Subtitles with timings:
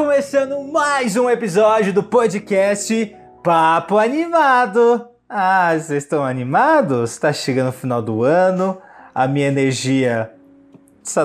[0.00, 3.14] Começando mais um episódio do podcast
[3.44, 5.06] Papo Animado.
[5.28, 7.18] Ah, vocês estão animados?
[7.18, 8.78] Tá chegando o final do ano,
[9.14, 10.32] a minha energia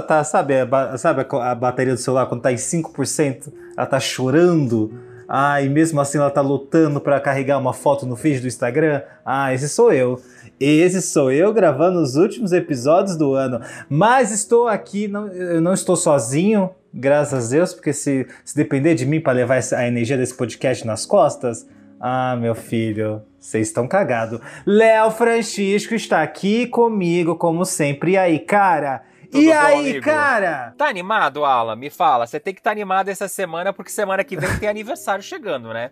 [0.06, 4.92] tá, sabe, a, sabe a bateria do celular quando tá em 5%, ela tá chorando.
[5.26, 9.02] Ah, e mesmo assim ela tá lutando para carregar uma foto no feed do Instagram.
[9.26, 10.20] Ah, esse sou eu.
[10.60, 13.62] Esse sou eu gravando os últimos episódios do ano.
[13.88, 18.96] Mas estou aqui, não, eu não estou sozinho, graças a Deus, porque se, se depender
[18.96, 21.68] de mim para levar a energia desse podcast nas costas,
[22.00, 24.40] ah, meu filho, vocês estão cagados.
[24.66, 28.12] Léo Francisco está aqui comigo, como sempre.
[28.12, 29.04] E aí, cara?
[29.32, 30.06] Tudo e bom, aí, amigo?
[30.06, 30.74] cara?
[30.78, 31.76] Tá animado, Alan?
[31.76, 32.26] Me fala.
[32.26, 35.92] Você tem que estar animado essa semana, porque semana que vem tem aniversário chegando, né?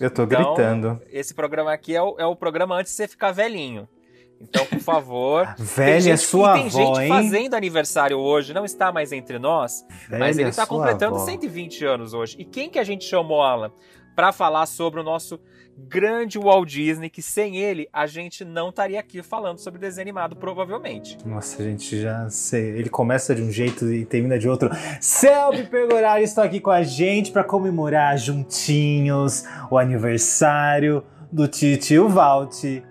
[0.00, 1.00] Eu tô Então, gritando.
[1.12, 3.88] Esse programa aqui é o, é o programa antes de você ficar velhinho.
[4.42, 5.54] Então, por favor.
[5.56, 7.08] Velha tem gente, é sua tem avó, gente hein?
[7.08, 11.24] fazendo aniversário hoje, não está mais entre nós, mas Velha ele tá sua completando avó.
[11.24, 12.36] 120 anos hoje.
[12.38, 13.72] E quem que a gente chamou, Alan,
[14.14, 15.40] pra falar sobre o nosso
[15.76, 20.36] grande Walt Disney, que sem ele a gente não estaria aqui falando sobre desenho animado,
[20.36, 21.16] provavelmente.
[21.24, 22.76] Nossa, gente, já sei.
[22.76, 24.70] Ele começa de um jeito e termina de outro.
[25.00, 32.82] Selby Pergorari está aqui com a gente para comemorar juntinhos o aniversário do tio Walt,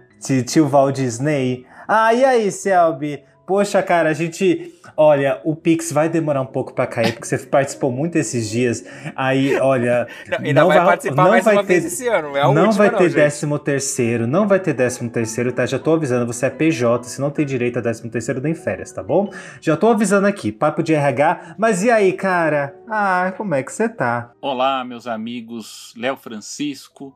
[0.45, 1.65] tio Walt Disney.
[1.87, 3.23] Ah, e aí, Selby?
[3.45, 4.75] Poxa, cara, a gente.
[4.95, 8.83] Olha, o Pix vai demorar um pouco pra cair, porque você participou muito esses dias.
[9.15, 10.07] Aí, olha.
[10.29, 12.41] Não, ainda não vai, participar não mais vai uma ter- vez esse ano, não é
[12.41, 13.15] a não última, vai ter gente.
[13.15, 15.65] décimo terceiro, não vai ter décimo terceiro, tá?
[15.65, 18.91] Já tô avisando, você é PJ, se não tem direito a décimo terceiro, nem férias,
[18.91, 19.29] tá bom?
[19.59, 22.73] Já tô avisando aqui, papo de RH, mas e aí, cara?
[22.89, 24.31] Ah, como é que você tá?
[24.41, 27.15] Olá, meus amigos Léo Francisco,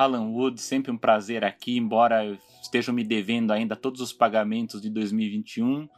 [0.00, 4.88] Alan Wood, sempre um prazer aqui, embora estejam me devendo ainda todos os pagamentos de
[4.90, 5.88] 2021.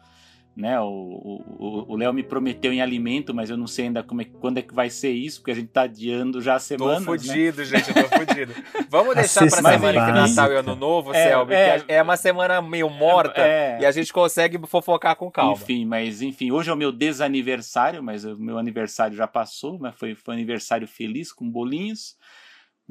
[0.57, 4.59] Né, o- Léo me prometeu em alimento, mas eu não sei ainda como é, quando
[4.59, 6.99] é que vai ser isso, porque a gente tá adiando já há Tô semanas.
[7.01, 7.07] né?
[7.07, 8.53] fudido, gente, eu tô fudido.
[8.91, 10.13] Vamos deixar pra semana que básica.
[10.43, 11.81] Natal e Ano Novo, É, Selby, é.
[11.81, 13.79] que é uma semana meio morta É.
[13.81, 15.53] e a gente consegue fofocar com calma.
[15.53, 19.95] Enfim, mas enfim, hoje é o meu desaniversário, mas o meu aniversário já passou, mas
[19.95, 22.17] foi, foi um aniversário feliz com bolinhos.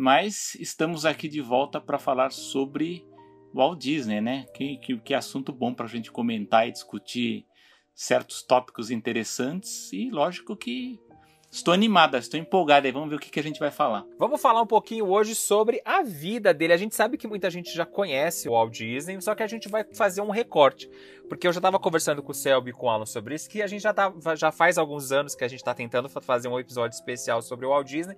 [0.01, 3.05] Mas estamos aqui de volta para falar sobre
[3.53, 4.45] Walt Disney, né?
[4.53, 7.45] Que, que, que assunto bom para a gente comentar e discutir
[7.93, 9.91] certos tópicos interessantes.
[9.91, 10.97] E lógico que
[11.51, 12.87] estou animada, estou empolgada.
[12.87, 14.05] E vamos ver o que, que a gente vai falar.
[14.17, 16.71] Vamos falar um pouquinho hoje sobre a vida dele.
[16.71, 19.67] A gente sabe que muita gente já conhece o Walt Disney, só que a gente
[19.67, 20.89] vai fazer um recorte.
[21.27, 23.61] Porque eu já estava conversando com o Selby e com o Alan sobre isso, que
[23.61, 26.47] a gente já, tá, já faz alguns anos que a gente está tentando fa- fazer
[26.47, 28.15] um episódio especial sobre o Walt Disney.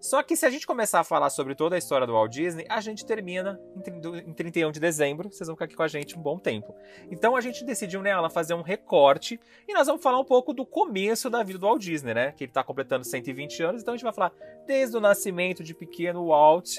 [0.00, 2.64] Só que se a gente começar a falar sobre toda a história do Walt Disney,
[2.68, 5.30] a gente termina em, trin- do- em 31 de dezembro.
[5.30, 6.74] Vocês vão ficar aqui com a gente um bom tempo.
[7.10, 10.52] Então a gente decidiu, né, Alan, fazer um recorte e nós vamos falar um pouco
[10.52, 12.32] do começo da vida do Walt Disney, né?
[12.32, 14.32] Que ele tá completando 120 anos, então a gente vai falar
[14.66, 16.76] desde o nascimento de pequeno Walt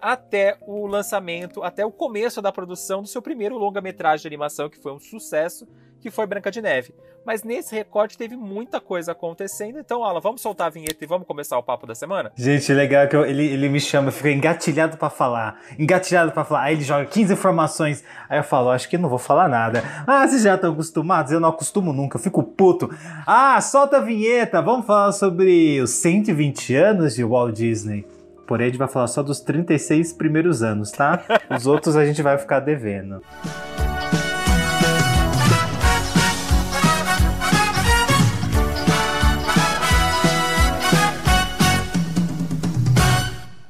[0.00, 4.78] até o lançamento, até o começo da produção do seu primeiro longa-metragem de animação, que
[4.78, 5.66] foi um sucesso,
[6.00, 6.94] que foi Branca de Neve.
[7.24, 11.26] Mas nesse recorte teve muita coisa acontecendo, então, Alan, vamos soltar a vinheta e vamos
[11.26, 12.30] começar o papo da semana?
[12.36, 16.62] Gente, legal que eu- ele, ele me chama, fica engatilhado pra falar, engatilhado pra falar.
[16.64, 18.04] Aí ele joga 15 informações.
[18.28, 19.82] Aí eu falo, acho que não vou falar nada.
[20.06, 21.32] Ah, vocês já estão acostumados?
[21.32, 22.88] Eu não acostumo nunca, eu fico puto.
[23.26, 28.06] Ah, solta a vinheta, vamos falar sobre os 120 anos de Walt Disney.
[28.46, 31.22] Porém, a gente vai falar só dos 36 primeiros anos, tá?
[31.50, 33.20] Os outros a gente vai ficar devendo.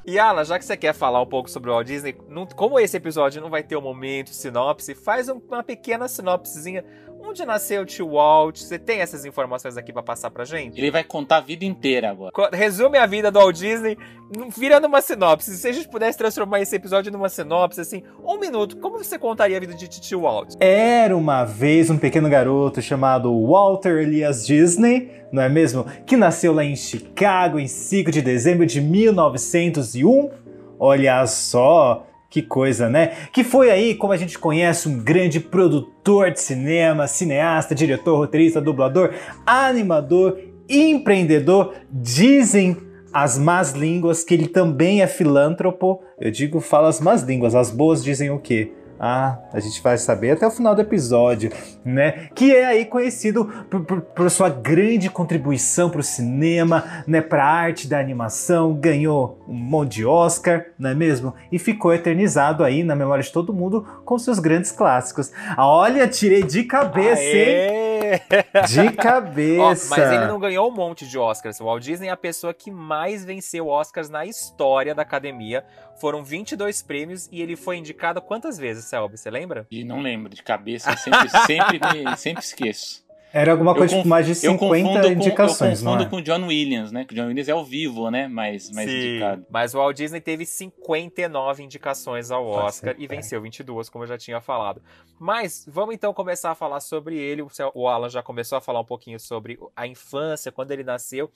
[0.08, 2.78] E Alan, já que você quer falar um pouco sobre o Walt Disney, não- como
[2.78, 6.84] esse episódio não vai ter um momento sinopse, faz um- uma pequena sinopsezinha.
[7.28, 8.58] Onde nasceu o tio Walt?
[8.58, 10.78] Você tem essas informações aqui pra passar pra gente?
[10.78, 12.32] Ele vai contar a vida inteira agora.
[12.52, 13.98] Resume a vida do Walt Disney,
[14.34, 15.56] num- vira numa sinopse.
[15.56, 19.56] Se a gente pudesse transformar esse episódio numa sinopse, assim, um minuto, como você contaria
[19.56, 20.54] a vida de tio Walt?
[20.60, 25.84] Era uma vez um pequeno garoto chamado Walter Elias Disney, não é mesmo?
[26.06, 30.30] Que nasceu lá em Chicago em 5 de dezembro de 1901.
[30.78, 33.12] Olha só, que coisa, né?
[33.32, 38.60] Que foi aí, como a gente conhece, um grande produtor de cinema, cineasta, diretor, roteirista,
[38.60, 39.14] dublador,
[39.46, 40.38] animador
[40.68, 41.74] empreendedor.
[41.90, 42.76] Dizem
[43.12, 46.00] as más línguas que ele também é filântropo.
[46.20, 47.54] Eu digo, fala as más línguas.
[47.54, 48.72] As boas dizem o quê?
[48.98, 51.50] Ah, a gente vai saber até o final do episódio,
[51.84, 52.28] né?
[52.34, 57.20] Que é aí conhecido por, por, por sua grande contribuição para o cinema, né?
[57.20, 61.34] Para a arte da animação, ganhou um monte de Oscar, não é mesmo?
[61.52, 65.30] E ficou eternizado aí na memória de todo mundo com seus grandes clássicos.
[65.58, 67.92] Olha, tirei de cabeça, Aê!
[67.92, 67.95] hein?
[68.68, 69.88] De cabeça.
[69.90, 71.60] mas ele não ganhou um monte de Oscars.
[71.60, 75.64] O Walt Disney é a pessoa que mais venceu Oscars na história da academia.
[76.00, 79.16] Foram 22 prêmios e ele foi indicado quantas vezes, Selby?
[79.16, 79.66] Você lembra?
[79.70, 83.05] E não lembro, de cabeça, sempre, sempre, me, sempre esqueço.
[83.36, 86.06] Era alguma coisa tipo mais de 50 indicações, com, Eu confundo é?
[86.06, 87.04] com o John Williams, né?
[87.04, 88.26] Que o John Williams é ao vivo, né?
[88.26, 89.46] Mais, mais Sim, indicado.
[89.50, 94.08] Mas o Walt Disney teve 59 indicações ao Oscar Pode e venceu 22, como eu
[94.08, 94.80] já tinha falado.
[95.20, 97.42] Mas vamos então começar a falar sobre ele.
[97.74, 101.30] O Alan já começou a falar um pouquinho sobre a infância, quando ele nasceu.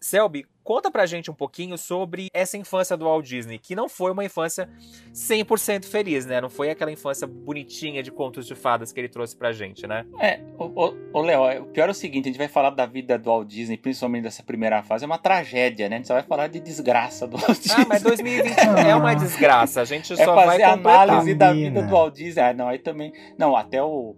[0.00, 4.12] Selby, conta pra gente um pouquinho sobre essa infância do Walt Disney, que não foi
[4.12, 4.68] uma infância
[5.12, 6.40] 100% feliz, né?
[6.40, 10.04] Não foi aquela infância bonitinha de contos de fadas que ele trouxe pra gente, né?
[10.20, 13.30] É, o Léo, o pior é o seguinte, a gente vai falar da vida do
[13.30, 15.96] Walt Disney, principalmente dessa primeira fase, é uma tragédia, né?
[15.96, 17.82] A gente só vai falar de desgraça do Walt Disney.
[17.82, 21.90] Ah, mas 2021 é uma desgraça, a gente é só vai análise da vida do
[21.90, 22.42] Walt Disney.
[22.42, 23.12] Ah, não, aí também...
[23.38, 24.16] Não, até o,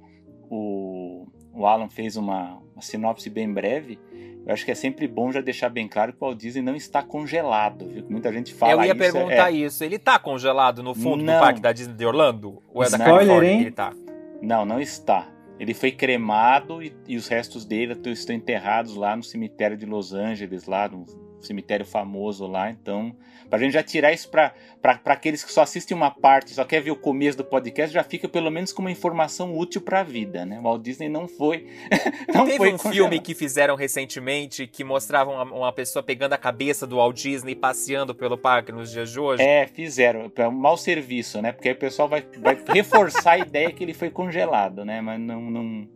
[0.51, 3.99] o, o Alan fez uma, uma sinopse bem breve,
[4.46, 6.75] eu acho que é sempre bom já deixar bem claro que o Walt Disney não
[6.75, 8.05] está congelado, viu?
[8.08, 8.81] Muita gente fala isso.
[8.81, 9.56] Eu ia isso, perguntar é...
[9.56, 9.85] isso.
[9.85, 11.35] Ele está congelado no fundo não.
[11.35, 12.62] do parque da Disney de Orlando?
[12.73, 13.61] Ou é da Califórnia hein?
[13.61, 13.93] ele tá?
[14.40, 15.29] Não, não está.
[15.58, 20.12] Ele foi cremado e, e, os restos dele estão enterrados lá no cemitério de Los
[20.12, 21.05] Angeles, lá no
[21.40, 22.70] cemitério famoso lá.
[22.70, 23.14] Então,
[23.49, 24.52] Pra gente já tirar isso pra,
[24.82, 27.94] pra, pra aqueles que só assistem uma parte, só quer ver o começo do podcast,
[27.94, 30.58] já fica pelo menos com uma informação útil pra vida, né?
[30.58, 31.67] O Walt Disney não foi.
[32.35, 36.38] não Teve foi um filme que fizeram recentemente que mostrava uma, uma, pessoa pegando a
[36.38, 39.43] cabeça do Walt Disney passeando pelo parque nos dias de hoje.
[39.43, 40.31] É, fizeram.
[40.37, 41.50] É um mau serviço, né?
[41.52, 45.00] Porque aí o pessoal vai, vai reforçar a ideia que ele foi congelado, né?
[45.00, 45.41] Mas não...
[45.41, 45.88] não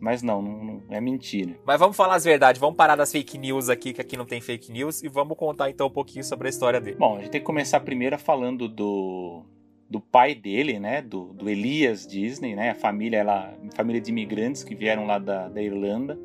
[0.00, 1.54] mas não, não, não, é mentira.
[1.64, 4.40] Mas vamos falar as verdades, vamos parar das fake news aqui, que aqui não tem
[4.40, 6.96] fake news, e vamos contar então um pouquinho sobre a história dele.
[6.98, 9.44] Bom, a gente tem que começar primeiro falando do,
[9.88, 14.64] do pai dele, né, do, do Elias Disney, né, a família, ela, família de imigrantes
[14.64, 16.18] que vieram lá da, da Irlanda.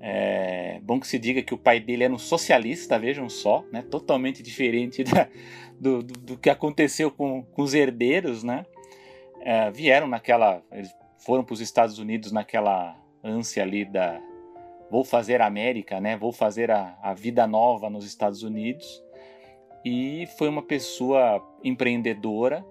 [0.00, 3.82] É bom que se diga que o pai dele era um socialista, vejam só, né,
[3.82, 5.28] totalmente diferente da,
[5.78, 8.64] do, do, do, que aconteceu com, com os herdeiros, né.
[9.40, 14.20] É, vieram naquela, eles foram para os Estados Unidos naquela ânsia ali da
[14.90, 16.16] vou fazer a América, né?
[16.16, 19.02] Vou fazer a, a vida nova nos Estados Unidos.
[19.84, 22.64] E foi uma pessoa empreendedora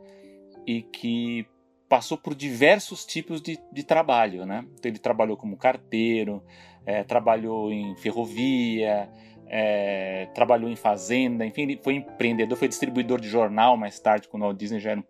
[0.66, 1.46] e que
[1.88, 4.66] passou por diversos tipos de, de trabalho, né?
[4.74, 6.44] Então, ele trabalhou como carteiro,
[6.86, 9.10] é, trabalhou em ferrovia,
[9.48, 14.44] é, trabalhou em fazenda, enfim, ele foi empreendedor, foi distribuidor de jornal mais tarde, quando
[14.44, 15.04] o Walt Disney já era,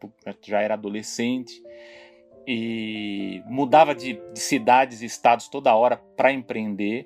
[0.44, 1.64] já era adolescente
[2.48, 7.06] e mudava de, de cidades e estados toda hora para empreender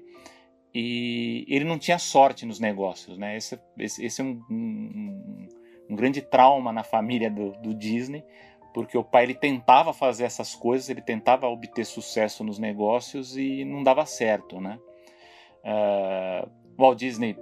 [0.74, 3.36] e ele não tinha sorte nos negócios, né?
[3.36, 5.48] Esse, esse, esse é um, um,
[5.90, 8.24] um, grande trauma na família do, do, Disney,
[8.74, 13.66] porque o pai ele tentava fazer essas coisas, ele tentava obter sucesso nos negócios e
[13.66, 14.80] não dava certo, né?
[15.64, 17.36] Uh, Walt Disney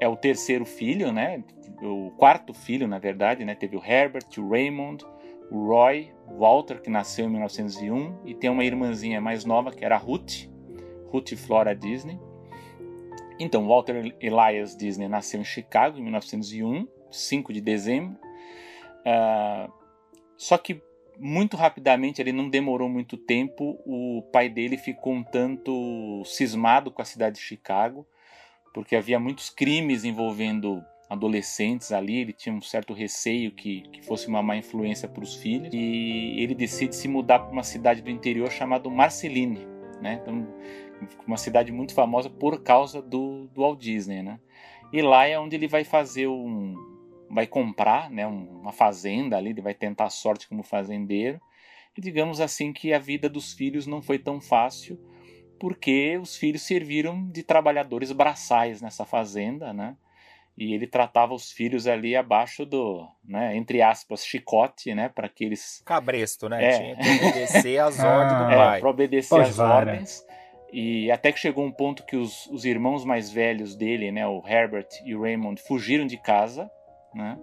[0.00, 1.44] é o terceiro filho, né?
[1.82, 3.54] O quarto filho, na verdade, né?
[3.54, 5.04] Teve o Herbert, o Raymond,
[5.50, 9.96] o Roy Walter, que nasceu em 1901, e tem uma irmãzinha mais nova, que era
[9.96, 10.48] Ruth,
[11.08, 12.18] Ruth Flora Disney.
[13.38, 18.16] Então, Walter Elias Disney nasceu em Chicago em 1901, 5 de dezembro.
[19.00, 19.72] Uh,
[20.36, 20.82] só que
[21.18, 27.02] muito rapidamente, ele não demorou muito tempo, o pai dele ficou um tanto cismado com
[27.02, 28.06] a cidade de Chicago,
[28.72, 30.84] porque havia muitos crimes envolvendo
[31.14, 35.34] adolescentes ali, ele tinha um certo receio que, que fosse uma má influência para os
[35.34, 39.66] filhos, e ele decide se mudar para uma cidade do interior chamada Marceline,
[40.00, 40.20] né?
[40.22, 40.46] Então,
[41.26, 44.38] uma cidade muito famosa por causa do, do Walt Disney, né?
[44.92, 46.74] E lá é onde ele vai fazer um,
[47.28, 51.40] vai comprar, né, uma fazenda ali, ele vai tentar a sorte como fazendeiro.
[51.96, 54.98] E digamos assim que a vida dos filhos não foi tão fácil,
[55.58, 59.96] porque os filhos serviram de trabalhadores braçais nessa fazenda, né?
[60.56, 65.44] E ele tratava os filhos ali abaixo do, né, entre aspas, chicote, né, para que
[65.44, 65.82] eles...
[65.84, 66.78] Cabresto, né, é.
[66.78, 68.56] tinha que obedecer às ordens do ah.
[68.56, 68.76] pai.
[68.76, 70.24] É, para obedecer às ordens,
[70.72, 74.42] e até que chegou um ponto que os, os irmãos mais velhos dele, né, o
[74.46, 76.70] Herbert e o Raymond, fugiram de casa,
[77.12, 77.36] né,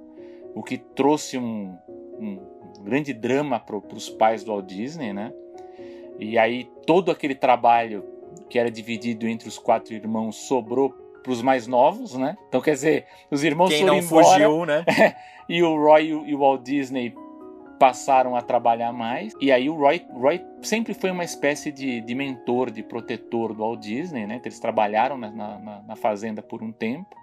[0.55, 1.77] o que trouxe um,
[2.17, 5.33] um grande drama para os pais do Walt Disney, né,
[6.17, 8.05] e aí todo aquele trabalho
[8.49, 12.37] que era dividido entre os quatro irmãos sobrou para os mais novos, né?
[12.47, 14.85] Então quer dizer, os irmãos Quem foram não embora fugiu, né?
[15.47, 17.13] e o Roy e o Walt Disney
[17.81, 19.33] passaram a trabalhar mais.
[19.41, 23.63] E aí o Roy, Roy sempre foi uma espécie de, de mentor, de protetor do
[23.63, 24.35] Walt Disney, né?
[24.35, 27.15] Então, eles trabalharam na, na, na fazenda por um tempo,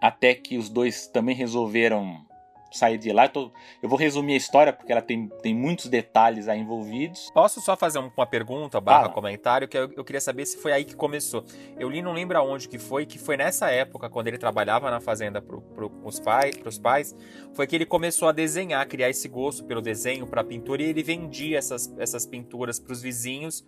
[0.00, 2.26] até que os dois também resolveram
[2.70, 3.24] sair de lá.
[3.24, 7.30] Eu, tô, eu, vou resumir a história porque ela tem, tem muitos detalhes aí envolvidos.
[7.32, 10.84] Posso só fazer uma pergunta barra comentário que eu, eu, queria saber se foi aí
[10.84, 11.44] que começou.
[11.78, 15.00] Eu li, não lembro aonde que foi, que foi nessa época, quando ele trabalhava na
[15.00, 17.14] fazenda para pro, os pai, pros pais,
[17.54, 21.02] foi que ele começou a desenhar, criar esse gosto pelo desenho, para pintura, e ele
[21.02, 23.64] vendia essas, essas pinturas para os vizinhos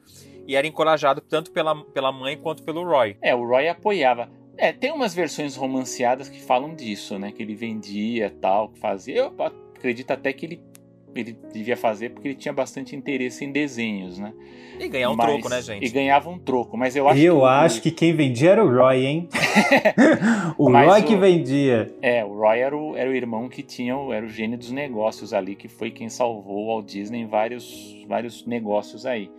[0.46, 3.16] e era encorajado tanto pela, pela mãe quanto pelo Roy.
[3.22, 4.28] É, o Roy apoiava.
[4.62, 7.32] É, tem umas versões romanceadas que falam disso, né?
[7.32, 9.16] Que ele vendia tal, que fazia.
[9.16, 10.62] Eu acredito até que ele,
[11.14, 14.32] ele devia fazer porque ele tinha bastante interesse em desenhos, né?
[14.78, 15.84] E ganhar um mas, troco, né, gente?
[15.84, 17.40] E ganhava um troco, mas eu acho eu que.
[17.40, 19.28] Eu acho que quem vendia era o Roy, hein?
[20.56, 21.94] o Roy que vendia.
[22.00, 25.34] É, o Roy era o, era o irmão que tinha, era o gênio dos negócios
[25.34, 29.30] ali, que foi quem salvou o Walt Disney em vários, vários negócios aí.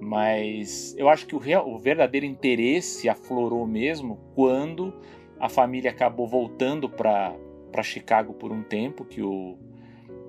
[0.00, 4.92] Mas eu acho que o, real, o verdadeiro interesse aflorou mesmo quando
[5.38, 7.36] a família acabou voltando para
[7.82, 9.56] Chicago por um tempo, que o,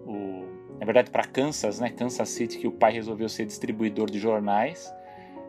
[0.05, 0.45] o
[0.81, 4.91] na verdade para Kansas, né, Kansas City, que o pai resolveu ser distribuidor de jornais.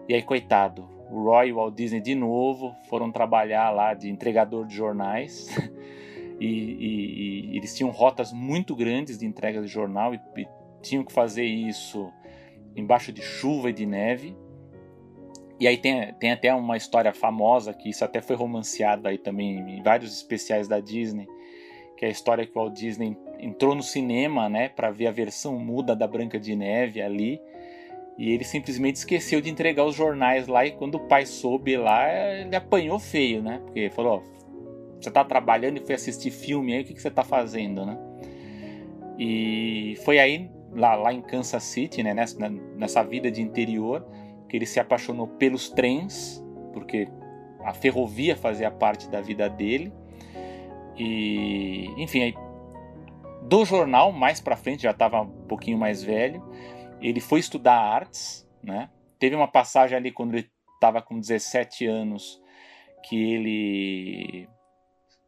[0.07, 4.11] E aí, coitado, o Roy e o Walt Disney de novo foram trabalhar lá de
[4.11, 5.49] entregador de jornais.
[6.39, 10.47] e, e, e, eles tinham rotas muito grandes de entrega de jornal e, e
[10.83, 12.12] tinham que fazer isso
[12.77, 14.37] embaixo de chuva e de neve.
[15.59, 19.79] E aí tem, tem até uma história famosa, que isso até foi romanceado aí também
[19.79, 21.27] em vários especiais da Disney,
[21.97, 25.11] que é a história que o Walt Disney entrou no cinema, né, para ver a
[25.11, 27.41] versão muda da Branca de Neve ali,
[28.17, 32.09] e ele simplesmente esqueceu de entregar os jornais lá, e quando o pai soube lá,
[32.41, 34.33] ele apanhou feio, né, porque falou, ó,
[35.01, 37.99] você tá trabalhando e foi assistir filme aí, o que, que você tá fazendo, né?
[39.19, 44.07] E foi aí lá, lá em Kansas City, né, nessa, nessa vida de interior,
[44.49, 46.41] que ele se apaixonou pelos trens,
[46.73, 47.09] porque
[47.65, 49.93] a ferrovia fazia parte da vida dele.
[50.97, 52.35] E, enfim, aí,
[53.43, 56.43] do jornal, mais para frente, já estava um pouquinho mais velho,
[57.01, 58.89] ele foi estudar artes, né?
[59.19, 62.41] Teve uma passagem ali quando ele estava com 17 anos
[63.05, 64.49] que ele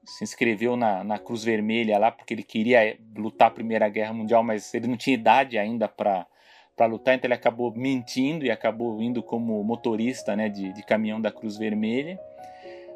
[0.05, 4.43] se inscreveu na, na Cruz Vermelha lá porque ele queria lutar a Primeira Guerra Mundial,
[4.43, 6.27] mas ele não tinha idade ainda para
[6.77, 11.21] para lutar, então ele acabou mentindo e acabou indo como motorista né, de, de caminhão
[11.21, 12.19] da Cruz Vermelha.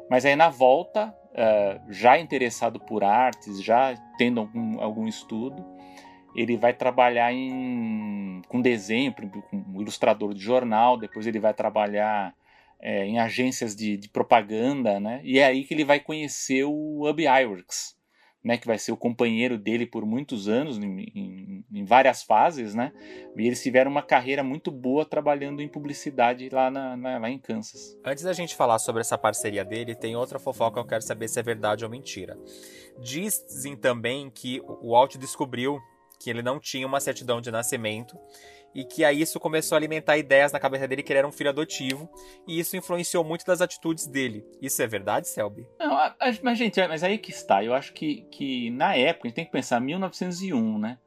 [0.09, 5.65] Mas aí na volta, uh, já interessado por artes, já tendo algum, algum estudo,
[6.35, 12.33] ele vai trabalhar em, com desenho, com ilustrador de jornal, depois ele vai trabalhar
[12.79, 15.21] é, em agências de, de, propaganda, né?
[15.23, 17.97] E é aí que ele vai conhecer o Ub Iwerks,
[18.43, 18.57] né?
[18.57, 22.93] Que vai ser o companheiro dele por muitos anos, em, em, várias fases, né?
[23.35, 27.39] E eles tiveram uma carreira muito boa trabalhando em publicidade lá, na, na, lá em
[27.39, 27.97] Kansas.
[28.05, 31.27] Antes da gente falar sobre essa parceria dele, tem outra fofoca que eu quero saber
[31.27, 32.37] se é verdade ou mentira.
[32.99, 35.79] Dizem também que o Walt descobriu
[36.19, 38.15] que ele não tinha uma certidão de nascimento
[38.75, 41.31] e que aí isso começou a alimentar ideias na cabeça dele que ele era um
[41.31, 42.07] filho adotivo
[42.47, 44.45] e isso influenciou muito das atitudes dele.
[44.61, 45.65] Isso é verdade, Selby?
[45.79, 45.97] Não,
[46.43, 47.63] mas gente, mas aí que está.
[47.63, 50.99] Eu acho que, que na época, a gente tem que pensar 1901, né?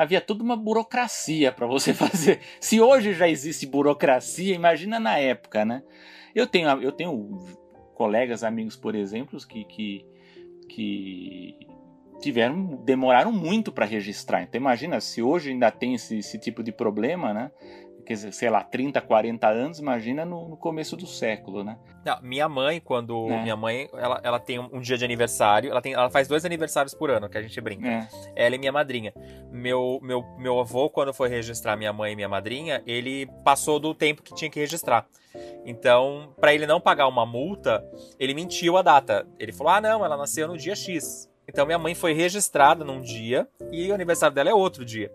[0.00, 2.40] Havia toda uma burocracia para você fazer.
[2.58, 5.82] Se hoje já existe burocracia, imagina na época, né?
[6.34, 7.38] Eu tenho, eu tenho
[7.94, 10.06] colegas, amigos, por exemplo, que, que,
[10.70, 11.54] que
[12.18, 14.42] tiveram demoraram muito para registrar.
[14.42, 17.50] Então imagina se hoje ainda tem esse, esse, tipo de problema, né?
[18.10, 21.78] Quer dizer, sei lá, 30, 40 anos, imagina no, no começo do século, né?
[22.04, 23.30] Não, minha mãe, quando.
[23.30, 23.40] É.
[23.40, 26.92] Minha mãe, ela, ela tem um, dia de aniversário, ela, tem, ela faz dois aniversários
[26.92, 27.86] por ano, que a gente brinca.
[27.86, 28.08] É.
[28.34, 29.14] Ela e minha madrinha.
[29.52, 33.94] Meu, meu, meu avô, quando foi registrar minha mãe e minha madrinha, ele passou do
[33.94, 35.06] tempo que tinha que registrar.
[35.64, 37.80] Então, para ele não pagar uma multa,
[38.18, 39.24] ele mentiu a data.
[39.38, 41.30] Ele falou: ah, não, ela nasceu no dia X.
[41.50, 45.10] Então minha mãe foi registrada num dia e o aniversário dela é outro dia.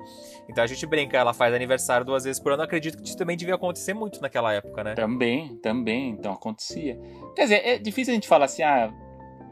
[0.47, 2.63] Então a gente brinca, ela faz aniversário duas vezes por ano.
[2.63, 4.93] Acredito que isso também devia acontecer muito naquela época, né?
[4.93, 6.09] Também, também.
[6.11, 6.99] Então acontecia.
[7.35, 8.93] Quer dizer, é difícil a gente falar assim, ah,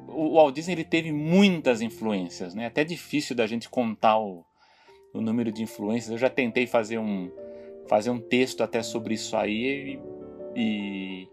[0.08, 2.68] o Walt Disney ele teve muitas influências, né?
[2.68, 4.46] Até difícil da gente contar o,
[5.14, 6.12] o número de influências.
[6.12, 7.32] Eu já tentei fazer um
[7.88, 10.00] fazer um texto até sobre isso aí
[10.56, 11.28] e, E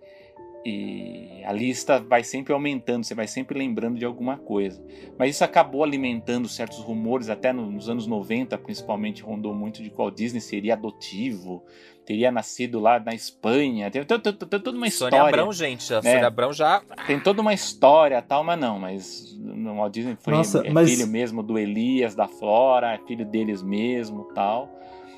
[1.46, 4.82] a lista vai sempre aumentando, você vai sempre lembrando de alguma coisa.
[5.18, 9.94] Mas isso acabou alimentando certos rumores, até nos anos 90, principalmente, rondou muito de que
[9.94, 11.64] o Walt Disney seria adotivo,
[12.04, 13.90] teria nascido lá na Espanha.
[13.90, 15.16] Tem, tem, tem, tem toda uma história.
[15.16, 15.94] Sônia Abrão, gente.
[15.94, 16.12] A né?
[16.12, 16.82] Sônia Abrão já.
[17.06, 20.90] Tem toda uma história tal, mas não, mas o Walt Disney foi Nossa, é mas-
[20.90, 24.68] filho mesmo do Elias, da Flora, é filho deles mesmo tal.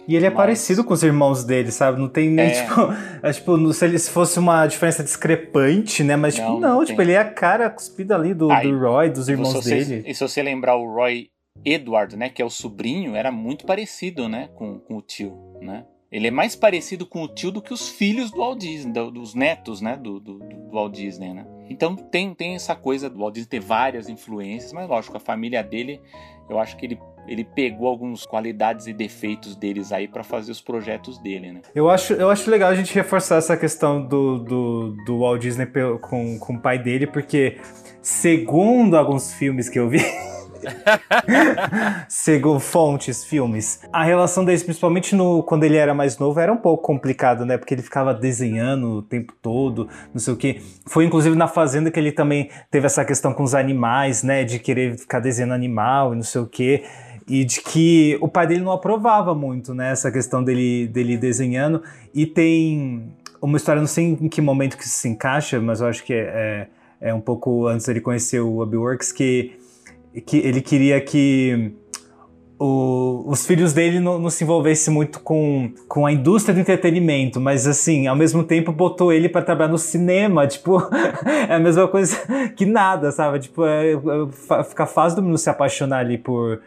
[0.08, 1.98] E ele é Mas- parecido com os irmãos dele, sabe?
[2.00, 2.50] Não tem nem, É.
[2.64, 2.74] tipo,
[3.22, 6.16] é, tipo, se, ele, se fosse uma diferença discrepante, né?
[6.16, 7.06] Mas, tipo, Não, não, não tipo, tem.
[7.06, 10.04] ele é a cara cuspida ali do, Aí, do Roy, dos irmãos você, dele.
[10.06, 11.28] E se você lembrar o Roy
[11.64, 15.84] Edward, né, que é o sobrinho, era muito parecido, né, com, com o tio, né?
[16.10, 19.10] Ele é mais parecido com o tio do que os filhos do Walt Disney, do-
[19.10, 21.46] dos netos, né, do, do, do Walt Disney, né?
[21.70, 25.62] Então tem, tem essa coisa do Walt Disney ter várias influências, mas lógico, a família
[25.62, 26.00] dele,
[26.48, 30.60] eu acho que ele, ele pegou algumas qualidades e defeitos deles aí para fazer os
[30.60, 31.62] projetos dele, né?
[31.74, 35.66] Eu acho, eu acho legal a gente reforçar essa questão do, do, do Walt Disney
[36.00, 37.58] com, com o pai dele, porque,
[38.00, 40.00] segundo alguns filmes que eu vi.
[42.08, 46.56] segundo fontes, filmes, a relação deles, principalmente no, quando ele era mais novo, era um
[46.56, 47.56] pouco complicado, né?
[47.58, 50.60] Porque ele ficava desenhando o tempo todo, não sei o quê.
[50.86, 54.44] Foi inclusive na Fazenda que ele também teve essa questão com os animais, né?
[54.44, 56.84] De querer ficar desenhando animal e não sei o quê
[57.28, 61.82] e de que o pai dele não aprovava muito, né, essa questão dele, dele desenhando,
[62.12, 65.88] e tem uma história, não sei em que momento que isso se encaixa, mas eu
[65.88, 66.68] acho que é,
[67.00, 69.52] é, é um pouco antes dele conhecer o Hobbyworks, que,
[70.20, 71.72] que ele queria que
[72.58, 77.40] o- os filhos dele não, não se envolvessem muito com, com a indústria do entretenimento,
[77.40, 80.78] mas assim, ao mesmo tempo botou ele para trabalhar no cinema, tipo,
[81.48, 82.16] é a mesma coisa
[82.54, 83.40] que nada, sabe?
[83.40, 86.60] Tipo, é, é, fica fácil do menino se apaixonar ali por,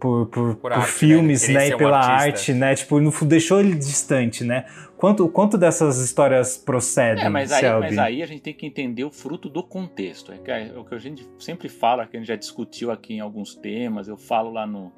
[0.00, 0.86] por, por, por arte, né?
[0.92, 1.54] filmes, né?
[1.54, 2.22] querer E um pela artista.
[2.28, 2.74] arte, né?
[2.74, 4.64] Tipo, fundo, deixou ele distante, né?
[5.02, 9.02] Quanto, quanto dessas histórias procedem, É, mas aí, mas aí a gente tem que entender
[9.02, 10.30] o fruto do contexto.
[10.30, 13.14] É, que é o que a gente sempre fala, que a gente já discutiu aqui
[13.14, 14.06] em alguns temas.
[14.06, 14.92] Eu falo lá no,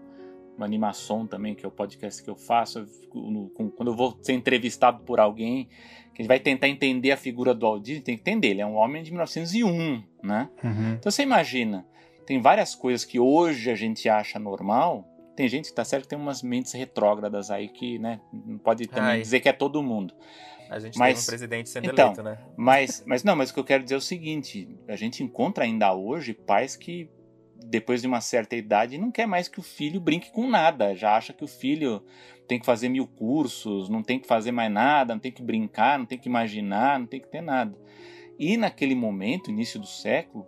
[0.60, 2.80] Animação também, que é o podcast que eu faço.
[2.80, 5.64] eu no- com- quando eu vou ser entrevistado por alguém,
[6.12, 8.48] que a gente vai tentar entender a figura do Walt Disney, tem que entender.
[8.48, 10.50] Ele é um homem de 1901, né?
[10.62, 10.92] Uhum.
[10.98, 11.86] Então você imagina,
[12.26, 15.08] tem várias coisas que hoje a gente acha normal.
[15.36, 18.86] Tem gente que tá certo que tem umas mentes retrógradas aí que, né, não pode
[18.86, 20.14] também dizer que é todo mundo.
[20.70, 22.38] A gente Mas- tem um presidente sendo então, eleito, né?
[22.56, 25.64] Mas, mas não, mas o que eu quero dizer é o seguinte: a gente encontra
[25.64, 27.10] ainda hoje pais que,
[27.66, 31.16] depois de uma certa idade, não quer mais que o filho brinque com nada, já
[31.16, 32.02] acha que o filho
[32.48, 35.98] tem que fazer mil cursos, não tem que fazer mais nada, não tem que brincar,
[35.98, 37.76] não tem que imaginar, não tem que ter nada.
[38.38, 40.46] E naquele momento, início do século,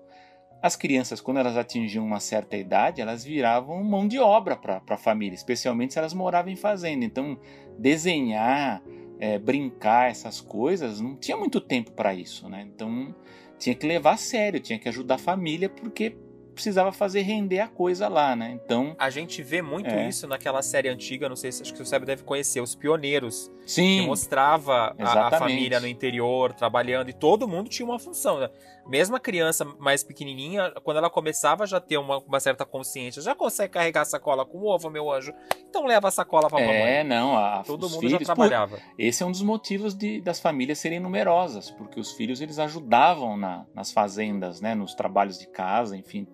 [0.63, 4.97] as crianças, quando elas atingiam uma certa idade, elas viravam mão de obra para a
[4.97, 7.05] família, especialmente se elas moravam em fazenda.
[7.05, 7.39] Então,
[7.79, 8.83] desenhar,
[9.19, 12.67] é, brincar, essas coisas, não tinha muito tempo para isso, né?
[12.67, 13.15] Então,
[13.59, 16.17] tinha que levar a sério, tinha que ajudar a família, porque
[16.57, 18.59] precisava fazer render a coisa lá, né?
[18.65, 20.09] Então, A gente vê muito É.
[20.09, 23.53] isso naquela série antiga, não sei se acho que o Seb deve conhecer, Os Pioneiros,
[23.63, 28.41] que sim, mostrava a, a família no interior trabalhando e todo mundo tinha uma função.
[28.41, 28.49] Né?
[28.89, 33.35] Mesmo a criança mais pequenininha, quando ela começava já ter uma, uma certa consciência, já
[33.35, 35.33] consegue carregar a sacola com ovo, meu anjo,
[35.69, 36.75] então leva a sacola pra mamãe.
[36.77, 38.79] é, não, a, Todo os mundo filhos, já trabalhava.
[38.99, 43.37] Esse é um dos motivos de, das famílias serem numerosas, porque os filhos eles ajudavam
[43.37, 46.27] na- nas fazendas, né, nos trabalhos de casa, enfim,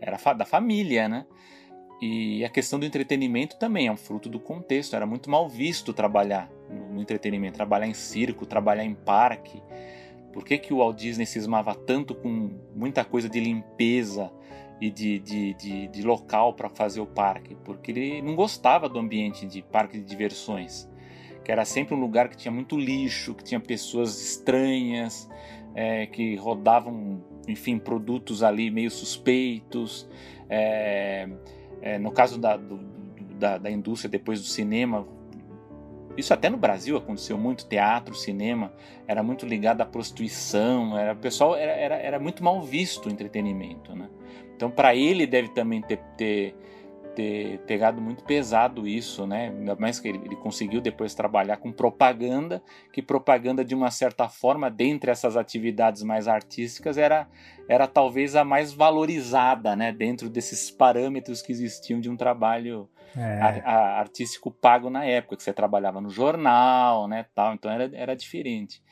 [0.00, 1.26] era da família, né?
[2.00, 4.96] E a questão do entretenimento também é um fruto do contexto.
[4.96, 9.62] Era muito mal visto trabalhar no entretenimento, trabalhar em circo, trabalhar em parque.
[10.32, 14.30] Por que, que o Walt Disney cismava tanto com muita coisa de limpeza
[14.80, 17.56] e de, de, de, de local para fazer o parque?
[17.64, 20.88] Porque ele não gostava do ambiente de parque de diversões
[21.42, 25.28] que era sempre um lugar que tinha muito lixo, que tinha pessoas estranhas,
[25.74, 30.06] é, que rodavam, enfim, produtos ali meio suspeitos.
[30.50, 31.28] É,
[31.80, 32.78] é, no caso da, do-
[33.38, 35.08] da, da indústria depois do cinema,
[36.16, 38.72] isso até no Brasil aconteceu muito, teatro, cinema,
[39.06, 43.12] era muito ligado à prostituição, era, o pessoal era, era, era muito mal visto o
[43.12, 44.08] entretenimento, né?
[44.54, 46.54] Então, para ele deve também ter, ter,
[47.14, 49.48] ter pegado muito pesado isso, né?
[49.48, 54.28] Ainda mais que ele, ele conseguiu depois trabalhar com propaganda, que propaganda de uma certa
[54.28, 57.26] forma, dentre essas atividades mais artísticas, era,
[57.66, 59.92] era talvez a mais valorizada, né?
[59.92, 63.40] Dentro desses parâmetros que existiam de um trabalho É.
[63.64, 68.14] a- artístico pago na época, que você trabalhava no jornal, né, tal, então era, era
[68.16, 68.82] diferente.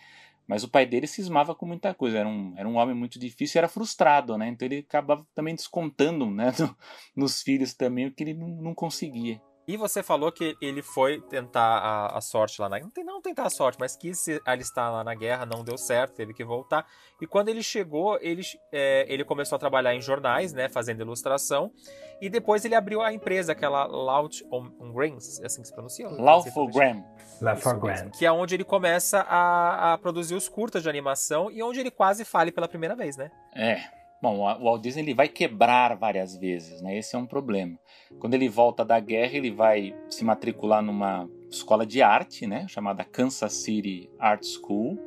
[0.47, 3.59] Mas o pai dele cismava com muita coisa, era um, era um homem muito difícil
[3.59, 6.77] era frustrado, né, então ele acabava também descontando, né, no-
[7.17, 9.41] nos filhos também o que ele não conseguia.
[9.69, 13.45] E você falou que ele foi tentar a, a sorte lá na não, não tentar
[13.45, 16.87] a sorte, mas quis se alistar lá na guerra, não deu certo, teve que voltar.
[17.21, 18.41] E quando ele chegou, ele,
[18.73, 21.71] é, ele começou a trabalhar em jornais, né, fazendo ilustração.
[22.19, 25.75] E depois ele abriu a empresa, aquela Loud on, on Grains, é assim que se
[25.75, 26.09] pronuncia?
[26.09, 27.05] Lawful Gram.
[27.43, 28.11] Lawful Gram.
[28.19, 31.91] Que é onde ele começa a, a produzir os curtas de animação e onde ele
[31.91, 33.31] quase fale pela primeira vez, né?
[33.55, 33.98] É.
[34.21, 36.99] Bom, o Walt Disney ele vai quebrar várias vezes, né?
[36.99, 37.79] Esse é um problema.
[38.19, 42.67] Quando ele volta da guerra, ele vai se matricular numa escola de arte, né?
[42.69, 44.99] Chamada Kansas City Art School.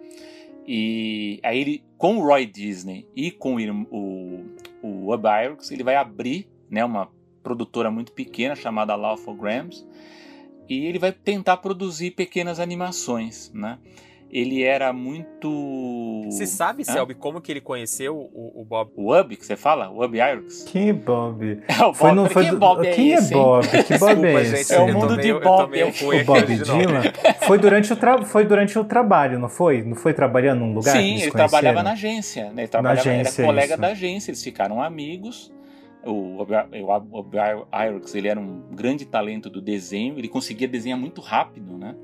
[0.66, 4.46] E aí ele, com o Roy Disney e com o,
[4.82, 6.86] o, o Iwerks, ele vai abrir, né?
[6.86, 7.10] Uma
[7.44, 9.86] produtora muito pequena chamada Lawful Grams.
[10.70, 13.78] E ele vai tentar produzir pequenas animações, né?
[14.32, 16.24] Ele era muito.
[16.30, 18.90] Você sabe, Selby, como que ele conheceu o, o Bob?
[18.96, 19.90] O Ub, que você fala?
[19.90, 20.64] O Ub Irons?
[20.64, 21.62] Quem é Bob?
[21.68, 21.96] É o Bob.
[21.98, 22.88] Foi no, foi Quem é Bob?
[22.88, 23.68] É Quem esse, é Bob?
[23.68, 24.74] Que Bob é gente, esse?
[24.74, 25.84] É o mundo de Bob.
[25.84, 26.58] O Bob.
[26.58, 27.02] Dylan?
[27.42, 28.24] Foi durante, o tra...
[28.24, 29.84] foi durante o trabalho, não foi?
[29.84, 30.96] Não foi trabalhando num lugar?
[30.96, 32.52] que Sim, ele trabalhava na agência.
[32.52, 32.62] Né?
[32.64, 33.82] Ele trabalhava, agência, era colega isso.
[33.82, 35.52] da agência, eles ficaram amigos.
[36.04, 36.50] O Ub
[37.86, 41.96] Irons, ele era um grande talento do desenho, ele conseguia desenhar muito rápido, né?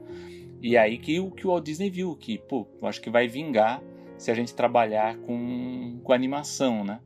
[0.62, 3.82] E aí que, o- que o Walt Disney viu que, pô, acho que vai vingar
[4.18, 7.00] se a gente trabalhar com, com animação, né?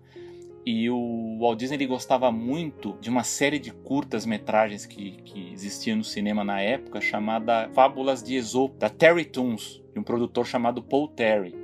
[0.66, 5.52] E o Walt Disney ele gostava muito de uma série de curtas metragens que, que
[5.52, 10.46] existia no cinema na época, chamada Fábulas de Esopo, da Terry Toons, de um produtor
[10.46, 11.56] chamado Paul Terry.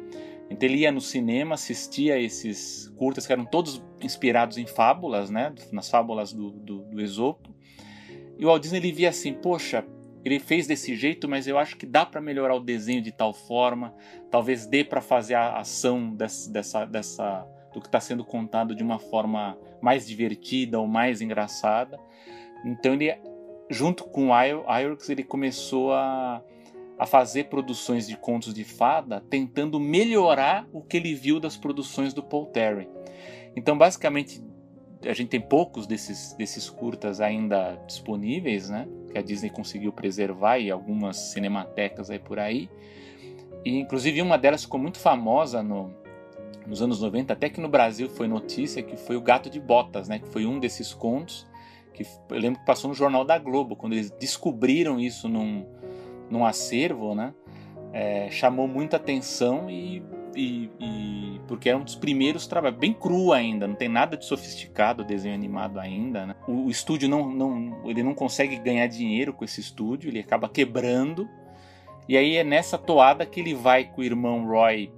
[0.50, 5.30] Então ele ia no cinema, assistia a esses curtas que eram todos inspirados em fábulas,
[5.30, 5.54] né?
[5.72, 7.54] Nas fábulas do, do, do Esopo.
[8.38, 9.86] E o Walt Disney ele via assim, poxa,
[10.28, 13.34] ele fez desse jeito, mas eu acho que dá para melhorar o desenho de tal
[13.34, 13.94] forma,
[14.30, 18.84] talvez dê para fazer a ação dessa, dessa, dessa do que está sendo contado de
[18.84, 22.00] uma forma mais divertida ou mais engraçada.
[22.66, 23.16] Então ele,
[23.70, 26.42] junto com o Irix, ele começou a,
[26.98, 32.14] a fazer produções de contos de fada, tentando melhorar o que ele viu das produções
[32.14, 32.90] do Paul Terry.
[33.56, 34.44] Então, basicamente,
[35.04, 38.88] a gente tem poucos desses, desses curtas ainda disponíveis, né?
[39.12, 42.70] Que a Disney conseguiu preservar e algumas cinematecas aí por aí.
[43.66, 45.94] E inclusive uma delas ficou muito famosa no,
[46.66, 50.08] nos anos 90, até que no Brasil foi notícia, que foi o Gato de Botas,
[50.08, 50.20] né?
[50.20, 51.48] Que foi um desses contos
[51.98, 55.66] que eu lembro que passou no Jornal da Globo, quando eles descobriram isso num,
[56.30, 57.34] num acervo, né?
[57.92, 60.04] É, chamou muita atenção e,
[60.38, 64.24] e, e, porque era um dos primeiros trabalhos, bem cru ainda, não tem nada de
[64.24, 66.28] sofisticado o desenho animado ainda.
[66.28, 66.36] Né?
[66.48, 70.48] O, o, estúdio não, não, ele não consegue ganhar dinheiro com esse estúdio, ele acaba
[70.48, 71.28] quebrando.
[72.08, 74.94] E aí é nessa toada que ele vai com o irmão Roy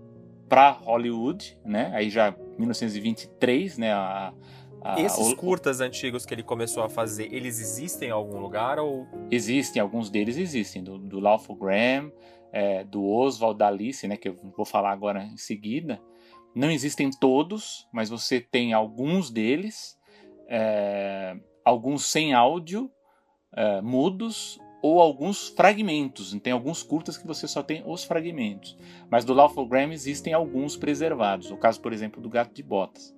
[0.49, 1.91] para Hollywood, né?
[1.93, 3.93] Aí já 1923, né?
[3.93, 4.33] A,
[4.81, 8.77] a, Esses o, curtas antigos que ele começou a fazer, eles existem em algum lugar
[8.77, 9.07] ou?
[9.31, 12.11] Existem, alguns deles existem, do, do Lawful Graham,
[12.51, 16.01] é, do Oswald Alice, né, que eu vou falar agora em seguida.
[16.55, 19.97] Não existem todos, mas você tem alguns deles,
[20.47, 22.91] é, alguns sem áudio,
[23.55, 26.33] é, mudos, ou alguns fragmentos.
[26.41, 28.77] Tem alguns curtas que você só tem os fragmentos.
[29.09, 31.51] Mas do Lawful Graham existem alguns preservados.
[31.51, 33.13] O caso, por exemplo, do Gato de Botas.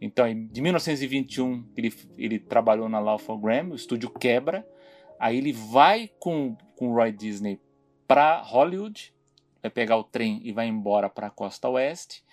[0.00, 4.66] Então, de 1921, ele, ele trabalhou na Lawful Graham, o estúdio quebra,
[5.18, 7.60] aí ele vai com, com o Roy Disney
[8.10, 9.14] para Hollywood,
[9.62, 12.24] vai pegar o trem e vai embora para a costa oeste,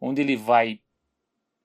[0.00, 0.78] onde ele vai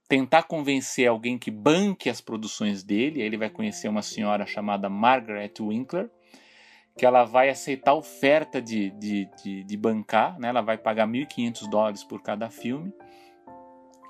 [0.08, 3.22] tentar convencer alguém que banque as produções dele.
[3.22, 6.10] Aí ele vai conhecer uma senhora chamada Margaret Winkler,
[6.98, 10.48] que ela vai aceitar a oferta de, de, de, de bancar, né?
[10.48, 12.92] ela vai pagar 1.500 dólares por cada filme.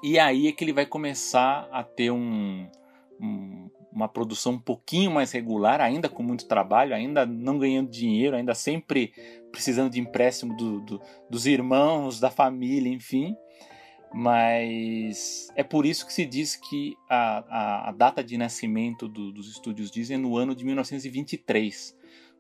[0.02, 2.66] E aí é que ele vai começar a ter um,
[3.20, 8.36] um uma produção um pouquinho mais regular, ainda com muito trabalho, ainda não ganhando dinheiro,
[8.36, 9.14] ainda sempre
[9.52, 13.36] precisando de empréstimo do, do, dos irmãos, da família, enfim.
[14.14, 19.32] Mas é por isso que se diz que a, a, a data de nascimento do,
[19.32, 21.98] dos estúdios Disney é no ano de 1923,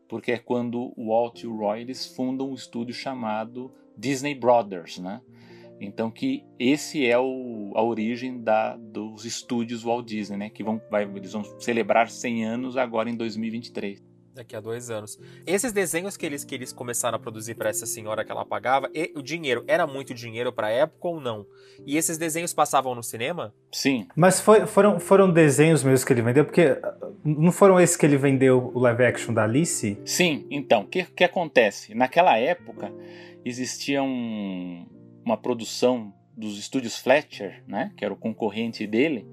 [0.08, 5.22] porque é quando Walt e o Roy eles fundam um estúdio chamado Disney Brothers, né?
[5.80, 10.50] Então que esse é o, a origem da, dos estúdios Walt Disney, né?
[10.50, 14.10] Que vão, vai, eles vão celebrar 100 anos agora em 2023.
[14.40, 15.20] Daqui a dois anos.
[15.46, 18.90] Esses desenhos que eles, que eles começaram a produzir para essa senhora que ela pagava,
[18.94, 21.46] e, o dinheiro era muito dinheiro para a época ou não?
[21.86, 23.54] E esses desenhos passavam no cinema?
[23.70, 24.08] Sim.
[24.16, 26.46] Mas foi, foram, foram desenhos mesmo que ele vendeu?
[26.46, 26.80] Porque
[27.22, 29.98] não foram esses que ele vendeu o live action da Alice?
[30.06, 31.94] Sim, então, o que, que acontece?
[31.94, 32.94] Naquela época
[33.44, 34.86] existia um,
[35.30, 39.28] uma produção dos estúdios Fletcher, né, que era o concorrente dele.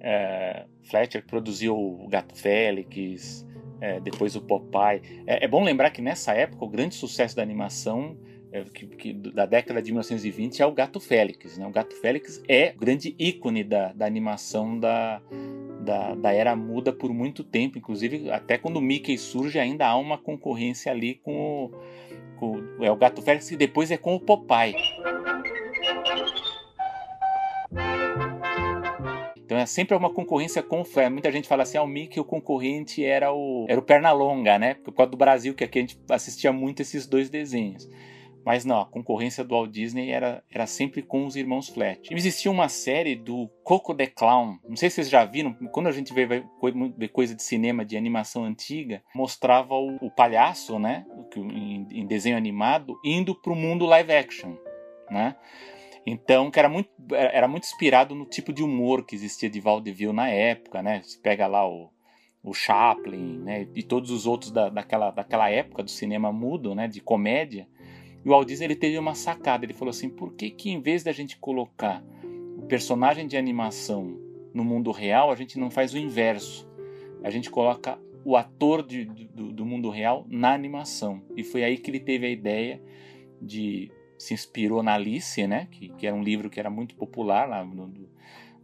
[0.00, 3.46] É, Fletcher produziu o Gato Félix,
[3.80, 5.00] é, depois o Popeye.
[5.26, 8.16] É, é, bom lembrar que nessa época o grande sucesso da animação
[8.52, 11.56] é, que, que, da década de 1920 é o Gato Félix.
[11.56, 11.66] Né?
[11.66, 15.22] O Gato Félix é o grande ícone da, da animação da,
[15.80, 17.78] da, da, era muda por muito tempo.
[17.78, 21.70] Inclusive, até quando o Mickey surge, ainda há uma concorrência ali com o,
[22.38, 24.74] com, é o Gato Félix e depois é com o Popeye.
[29.36, 31.10] Então é sempre uma concorrência com o.
[31.10, 34.74] Muita gente fala assim, ah, o Mickey, o concorrente era o, era o Pernalonga, né?
[34.74, 37.88] Por causa do Brasil, que aqui a gente assistia muito esses dois desenhos.
[38.44, 42.12] Mas não, a concorrência do Walt Disney era, era sempre com os irmãos Flat.
[42.12, 44.58] Existia uma série do Coco the Clown.
[44.68, 47.96] Não sei se vocês já viram, quando a gente vê, vê coisa de cinema, de
[47.96, 51.06] animação antiga, mostrava o, o palhaço, né?
[51.36, 54.54] Em, em desenho animado, indo para o mundo live action,
[55.10, 55.36] né?
[56.06, 60.12] Então, que era muito, era muito inspirado no tipo de humor que existia de vaudeville
[60.12, 61.00] na época, né?
[61.02, 61.90] Você pega lá o,
[62.42, 63.66] o Chaplin, né?
[63.74, 66.86] E todos os outros da, daquela, daquela época do cinema mudo, né?
[66.86, 67.66] De comédia.
[68.24, 69.64] E o Walt Disney ele teve uma sacada.
[69.64, 72.02] Ele falou assim: por que que em vez da gente colocar
[72.56, 74.18] o personagem de animação
[74.52, 76.68] no mundo real, a gente não faz o inverso?
[77.22, 81.22] A gente coloca o ator de, do, do mundo real na animação.
[81.36, 82.82] E foi aí que ele teve a ideia
[83.40, 85.68] de se inspirou na Alice, né?
[85.70, 87.92] Que, que era um livro que era muito popular lá no,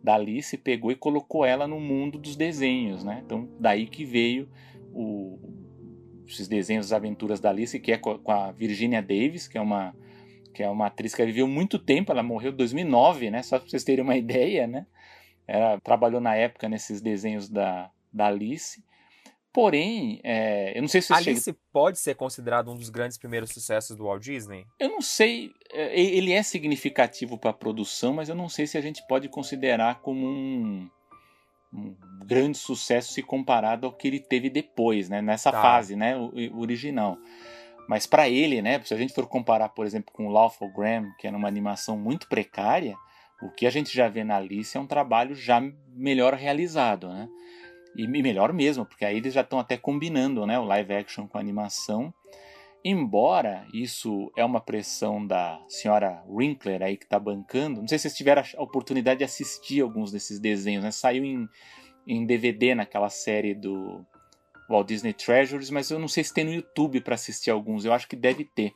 [0.02, 3.22] da Alice, pegou e colocou ela no mundo dos desenhos, né?
[3.24, 4.48] Então daí que veio
[4.94, 5.38] o,
[6.32, 9.94] esses desenhos das aventuras da Alice, que é com a Virginia Davis, que é uma
[10.52, 13.42] que é uma atriz que viveu muito tempo, ela morreu em 2009, né?
[13.42, 14.86] Só para vocês terem uma ideia, né?
[15.46, 18.82] Ela trabalhou na época nesses desenhos da, da Alice.
[19.52, 21.58] Porém, é, eu não sei se Alice chega...
[21.72, 24.64] pode ser considerado um dos grandes primeiros sucessos do Walt Disney?
[24.78, 25.50] Eu não sei.
[25.72, 29.28] É, ele é significativo para a produção, mas eu não sei se a gente pode
[29.28, 30.88] considerar como um,
[31.72, 35.22] um grande sucesso se comparado ao que ele teve depois, né?
[35.22, 35.60] Nessa tá.
[35.60, 36.16] fase, né?
[36.16, 37.16] O, o original.
[37.88, 38.80] Mas para ele, né?
[38.84, 41.98] Se a gente for comparar, por exemplo, com o Lawful Graham, que era uma animação
[41.98, 42.96] muito precária,
[43.42, 45.60] o que a gente já vê na Alice é um trabalho já
[45.94, 47.28] melhor realizado, né?
[47.96, 51.36] E melhor mesmo, porque aí eles já estão até combinando né, o live action com
[51.36, 52.14] a animação.
[52.82, 58.02] Embora isso é uma pressão da senhora Winkler aí que está bancando, não sei se
[58.02, 60.90] vocês tiveram a oportunidade de assistir alguns desses desenhos, né?
[60.90, 61.46] Saiu em,
[62.06, 64.04] em DVD naquela série do
[64.68, 67.92] Walt Disney Treasures, mas eu não sei se tem no YouTube para assistir alguns, eu
[67.92, 68.72] acho que deve ter.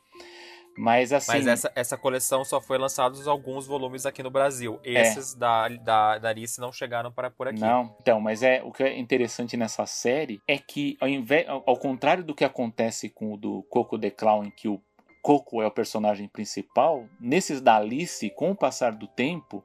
[0.77, 1.33] Mas assim.
[1.33, 4.81] Mas essa, essa coleção só foi lançados alguns volumes aqui no Brasil.
[4.85, 5.03] É.
[5.03, 5.39] Esses é.
[5.39, 7.61] da, da, da Alice não chegaram para por aqui.
[7.61, 11.63] Não, então, mas é o que é interessante nessa série é que, ao, invés, ao,
[11.67, 14.81] ao contrário do que acontece com o do Coco the Clown, em que o
[15.23, 19.65] Coco é o personagem principal, nesses da Alice, com o passar do tempo,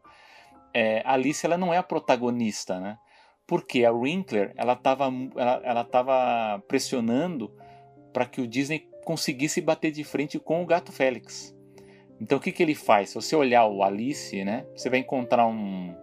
[0.74, 2.98] é, a Alice ela não é a protagonista, né?
[3.48, 7.52] Porque a Winkler ela estava ela, ela tava pressionando
[8.14, 11.56] para que o Disney conseguisse bater de frente com o gato Félix.
[12.22, 13.10] Então o que, que ele faz?
[13.10, 15.96] Se você olhar o Alice, né, você vai encontrar um,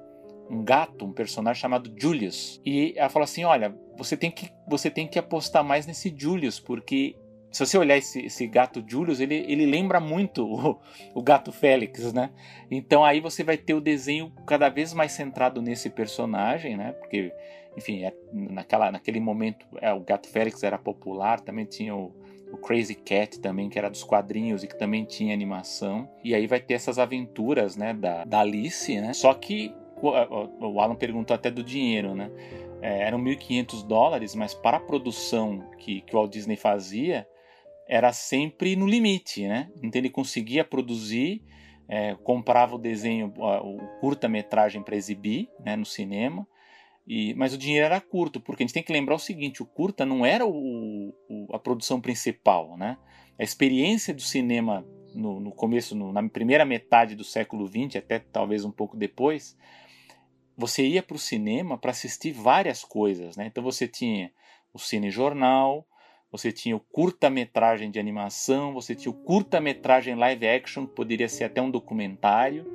[0.51, 2.61] um gato, um personagem chamado Julius.
[2.65, 6.59] E ela fala assim: olha, você tem que, você tem que apostar mais nesse Julius,
[6.59, 7.17] porque
[7.51, 10.79] se você olhar esse, esse gato Julius, ele, ele lembra muito o,
[11.15, 12.31] o, gato Félix, né?
[12.71, 16.93] Então aí você vai ter o desenho cada vez mais centrado nesse personagem, né?
[16.93, 17.33] Porque,
[17.77, 22.15] enfim, é, naquela, naquele momento é, o gato Félix era popular, também tinha o,
[22.57, 26.09] o Crazy Cat também, que era dos quadrinhos e que também tinha animação.
[26.25, 29.13] E aí vai ter essas aventuras, né, da, da Alice, né?
[29.13, 30.09] Só que o,
[30.67, 32.31] o Alan perguntou até do dinheiro, né?
[32.81, 37.27] É, eram 1.500 dólares, mas para a produção que, que o Walt Disney fazia,
[37.89, 39.71] era sempre no limite, né?
[39.83, 41.43] Então ele conseguia produzir,
[41.89, 46.47] é, comprava o desenho, o curta-metragem para exibir né, no cinema,
[47.07, 49.67] e, mas o dinheiro era curto, porque a gente tem que lembrar o seguinte: o
[49.67, 52.77] curta não era o, o, a produção principal.
[52.77, 52.99] Né?
[53.39, 58.19] A experiência do cinema no, no começo, no, na primeira metade do século XX, até
[58.19, 59.57] talvez um pouco depois,
[60.57, 63.37] você ia para o cinema para assistir várias coisas.
[63.37, 63.47] Né?
[63.47, 64.33] Então você tinha
[64.75, 65.87] o cinejornal,
[66.31, 71.45] você tinha o curta-metragem de animação, você tinha o curta-metragem live action, que poderia ser
[71.45, 72.67] até um documentário,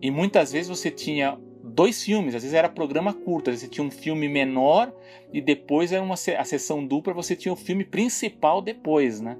[0.00, 1.38] e muitas vezes você tinha
[1.76, 4.90] dois filmes, às vezes era programa curto, às vezes você tinha um filme menor
[5.30, 9.36] e depois era uma a sessão dupla, você tinha o filme principal depois, né?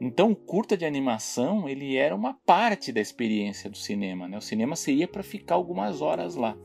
[0.00, 4.38] Então, o curta de animação, ele era uma parte da experiência do cinema, né?
[4.38, 6.56] O cinema você ia para ficar algumas horas lá.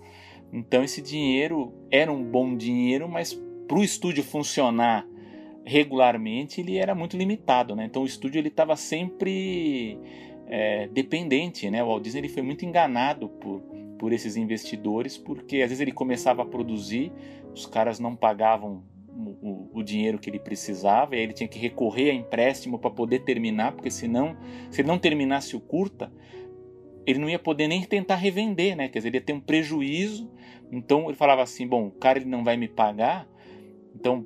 [0.54, 3.34] Então, esse dinheiro era um bom dinheiro, mas
[3.68, 5.08] para o estúdio funcionar
[5.64, 7.86] regularmente, ele era muito limitado, né?
[7.86, 9.98] Então, o estúdio ele estava sempre
[10.48, 11.84] é, dependente, né?
[11.84, 13.62] O Walt Disney ele foi muito enganado por
[14.00, 17.12] por esses investidores, porque às vezes ele começava a produzir,
[17.54, 18.82] os caras não pagavam
[19.42, 22.90] o, o, dinheiro que ele precisava, e aí ele tinha que recorrer a empréstimo para
[22.90, 24.38] poder terminar, porque senão,
[24.72, 26.12] se ele não terminasse o curta,
[27.06, 28.88] ele não ia poder nem tentar revender, né?
[28.88, 30.32] Quer dizer, ele ia ter um prejuízo.
[30.72, 33.28] Então ele falava assim: bom, o cara ele não vai me pagar,
[33.96, 34.26] então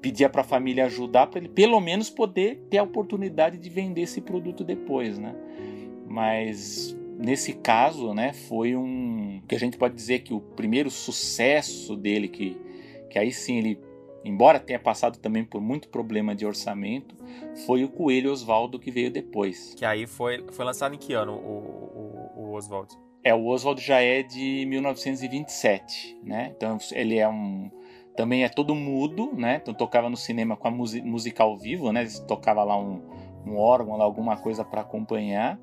[0.00, 4.02] pedia para a família ajudar para ele pelo menos poder ter a oportunidade de vender
[4.02, 5.34] esse produto depois, né?
[6.06, 11.96] Mas nesse caso, né, foi um que a gente pode dizer que o primeiro sucesso
[11.96, 12.56] dele que
[13.10, 13.80] que aí sim ele
[14.24, 17.16] embora tenha passado também por muito problema de orçamento,
[17.66, 19.74] foi o Coelho Oswaldo que veio depois.
[19.74, 22.94] Que aí foi, foi lançado em que ano o, o, o Oswaldo?
[23.24, 26.52] É, o Oswald já é de 1927, né?
[26.56, 27.70] Então ele é um
[28.16, 29.60] também é todo mudo, né?
[29.62, 32.04] Então tocava no cinema com a música ao vivo, né?
[32.26, 33.00] tocava lá um,
[33.46, 35.58] um órgão, lá, alguma coisa para acompanhar.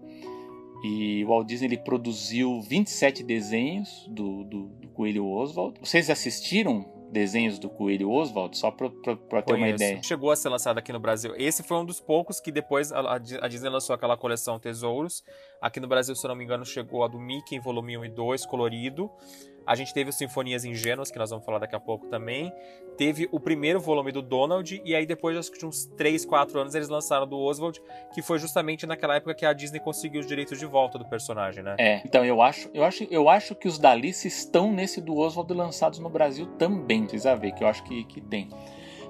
[0.86, 5.80] E o Walt Disney ele produziu 27 desenhos do, do, do Coelho Oswald.
[5.80, 10.04] Vocês assistiram desenhos do Coelho Oswald, só para ter uma ideia.
[10.04, 11.34] Chegou a ser lançado aqui no Brasil.
[11.38, 15.24] Esse foi um dos poucos que depois a, a Disney lançou aquela coleção Tesouros.
[15.62, 18.06] Aqui no Brasil, se eu não me engano, chegou a do Mickey em volume 1
[18.06, 19.10] e 2, colorido.
[19.66, 22.54] A gente teve o Sinfonias Ingênuas, que nós vamos falar daqui a pouco também.
[22.98, 26.60] Teve o primeiro volume do Donald, e aí depois acho que de uns 3, 4
[26.60, 27.82] anos eles lançaram do Oswald,
[28.14, 31.64] que foi justamente naquela época que a Disney conseguiu os direitos de volta do personagem,
[31.64, 31.76] né?
[31.80, 35.18] É, então eu acho, eu acho, eu acho que os da Alice estão nesse do
[35.18, 38.50] Oswald lançados no Brasil também, precisa ver, que eu acho que, que tem.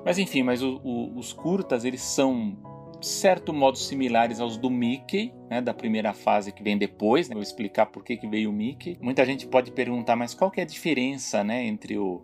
[0.03, 2.74] Mas enfim, mas o, o, os curtas, eles são
[3.05, 7.29] certo modo similares aos do Mickey, né, da primeira fase que vem depois.
[7.29, 8.97] Né, vou explicar por que, que veio o Mickey.
[9.01, 12.21] Muita gente pode perguntar, mas qual que é a diferença né, entre o,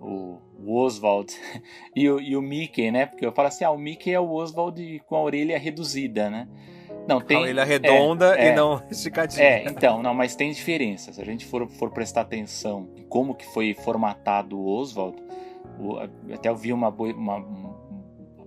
[0.00, 1.34] o, o Oswald
[1.94, 3.06] e o, e o Mickey, né?
[3.06, 6.48] Porque eu falo assim, ah, o Mickey é o Oswald com a orelha reduzida, né?
[7.06, 7.36] Não, tem.
[7.36, 9.44] A orelha redonda é, e é, não esticadinha.
[9.44, 11.12] É, então, não, mas tem diferença.
[11.12, 15.16] Se a gente for, for prestar atenção em como que foi formatado o Oswald,
[16.32, 17.36] até eu vi uma, uma,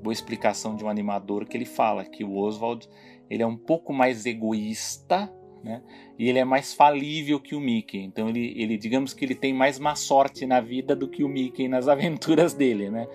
[0.02, 2.88] boa explicação de um animador que ele fala que o Oswald
[3.30, 5.32] ele é um pouco mais egoísta
[5.64, 5.82] né?
[6.18, 8.00] E ele é mais falível que o Mickey.
[8.00, 11.30] Então ele, ele, digamos que ele tem mais má sorte na vida do que o
[11.30, 13.08] Mickey nas aventuras dele, né?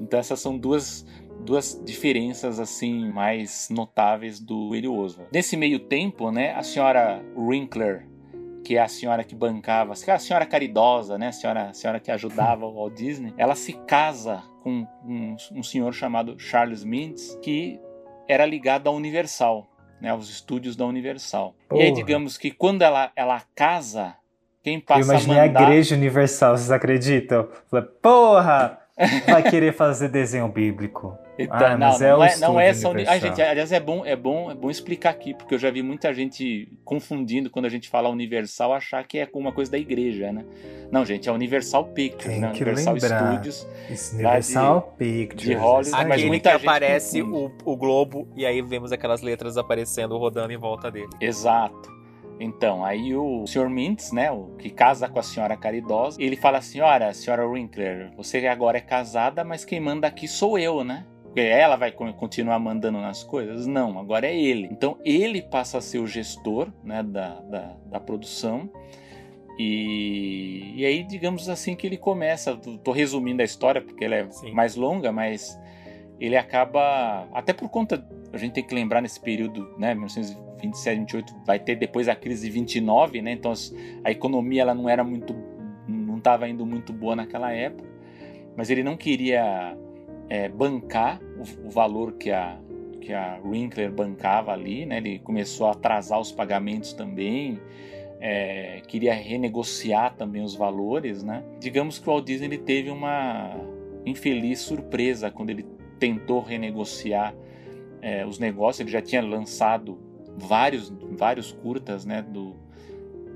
[0.00, 1.06] Então essas são duas,
[1.44, 5.30] duas diferenças assim mais notáveis do Coelho Oswald.
[5.32, 8.08] Nesse meio tempo, né, a senhora Winkler,
[8.64, 12.10] que é a senhora que bancava, a senhora caridosa, né, a senhora, a senhora que
[12.10, 17.80] ajudava o Walt Disney, ela se casa com um, um senhor chamado Charles Mintz, que
[18.28, 19.68] era ligado à Universal,
[20.00, 21.54] né, aos estúdios da Universal.
[21.68, 21.82] Porra.
[21.82, 24.14] E aí, digamos que quando ela, ela casa,
[24.62, 25.60] quem passa Eu imaginei a, mandar...
[25.60, 27.48] a Igreja Universal, vocês acreditam?
[27.68, 28.78] Falei, porra!
[29.26, 31.16] Vai querer fazer desenho bíblico.
[31.38, 32.88] Então, ah, não, é não, é, não é essa.
[32.90, 35.82] A gente, aliás, é bom, é bom, é bom explicar aqui, porque eu já vi
[35.82, 40.30] muita gente confundindo quando a gente fala Universal, achar que é uma coisa da igreja,
[40.30, 40.44] né?
[40.90, 42.50] Não, gente, é Universal Pictures, né?
[42.50, 43.32] Universal lembrar.
[43.32, 43.66] Studios.
[44.12, 45.48] Universal de, Pictures.
[45.48, 49.22] De Hollywood, Aquele mas muita que gente aparece o, o globo e aí vemos aquelas
[49.22, 51.08] letras aparecendo, rodando em volta dele.
[51.18, 51.90] Exato.
[52.38, 53.70] Então, aí o Sr.
[53.70, 58.10] Mintz, né, o que casa com a senhora caridosa, ele fala assim: "Olha, senhora Winkler,
[58.16, 61.06] você agora é casada, mas quem manda aqui sou eu, né?
[61.32, 63.66] Porque ela vai continuar mandando nas coisas?
[63.66, 64.68] Não, agora é ele.
[64.70, 68.68] Então ele passa a ser o gestor né, da, da, da produção.
[69.58, 72.54] E, e, aí, digamos assim, que ele começa.
[72.84, 74.52] Tô resumindo a história porque ela é Sim.
[74.52, 75.58] mais longa, mas
[76.20, 77.26] ele acaba.
[77.32, 78.06] Até por conta.
[78.30, 79.94] A gente tem que lembrar nesse período, né?
[79.94, 83.32] 1927, 28, vai ter depois a crise de 29, né?
[83.32, 83.54] Então
[84.04, 85.34] a economia ela não era muito.
[85.88, 87.88] não estava indo muito boa naquela época.
[88.54, 89.74] Mas ele não queria
[90.32, 92.58] é, bancar o, o, valor que a,
[93.02, 94.96] que a Winkler bancava ali, né?
[94.96, 97.60] Ele começou a atrasar os pagamentos também,
[98.18, 101.44] é, queria renegociar também os valores, né?
[101.60, 103.60] Digamos que o Walt Disney ele teve uma
[104.06, 105.66] infeliz surpresa quando ele
[105.98, 107.34] tentou renegociar
[108.00, 108.80] é, os negócios.
[108.80, 109.98] Ele já tinha lançado
[110.38, 112.22] vários, vários curtas, né?
[112.22, 112.56] Do,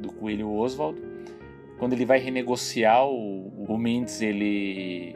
[0.00, 0.98] do Coelho Oswald.
[1.78, 5.14] Quando ele vai renegociar, o, o Mendes ele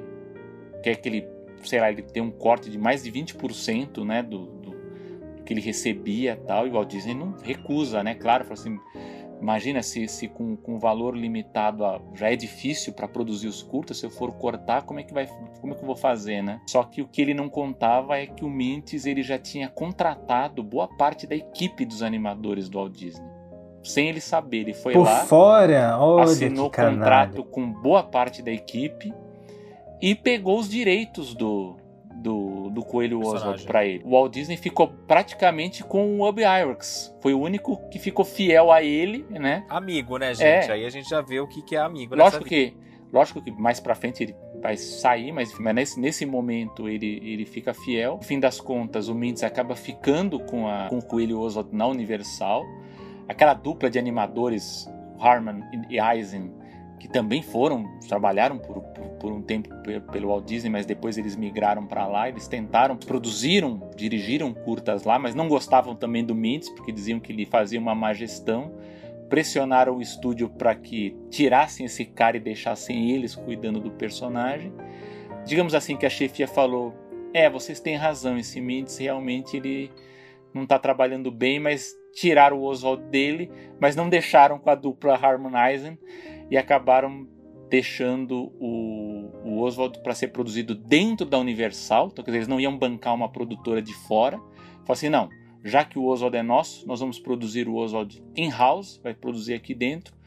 [0.82, 4.46] quer que ele sei lá, ele tem um corte de mais de 20% né, do,
[4.46, 8.14] do, do que ele recebia tal, e o Walt Disney não recusa, né?
[8.14, 8.78] Claro, fala assim,
[9.40, 13.98] imagina se, se com, com valor limitado a, já é difícil para produzir os curtas,
[13.98, 15.26] se eu for cortar, como é que vai,
[15.60, 16.60] como é que eu vou fazer, né?
[16.68, 20.62] Só que o que ele não contava é que o Mintes ele já tinha contratado
[20.62, 23.40] boa parte da equipe dos animadores do Walt Disney
[23.82, 24.58] sem ele saber.
[24.58, 25.98] Ele foi Por lá, fora?
[25.98, 29.12] Olha assinou contrato com boa parte da equipe
[30.00, 31.76] e pegou os direitos do,
[32.20, 34.02] do, do Coelho Oswald para ele.
[34.04, 37.14] O Walt Disney ficou praticamente com o Ub Iwerks.
[37.20, 39.64] Foi o único que ficou fiel a ele, né?
[39.68, 40.70] Amigo, né, gente?
[40.70, 40.72] É.
[40.72, 42.14] Aí a gente já vê o que, que é amigo.
[42.14, 42.74] Lógico que,
[43.12, 47.46] lógico que mais para frente ele vai sair, mas, mas nesse, nesse momento ele, ele
[47.46, 48.16] fica fiel.
[48.16, 51.86] No fim das contas, o Mintz acaba ficando com, a, com o Coelho Oswald na
[51.86, 52.64] Universal.
[53.26, 54.88] Aquela dupla de animadores,
[55.18, 56.52] Harman e Eisen,
[57.00, 59.70] que também foram, trabalharam por, por, por um tempo
[60.12, 62.28] pelo Walt Disney, mas depois eles migraram para lá.
[62.28, 67.32] Eles tentaram, produziram, dirigiram curtas lá, mas não gostavam também do Mintz, porque diziam que
[67.32, 68.74] ele fazia uma má gestão.
[69.30, 74.70] Pressionaram o estúdio para que tirassem esse cara e deixassem eles cuidando do personagem.
[75.46, 76.92] Digamos assim que a chefia falou:
[77.32, 79.90] É, vocês têm razão, esse Mintz realmente ele
[80.52, 85.14] não está trabalhando bem, mas tiraram o Oswald dele, mas não deixaram com a dupla
[85.14, 85.96] Harmonizen
[86.50, 87.28] e acabaram
[87.68, 92.08] deixando o, o Oswald para ser produzido dentro da Universal.
[92.10, 94.38] Então, quer dizer, eles não iam bancar uma produtora de fora.
[94.38, 95.28] Falaram assim: não,
[95.64, 99.74] já que o Oswald é nosso, nós vamos produzir o Oswald in-house, vai produzir aqui
[99.74, 100.18] dentro.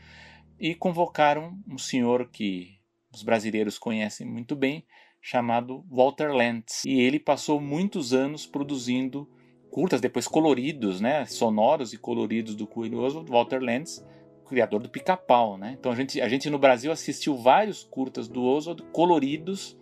[0.57, 2.79] E convocaram um senhor que
[3.13, 4.85] os brasileiros conhecem muito bem,
[5.21, 6.83] chamado Walter Lantz.
[6.85, 9.29] E ele passou muitos anos produzindo
[9.69, 13.29] curtas, depois coloridos, né, sonoros e coloridos do Coelho Oswald.
[13.29, 14.05] Walter Lantz
[14.43, 15.75] criador do Pica-Pau, né?
[15.79, 19.77] Então a gente, a gente no Brasil assistiu vários curtas do Oswald coloridos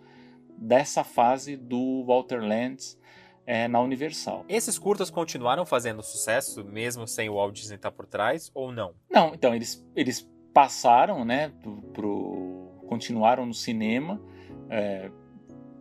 [0.56, 2.98] dessa fase do Walter Lantz
[3.46, 4.44] é, na Universal.
[4.48, 8.94] Esses curtas continuaram fazendo sucesso mesmo sem o Walt Disney estar por trás ou não?
[9.10, 14.20] Não, então eles, eles passaram, né, pro, pro continuaram no cinema.
[14.70, 15.10] É,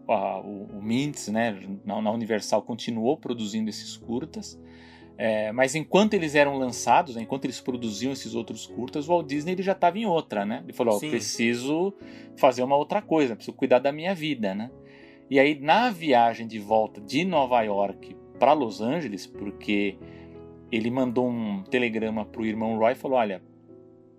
[0.07, 4.59] a, o, o Mintz, né, na, na Universal continuou produzindo esses curtas.
[5.17, 9.27] É, mas enquanto eles eram lançados, né, enquanto eles produziam esses outros curtas, o Walt
[9.27, 10.61] Disney ele já estava em outra, né?
[10.63, 11.93] Ele falou: preciso
[12.35, 14.71] fazer uma outra coisa, preciso cuidar da minha vida, né?
[15.29, 19.97] E aí na viagem de volta de Nova York para Los Angeles, porque
[20.71, 23.41] ele mandou um telegrama para o irmão Roy e falou: olha,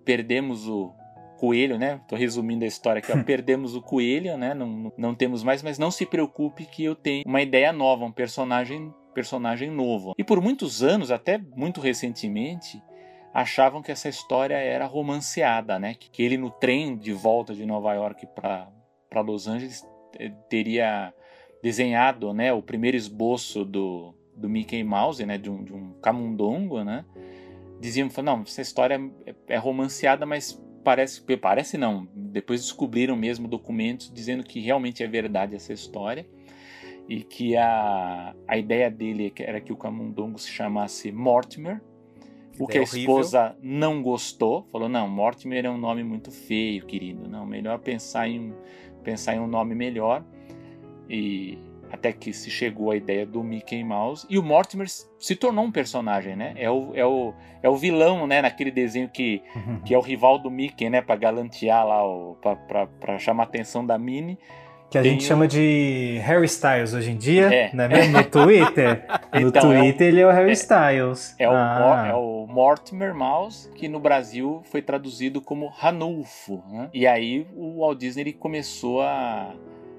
[0.05, 0.93] perdemos o
[1.39, 2.01] coelho, né?
[2.07, 3.21] Tô resumindo a história aqui, ó.
[3.25, 4.55] perdemos o coelho, né?
[4.55, 8.13] Não, não temos mais, mas não se preocupe que eu tenho uma ideia nova, um
[8.13, 10.15] personagem personagem novo.
[10.19, 12.83] E por muitos anos, até muito recentemente,
[13.33, 15.95] achavam que essa história era romanceada, né?
[15.95, 19.87] Que ele no trem de volta de Nova York para Los Angeles
[20.19, 21.13] eh, teria
[21.63, 26.83] desenhado, né, o primeiro esboço do, do Mickey Mouse, né, de um, de um camundongo,
[26.83, 27.05] né?
[27.81, 32.09] Diziam, não, essa história é, é romanceada, mas parece, parece não.
[32.15, 36.27] Depois descobriram mesmo documentos dizendo que realmente é verdade essa história
[37.09, 41.81] e que a, a ideia dele era que o camundongo se chamasse Mortimer,
[42.59, 47.29] o que a esposa não gostou, falou não, Mortimer é um nome muito feio, querido,
[47.29, 48.55] não, melhor pensar em um,
[49.03, 50.25] pensar em um nome melhor
[51.09, 51.59] e
[51.93, 55.71] até que se chegou a ideia do Mickey Mouse e o Mortimer se tornou um
[55.71, 56.55] personagem, né?
[56.57, 58.41] É o, é o, é o vilão, né?
[58.41, 59.43] Naquele desenho que,
[59.85, 61.03] que é o rival do Mickey, né?
[61.03, 62.01] Para galantear lá,
[62.97, 64.39] para chamar a atenção da Minnie.
[64.93, 67.71] Que a gente chama de Harry Styles hoje em dia, é.
[67.73, 68.13] não é mesmo?
[68.13, 69.07] No Twitter.
[69.33, 71.35] no então, Twitter é o, ele é o Harry é, Styles.
[71.39, 72.03] É, ah.
[72.05, 76.63] o, é o Mortimer Mouse, que no Brasil foi traduzido como Ranulfo.
[76.71, 76.91] Né?
[76.93, 79.55] E aí o Walt Disney começou a,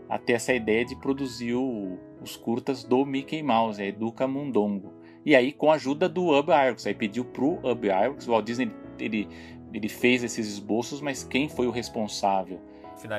[0.07, 4.93] a ter essa ideia de produzir o, os curtas do Mickey Mouse, é, do Camundongo.
[5.25, 8.45] E aí com a ajuda do Ub Iwerks, aí pediu pro Ub Iwerks, o Walt
[8.45, 8.69] Disney
[8.99, 9.27] ele,
[9.73, 12.61] ele fez esses esboços, mas quem foi o responsável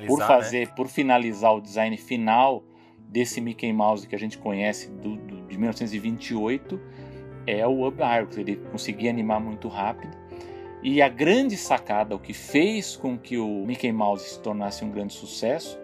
[0.07, 0.27] por né?
[0.27, 0.73] fazer, né?
[0.75, 2.65] por finalizar o design final
[2.99, 6.81] desse Mickey Mouse que a gente conhece do, do de 1928
[7.47, 8.39] é o Ub Iwerks.
[8.39, 10.17] Ele conseguia animar muito rápido.
[10.83, 14.91] E a grande sacada, o que fez com que o Mickey Mouse se tornasse um
[14.91, 15.79] grande sucesso,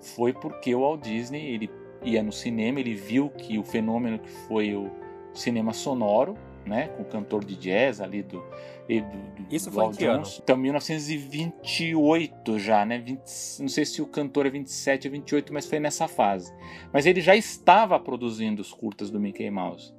[0.00, 1.70] foi porque o Walt Disney ele
[2.04, 4.90] ia no cinema, ele viu que o fenômeno que foi o
[5.32, 8.44] cinema sonoro, né, com o cantor de jazz ali do,
[8.86, 10.24] do Isso foi em que ano?
[10.42, 12.98] Então 1928 já, né?
[12.98, 13.20] 20,
[13.60, 16.54] não sei se o cantor é 27 ou 28, mas foi nessa fase.
[16.92, 19.92] Mas ele já estava produzindo os curtas do Mickey Mouse.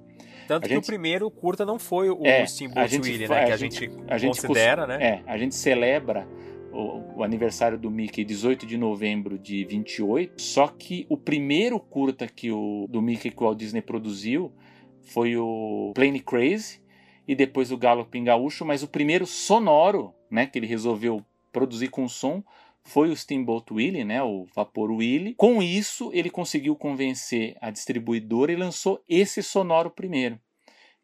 [0.48, 3.42] Tanto a que gente, o primeiro curta não foi o é, Steamboat Willie, né?
[3.42, 5.04] A que a gente, a gente considera, né?
[5.04, 6.28] É, a gente celebra
[6.72, 10.40] o, o, aniversário do Mickey 18 de novembro de 28.
[10.40, 14.54] Só que o primeiro curta que o do Mickey que o Walt Disney produziu
[15.02, 16.85] foi o Plane Crazy
[17.28, 22.07] e depois o Galloping Gaúcho, mas o primeiro sonoro, né, que ele resolveu produzir com
[22.07, 22.43] som
[22.84, 25.34] foi o Steamboat Willie, né, o Vapor Willie.
[25.36, 30.39] Com isso, ele conseguiu convencer a distribuidora e lançou esse sonoro primeiro,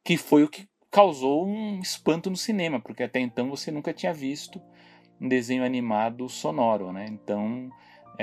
[0.03, 4.13] que foi o que causou um espanto no cinema, porque até então você nunca tinha
[4.13, 4.61] visto
[5.19, 7.05] um desenho animado sonoro, né?
[7.09, 7.71] Então,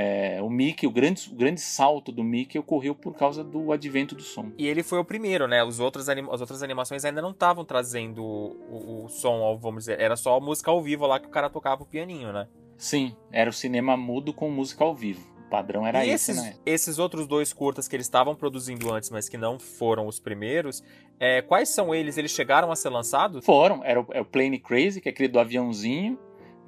[0.00, 4.14] é, o Mickey, o grande, o grande salto do Mickey ocorreu por causa do advento
[4.14, 4.52] do som.
[4.56, 5.64] E ele foi o primeiro, né?
[5.64, 9.98] Os outros anima as outras animações ainda não estavam trazendo o, o, som, vamos dizer,
[9.98, 12.46] era só a música ao vivo lá que o cara tocava o pianinho, né?
[12.76, 15.26] Sim, era o cinema mudo com música ao vivo.
[15.50, 16.54] padrão era e esse, esses, né?
[16.64, 20.80] esses outros dois curtas que eles estavam produzindo antes, mas que não foram os primeiros,
[21.18, 22.16] é, quais são eles?
[22.16, 23.44] Eles chegaram a ser lançados?
[23.44, 23.82] Foram.
[23.82, 26.16] Era o, é o Plane Crazy, que é aquele do aviãozinho,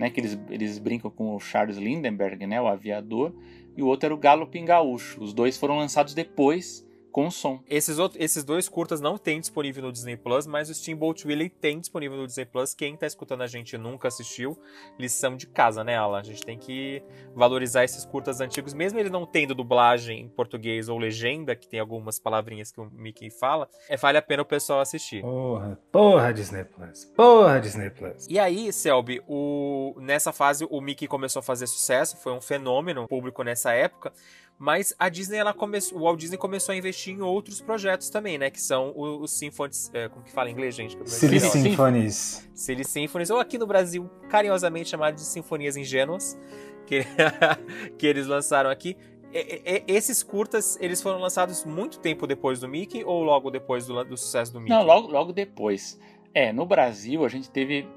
[0.01, 0.09] né?
[0.09, 2.59] Que eles, eles brincam com o Charles Lindbergh, né?
[2.59, 3.35] O aviador.
[3.77, 5.23] E o outro era o Galloping Gaúcho.
[5.23, 7.63] Os dois foram lançados depois com som.
[7.69, 11.49] Esses, outros, esses dois curtas não tem disponível no Disney Plus, mas o Steamboat Willie
[11.49, 12.75] tem disponível no Disney Plus.
[12.75, 14.59] Quem tá escutando a gente e nunca assistiu,
[14.99, 16.21] lição de casa, né, Alan?
[16.21, 17.03] A gente tem que
[17.35, 21.81] valorizar esses curtas antigos, mesmo ele não tendo dublagem em português ou legenda, que tem
[21.81, 25.23] algumas palavrinhas que o Mickey fala, é, vale a pena o pessoal assistir.
[25.23, 28.27] Porra, porra Disney Plus, porra Disney Plus.
[28.29, 29.95] E aí, Selby, o...
[29.99, 34.13] nessa fase o Mickey começou a fazer sucesso, foi um fenômeno público nessa época.
[34.61, 38.37] Mas a Disney, ela começou, o Walt Disney começou a investir em outros projetos também,
[38.37, 38.51] né?
[38.51, 40.99] Que são os, os Symphonies, é, como que fala em inglês, gente?
[41.09, 42.47] Silly Symphonies.
[42.53, 46.39] Silly Symphonies, ou aqui no Brasil, carinhosamente chamado de Sinfonias Ingênuas,
[46.87, 47.07] que,
[47.97, 48.99] que eles lançaram aqui.
[49.33, 53.87] E, e, esses curtas, eles foram lançados muito tempo depois do Mickey ou logo depois
[53.87, 54.75] do, do sucesso do Mickey?
[54.75, 55.99] Não, logo, logo depois.
[56.35, 57.89] É, no Brasil a gente teve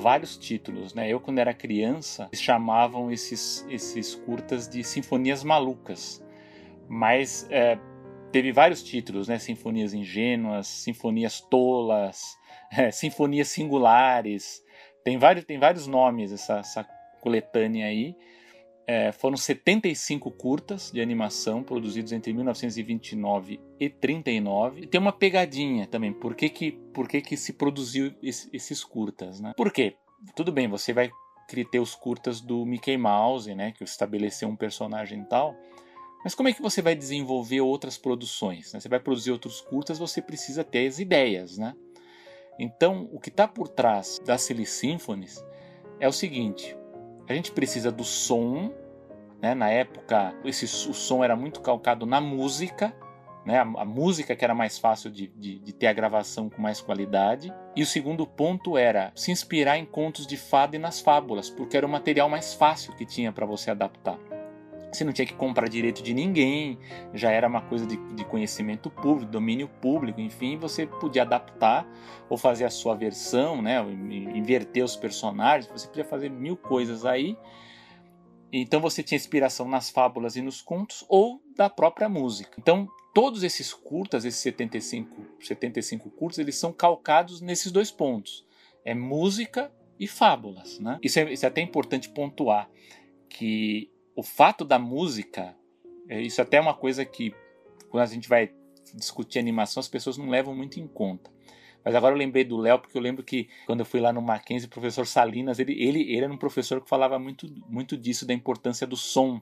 [0.00, 1.08] vários títulos, né?
[1.08, 6.24] Eu quando era criança chamavam esses esses curtas de sinfonias malucas,
[6.88, 7.78] mas é,
[8.32, 9.38] teve vários títulos, né?
[9.38, 12.38] Sinfonias ingênuas, sinfonias tolas,
[12.76, 14.62] é, sinfonias singulares.
[15.04, 16.84] Tem vários tem vários nomes essa, essa
[17.20, 18.16] coletânea aí.
[18.86, 24.82] É, foram 75 curtas de animação produzidos entre 1929 e 39.
[24.82, 26.12] E tem uma pegadinha também.
[26.12, 29.40] Por que, que, por que, que se produziu esse, esses curtas?
[29.40, 29.54] Né?
[29.56, 29.96] Por quê?
[30.36, 31.10] Tudo bem, você vai
[31.70, 35.54] ter os curtas do Mickey Mouse, né, que estabeleceu um personagem e tal.
[36.24, 38.72] Mas como é que você vai desenvolver outras produções?
[38.72, 38.80] Né?
[38.80, 41.74] Você vai produzir outros curtas, você precisa ter as ideias, né?
[42.58, 45.44] Então, o que está por trás das Silly Symphonies
[46.00, 46.74] é o seguinte:
[47.28, 48.72] a gente precisa do som.
[49.40, 49.54] Né?
[49.54, 52.94] Na época, esse, o som era muito calcado na música.
[53.44, 53.58] Né?
[53.58, 56.80] A, a música que era mais fácil de, de, de, ter a gravação com mais
[56.80, 57.52] qualidade.
[57.76, 61.76] E o segundo ponto era se inspirar em contos de fada e nas fábulas, porque
[61.76, 64.18] era o material mais fácil que tinha para você adaptar.
[64.94, 66.78] Você não tinha que comprar direito de ninguém,
[67.12, 71.86] já era uma coisa de, de conhecimento público, domínio público, enfim, você podia adaptar
[72.28, 73.80] ou fazer a sua versão, né,
[74.34, 77.36] inverter os personagens, você podia fazer mil coisas aí.
[78.52, 82.54] Então você tinha inspiração nas fábulas e nos contos ou da própria música.
[82.56, 88.46] Então todos esses curtas, esses 75, 75 curtas, eles são calcados nesses dois pontos.
[88.84, 90.78] É música e fábulas.
[90.78, 90.98] Né?
[91.02, 92.68] Isso, é, isso é até importante pontuar,
[93.28, 95.56] que o fato da música,
[96.08, 97.34] é, isso até é uma coisa que
[97.90, 98.50] quando a gente vai
[98.94, 101.32] discutir animação as pessoas não levam muito em conta.
[101.84, 104.22] Mas agora eu lembrei do Léo porque eu lembro que quando eu fui lá no
[104.22, 108.26] Mackenzie, o professor Salinas, ele, ele, ele era um professor que falava muito, muito disso,
[108.26, 109.40] da importância do som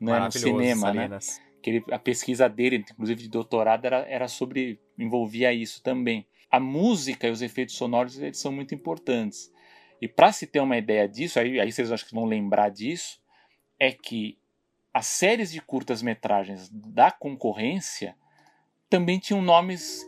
[0.00, 1.00] né, no cinema, né?
[1.00, 1.38] Salinas.
[1.38, 1.44] né?
[1.62, 6.26] Que ele, a pesquisa dele, inclusive de doutorado, era, era sobre, envolvia isso também.
[6.50, 9.52] A música e os efeitos sonoros eles são muito importantes.
[10.00, 13.20] E para se ter uma ideia disso, aí, aí vocês acho que vão lembrar disso,
[13.78, 14.38] é que
[14.92, 18.16] as séries de curtas-metragens da concorrência
[18.88, 20.06] também tinham nomes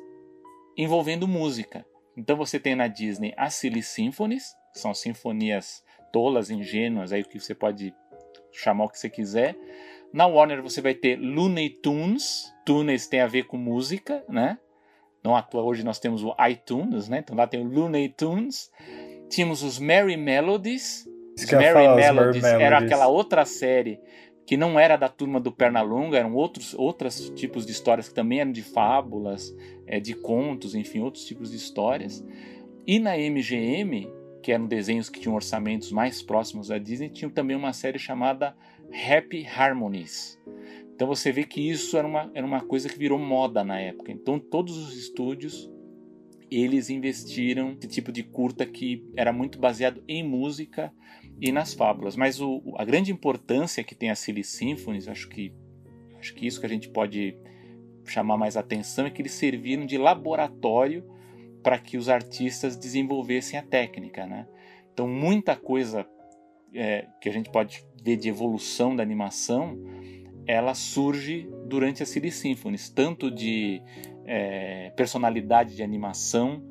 [0.77, 1.85] envolvendo música.
[2.17, 7.29] Então você tem na Disney as Silly Symphonies, que são sinfonias tolas, ingênuas, aí o
[7.29, 7.95] que você pode
[8.53, 9.57] chamar o que você quiser.
[10.13, 14.59] Na Warner você vai ter Looney Tunes, Tunes tem a ver com música, né?
[15.23, 17.19] Não à toa hoje nós temos o iTunes, né?
[17.19, 18.71] Então lá tem o Looney Tunes.
[19.29, 21.07] Tínhamos os Merry Melodies,
[21.53, 24.01] Merry Melodies era aquela outra série
[24.47, 28.41] que não era da turma do Pernalonga, eram outros, outros tipos de histórias que também
[28.41, 29.55] eram de fábulas,
[29.87, 32.25] é, de contos, enfim, outros tipos de histórias.
[32.87, 34.09] E na MGM,
[34.41, 38.55] que eram desenhos que tinham orçamentos mais próximos da Disney, tinha também uma série chamada
[38.89, 40.39] Happy Harmonies.
[40.95, 44.13] Então você vê que isso era uma, era uma coisa que virou moda na época.
[44.13, 45.69] Então todos os estúdios
[46.51, 50.93] eles investiram esse tipo de curta que era muito baseado em música
[51.41, 52.17] e nas fábulas.
[52.17, 55.53] Mas o, a grande importância que tem a Silly Symphonies, acho que,
[56.19, 57.37] acho que isso que a gente pode
[58.05, 61.05] chamar mais atenção é que eles serviram de laboratório
[61.63, 64.47] para que os artistas desenvolvessem a técnica, né?
[64.93, 66.07] Então muita coisa
[66.73, 69.77] é, que a gente pode ver de evolução da animação,
[70.47, 73.83] ela surge durante a Silly Symphonies, tanto de
[74.25, 76.63] é, personalidade de animação,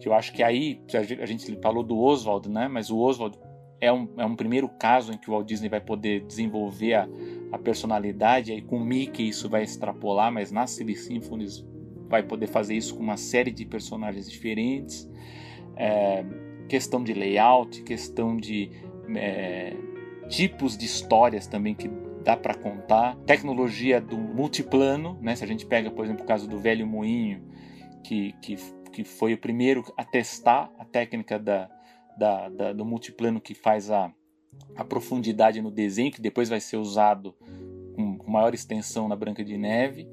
[0.00, 0.82] que eu acho que aí
[1.20, 2.66] a gente falou do Oswald, né?
[2.66, 3.38] Mas o Oswald
[3.80, 7.08] é um, é um primeiro caso em que o Walt Disney vai poder desenvolver a,
[7.50, 11.64] a personalidade, aí com o Mickey isso vai extrapolar, mas na Silly Symphonies
[12.08, 15.08] vai poder fazer isso com uma série de personagens diferentes.
[15.76, 16.24] É,
[16.68, 18.70] questão de layout, questão de
[19.16, 19.74] é,
[20.28, 21.88] tipos de histórias também que
[22.22, 23.16] dá para contar.
[23.24, 25.34] Tecnologia do multiplano, né?
[25.36, 27.42] Se a gente pega, por exemplo, o caso do Velho Moinho,
[28.04, 28.56] que, que,
[28.92, 31.70] que foi o primeiro a testar a técnica da,
[32.20, 34.12] da, da, do multiplano que faz a,
[34.76, 37.34] a profundidade no desenho, que depois vai ser usado
[37.96, 40.06] com, com maior extensão na Branca de Neve,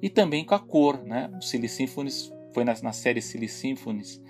[0.00, 1.28] e também com a cor, né?
[1.36, 4.22] O Silly Symphonies foi na, na série Silly Symphonies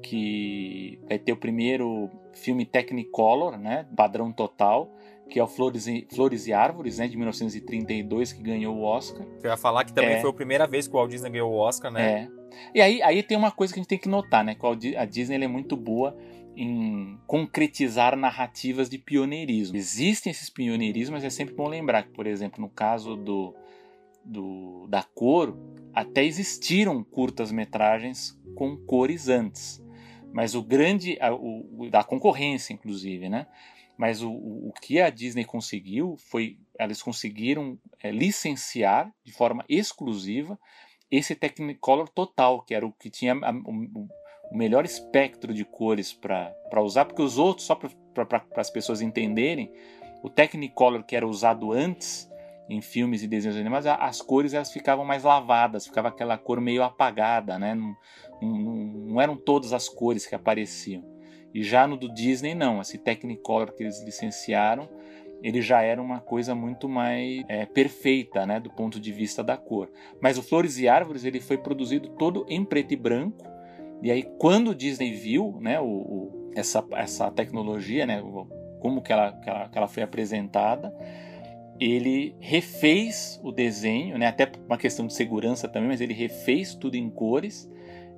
[0.00, 4.94] que vai ter o primeiro filme Technicolor, né, padrão total,
[5.28, 9.26] que é o Flores e, Flores e Árvores, né, de 1932, que ganhou o Oscar.
[9.42, 10.20] Eu ia falar que também é.
[10.20, 12.10] foi a primeira vez que o Walt Disney ganhou o Oscar, né?
[12.10, 12.28] É.
[12.72, 15.04] E aí, aí tem uma coisa que a gente tem que notar, né, que a
[15.04, 16.16] Disney é muito boa
[16.60, 19.76] em concretizar narrativas de pioneirismo.
[19.76, 23.54] Existem esses pioneirismos, mas é sempre bom lembrar que, por exemplo, no caso do,
[24.24, 25.56] do da cor,
[25.94, 29.80] até existiram curtas-metragens com cores antes.
[30.32, 33.46] Mas o grande, o, o, da concorrência, inclusive, né?
[33.96, 40.58] Mas o, o que a Disney conseguiu foi, eles conseguiram é, licenciar de forma exclusiva
[41.08, 43.52] esse Technicolor total, que era o que tinha a,
[44.50, 49.72] o, melhor espectro de cores para usar, porque os outros, só para as pessoas entenderem,
[50.22, 52.28] o Technicolor que era usado antes
[52.68, 56.82] em filmes e desenhos animados, as cores elas ficavam mais lavadas, ficava aquela cor meio
[56.82, 57.74] apagada, né?
[57.74, 57.96] Não,
[58.42, 61.02] não, não eram todas as cores que apareciam.
[61.54, 62.80] E já no do Disney, não.
[62.80, 64.88] Esse Technicolor que eles licenciaram,
[65.42, 69.56] ele já era uma coisa muito mais é, perfeita, né, do ponto de vista da
[69.56, 69.90] cor.
[70.20, 73.46] Mas o Flores e Árvores ele foi produzido todo em preto e branco.
[74.02, 78.22] E aí quando o Disney viu, né, o, o essa, essa tecnologia, né,
[78.80, 80.94] como que ela, que ela, que ela foi apresentada,
[81.80, 86.74] ele refez o desenho, né, até por uma questão de segurança também, mas ele refez
[86.74, 87.70] tudo em cores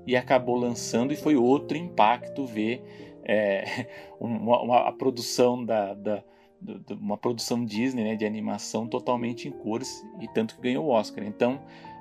[0.06, 2.82] e acabou lançando e foi outro impacto ver
[3.24, 3.86] é,
[4.18, 6.24] uma, uma, a produção da, da,
[6.90, 11.24] uma produção Disney né, de animação totalmente em cores e tanto que ganhou o Oscar.
[11.24, 11.60] Então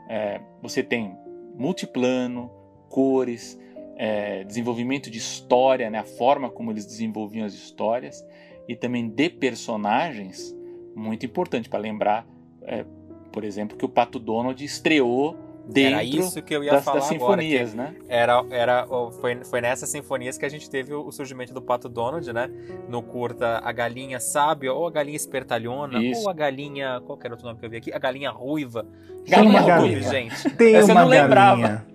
[0.09, 1.17] é, você tem
[1.55, 2.49] multiplano,
[2.89, 3.59] cores,
[3.99, 8.25] é, desenvolvimento de história, né, a forma como eles desenvolviam as histórias
[8.65, 10.55] e também de personagens
[10.95, 12.25] muito importante para lembrar,
[12.63, 12.85] é,
[13.29, 15.37] por exemplo, que o Pato Donald estreou
[15.67, 17.95] dentro era isso que eu ia das, falar das sinfonias, agora, né?
[18.07, 18.87] Era, era,
[19.19, 22.49] foi, foi nessas sinfonias que a gente teve o surgimento do Pato Donald, né?
[22.87, 26.21] No curta A Galinha Sábia, ou A Galinha Espertalhona, isso.
[26.21, 27.01] ou A Galinha...
[27.05, 27.93] Qual era outro nome que eu vi aqui?
[27.93, 28.87] A Galinha Ruiva.
[29.27, 30.49] Galinha Ruiva, gente.
[30.51, 31.85] Tem Essa uma galinha.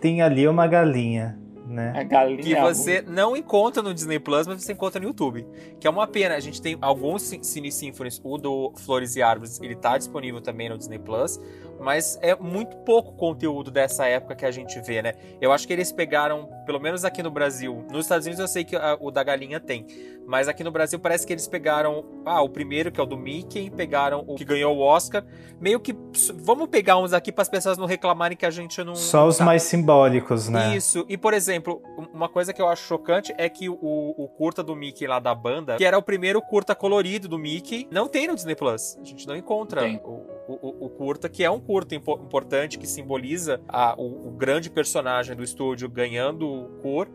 [0.00, 1.43] Tem ali uma galinha
[1.74, 1.92] né?
[1.94, 5.46] A galinha que você não encontra no Disney Plus, mas você encontra no YouTube.
[5.78, 6.34] Que é uma pena.
[6.34, 10.68] A gente tem alguns Cine Symphonies, o do Flores e Árvores, ele tá disponível também
[10.68, 11.40] no Disney Plus,
[11.84, 15.12] mas é muito pouco conteúdo dessa época que a gente vê, né?
[15.38, 18.64] Eu acho que eles pegaram, pelo menos aqui no Brasil, nos Estados Unidos eu sei
[18.64, 19.86] que a, o da galinha tem,
[20.26, 23.18] mas aqui no Brasil parece que eles pegaram, ah, o primeiro que é o do
[23.18, 25.22] Mickey, pegaram o que ganhou o Oscar,
[25.60, 25.94] meio que
[26.36, 29.36] vamos pegar uns aqui para as pessoas não reclamarem que a gente não Só os
[29.36, 29.44] tá.
[29.44, 30.74] mais simbólicos, né?
[30.74, 31.04] Isso.
[31.06, 31.82] E por exemplo,
[32.14, 35.34] uma coisa que eu acho chocante é que o, o curta do Mickey lá da
[35.34, 38.96] banda, que era o primeiro curta colorido do Mickey, não tem no Disney Plus.
[39.00, 42.86] A gente não encontra o, o, o, curta, que é um curta impo importante que
[42.86, 47.08] simboliza a, o, o grande personagem do estúdio ganhando cor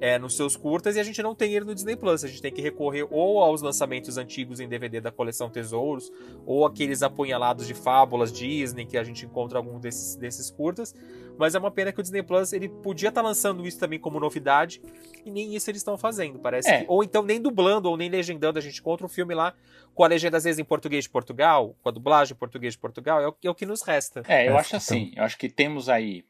[0.00, 2.24] é, nos seus curtas e a gente não tem ele no Disney Plus.
[2.24, 6.10] A gente tem que recorrer ou aos lançamentos antigos em DVD da coleção Tesouros,
[6.46, 10.94] ou aqueles apunhalados de fábulas Disney que a gente encontra algum desses, desses curtas.
[11.38, 13.98] Mas é uma pena que o Disney Plus ele podia estar tá lançando isso também
[13.98, 14.80] como novidade
[15.24, 16.38] e nem isso eles estão fazendo.
[16.38, 16.80] Parece é.
[16.80, 18.58] que, ou então nem dublando ou nem legendando.
[18.58, 19.54] A gente encontra um filme lá
[19.94, 22.78] com a legenda às vezes em português de Portugal, com a dublagem em português de
[22.78, 23.20] Portugal.
[23.20, 24.22] É o, é o que nos resta.
[24.26, 25.12] É, eu acho assim.
[25.14, 26.24] Eu acho que temos aí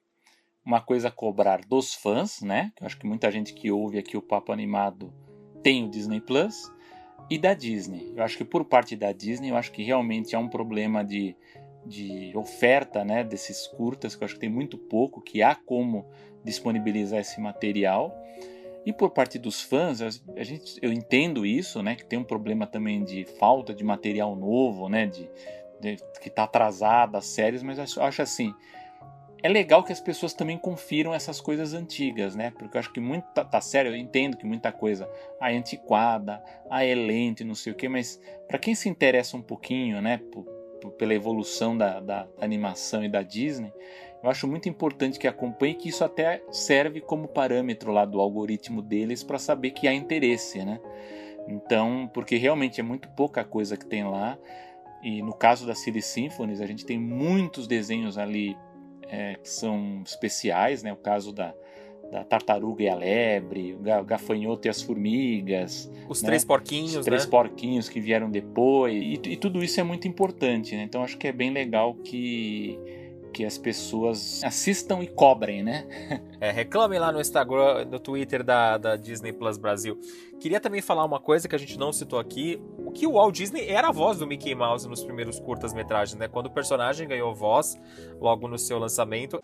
[0.65, 2.73] uma coisa a cobrar dos fãs, né?
[2.81, 5.13] Eu acho que muita gente que ouve aqui o Papo Animado
[5.63, 6.71] tem o Disney Plus
[7.29, 8.13] e da Disney.
[8.17, 11.37] Eu acho que por parte da Disney, eu acho que realmente há um problema de,
[11.87, 16.07] de oferta, né, desses curtas, que eu acho que tem muito pouco, que há como
[16.45, 18.15] disponibilizar esse material.
[18.85, 22.67] E por parte dos fãs, a gente, eu entendo isso, né, que tem um problema
[22.67, 25.31] também de falta de material novo, né, de,
[25.81, 28.55] de que está atrasada as séries, mas eu acho assim,
[29.43, 32.51] é legal que as pessoas também confiram essas coisas antigas, né?
[32.51, 33.27] Porque eu acho que muita.
[33.29, 35.09] Tá, tá sério, eu entendo que muita coisa
[35.41, 39.37] ah, é antiquada, ah, é lente, não sei o quê, mas para quem se interessa
[39.37, 40.21] um pouquinho, né,
[40.99, 43.73] pela evolução da, da, animação e da Disney,
[44.23, 48.83] eu acho muito importante que acompanhe que isso até serve como parâmetro lá do algoritmo
[48.83, 50.79] deles para saber que há interesse, né?
[51.49, 54.39] Então, porque realmente é muito pouca coisa que tem lá.
[55.03, 58.57] E no caso da Silly Symphonies, a gente tem muitos desenhos ali
[59.11, 60.93] é, que são especiais, né?
[60.93, 61.55] O caso da,
[62.11, 65.91] da tartaruga e a lebre, o gafanhoto e as formigas.
[66.09, 66.27] Os né?
[66.27, 67.31] três porquinhos, Os três né?
[67.31, 68.95] porquinhos que vieram depois.
[68.95, 70.83] E, e, tudo isso é muito importante, né?
[70.83, 72.79] Então acho que é bem legal que
[73.33, 75.87] que as pessoas assistam e cobrem, né?
[76.41, 79.99] É, reclamem lá no Instagram, no Twitter da, da Disney Plus Brasil.
[80.41, 83.35] Queria também falar uma coisa que a gente não citou aqui, o que o Walt
[83.35, 86.29] Disney era a voz do Mickey Mouse nos primeiros curtas-metragens, né?
[86.29, 87.79] Quando o personagem ganhou voz,
[88.19, 89.39] logo no seu lançamento.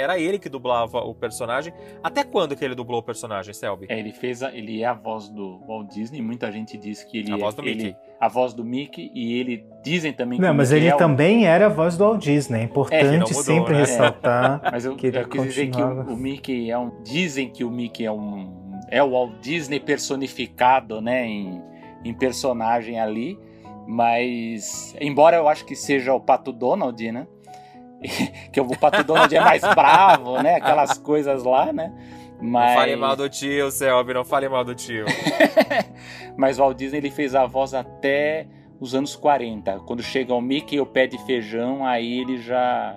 [0.00, 1.72] Era ele que dublava o personagem.
[2.02, 3.86] Até quando que ele dublou o personagem, Selby?
[3.88, 6.20] É, ele fez a, ele é a voz do Walt Disney.
[6.22, 7.96] Muita gente diz que ele a é voz do ele, Mickey.
[8.20, 10.98] a voz do Mickey e ele dizem também que Não, o mas ele é o-
[10.98, 12.60] também era a voz do Walt Disney.
[12.60, 13.80] É importante mudou, sempre né?
[13.80, 14.60] ressaltar.
[14.72, 16.90] Mas eu, que ele eu quis dizer que o, o Mickey é um.
[17.02, 18.78] Dizem que o Mickey é um.
[18.88, 21.26] É o Walt Disney personificado, né?
[21.26, 21.62] Em,
[22.04, 23.38] em personagem ali.
[23.86, 24.94] Mas.
[25.00, 27.26] Embora eu acho que seja o Pato Donald, né?
[28.52, 30.56] que o Pato Donald é mais bravo, né?
[30.56, 31.92] Aquelas coisas lá, né?
[32.40, 32.70] Mas...
[32.70, 35.04] Não fale mal do tio, Selby, não fale mal do tio.
[36.36, 38.46] Mas o Walt Disney ele fez a voz até
[38.80, 39.80] os anos 40.
[39.80, 42.96] Quando chega o Mickey e o pé de feijão, aí ele já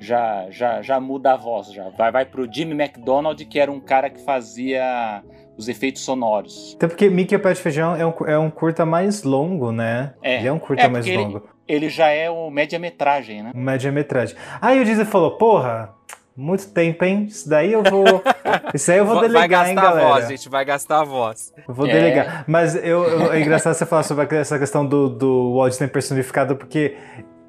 [0.00, 3.78] já já, já muda a voz, já vai vai pro Jimmy McDonald, que era um
[3.78, 5.22] cara que fazia
[5.56, 6.74] os efeitos sonoros.
[6.76, 9.70] Até porque Mickey e o Pé de Feijão é um, é um curta mais longo,
[9.72, 10.14] né?
[10.22, 10.38] É.
[10.38, 11.42] Ele é um curta É, mais porque ele- longo.
[11.68, 13.52] Ele já é o média-metragem, né?
[13.54, 14.36] Média-metragem.
[14.60, 15.90] Aí o Disney falou, porra,
[16.36, 17.26] muito tempo, hein?
[17.28, 18.04] Isso daí eu vou...
[18.74, 20.08] Isso aí eu vou vai delegar, hein, gastar a galera?
[20.14, 21.52] voz, gente, vai gastar a voz.
[21.68, 21.92] Eu vou É.
[21.92, 22.44] delegar.
[22.48, 26.56] Mas eu, eu- é engraçado você falar sobre essa questão do, do Walt Disney personificado,
[26.56, 26.96] porque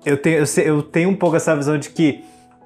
[0.05, 2.23] eu tenho, eu, eu tenho um pouco essa visão de que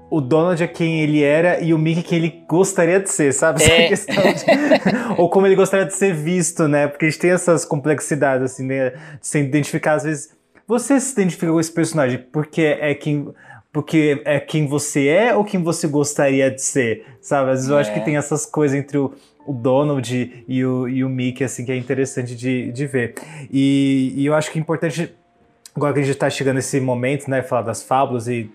[0.09, 3.61] o Donald é quem ele era e o Mickey quem ele gostaria de ser, sabe?
[3.63, 3.87] Essa É.
[3.87, 6.87] questão de- Ou como ele gostaria de ser visto, né?
[6.87, 8.91] Porque a gente tem essas complexidades, assim, né?
[8.91, 10.29] De se identificar, às vezes.
[10.67, 13.27] Você se identifica com esse personagem porque é quem.
[13.71, 17.51] Porque é quem você é ou quem você gostaria de ser, sabe?
[17.51, 17.93] Às vezes eu acho É.
[17.93, 19.13] que tem essas coisas entre o,
[19.45, 23.13] o Donald e o, e o Mickey, assim, que é interessante de, de ver.
[23.51, 25.13] E, e eu acho que é importante,
[25.75, 28.49] agora que a gente está chegando nesse momento, né, falar das fábulas e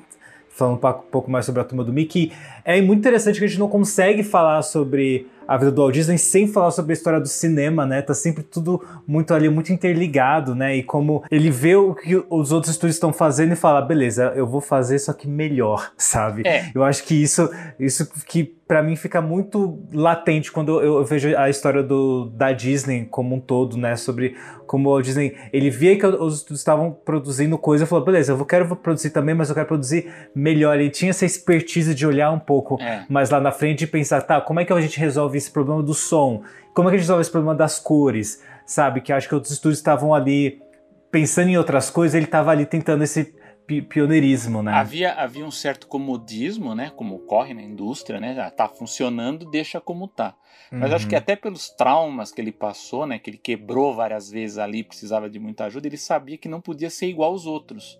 [0.53, 2.31] falando um pouco- mais sobre a turma do Mickey,
[2.65, 6.19] é muito interessante que a gente não consegue falar sobre a vida do Walt Disney
[6.19, 8.01] sem falar sobre a história do cinema, né?
[8.01, 10.77] Tá sempre tudo muito ali, muito interligado, né?
[10.77, 14.47] E como ele vê o que os outros estúdios estão fazendo e fala, beleza, eu
[14.47, 16.43] vou fazer só que melhor, sabe?
[16.47, 16.71] É.
[16.75, 21.37] Eu acho que isso, isso que pra mim fica muito latente quando eu, eu vejo
[21.37, 23.97] a história do, da Disney como um todo, né?
[23.97, 24.35] Sobre
[24.67, 28.37] como o Disney, ele via que os estúdios estavam produzindo coisa e falou, beleza, eu
[28.39, 30.79] vou- quero produzir também, mas eu quero produzir melhor.
[30.81, 33.05] Ele tinha essa expertise de olhar um pouco É.
[33.11, 35.83] mais lá na frente e pensar, tá, como é que a gente resolve esse problema
[35.83, 36.41] do som?
[36.75, 38.43] Como é que a gente resolve esse problema das cores?
[38.65, 39.03] Sabe?
[39.03, 40.63] Que acho que outros estúdios estavam ali
[41.11, 43.35] pensando em outras coisas, ele estava ali tentando esse
[43.67, 44.73] pioneirismo, né?
[44.73, 46.91] Havia, havia um certo comodismo, né?
[46.95, 48.39] Como ocorre na indústria, né?
[48.41, 50.37] Ah, tá funcionando, deixa como tá.
[50.71, 50.97] Mas Uhum.
[50.97, 53.19] acho que até pelos traumas que ele passou, né?
[53.19, 56.91] Que ele quebrou várias vezes ali, precisava de muita ajuda, ele sabia que não podia
[56.91, 57.99] ser igual aos outros.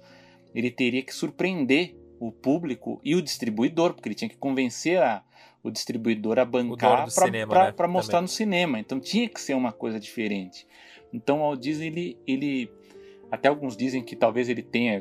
[0.55, 5.23] Ele teria que surpreender o público e o distribuidor, porque ele tinha que convencer a-
[5.63, 8.23] o distribuidor a bancar cinema, né, para mostrar também.
[8.23, 8.79] no cinema.
[8.81, 10.67] Então tinha que ser uma coisa diferente.
[11.13, 12.71] Então o Walt Disney, ele, ele
[13.31, 15.01] até alguns dizem que talvez ele tenha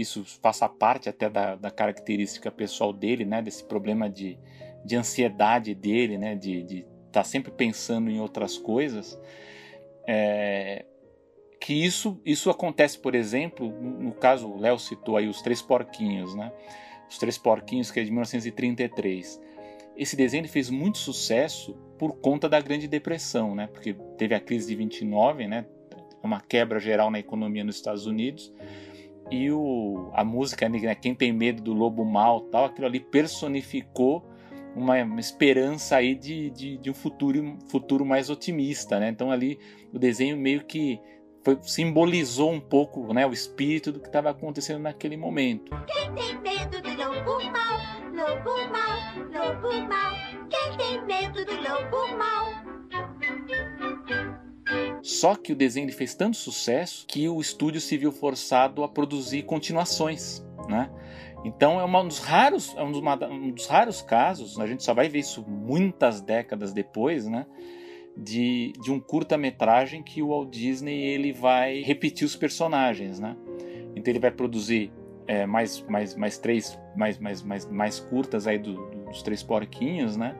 [0.00, 3.42] isso faça parte até da, da característica pessoal dele, né?
[3.42, 4.38] Desse problema de,
[4.84, 6.34] de ansiedade dele, né?
[6.34, 9.20] De estar de tá sempre pensando em outras coisas.
[10.06, 10.84] É,
[11.60, 16.34] que isso, isso acontece, por exemplo, no, caso, o Léo citou aí os Três Porquinhos,
[16.34, 16.52] né?
[17.10, 19.40] Os Três Porquinhos, que é de 1933.
[19.96, 23.66] Esse desenho fez muito sucesso por conta da Grande Depressão, né?
[23.66, 25.66] Porque teve a crise de 29, né?
[26.22, 28.52] Uma quebra geral na economia nos Estados Unidos
[29.30, 34.24] e o, a música, né, quem tem medo do lobo mal, tal, aquilo ali personificou
[34.74, 39.08] uma, uma esperança aí de, de, de um futuro, futuro mais otimista, né?
[39.08, 39.58] Então ali
[39.92, 41.00] o desenho meio que
[41.44, 45.70] foi- simbolizou um pouco, né, o espírito do que estava acontecendo naquele momento.
[45.86, 47.78] Quem tem medo do lobo mal,
[48.12, 50.14] lobo mal, lobo mal.
[50.48, 52.67] Quem tem medo do lobo mal?
[55.08, 59.42] Só que o desenho fez tanto sucesso que o estúdio se viu forçado a produzir
[59.44, 60.90] continuações, né?
[61.44, 63.00] Então é um dos raros, é um dos,
[63.30, 67.46] um dos raros casos, a gente só vai ver isso muitas décadas depois, né?
[68.14, 73.34] De, de um curta-metragem que o Walt Disney ele vai repetir os personagens, né?
[73.96, 74.92] Então ele vai produzir
[75.26, 79.42] é, mais, mais, mais três, mais, mais, mais, mais curtas aí do- do- dos três
[79.42, 80.36] porquinhos, né?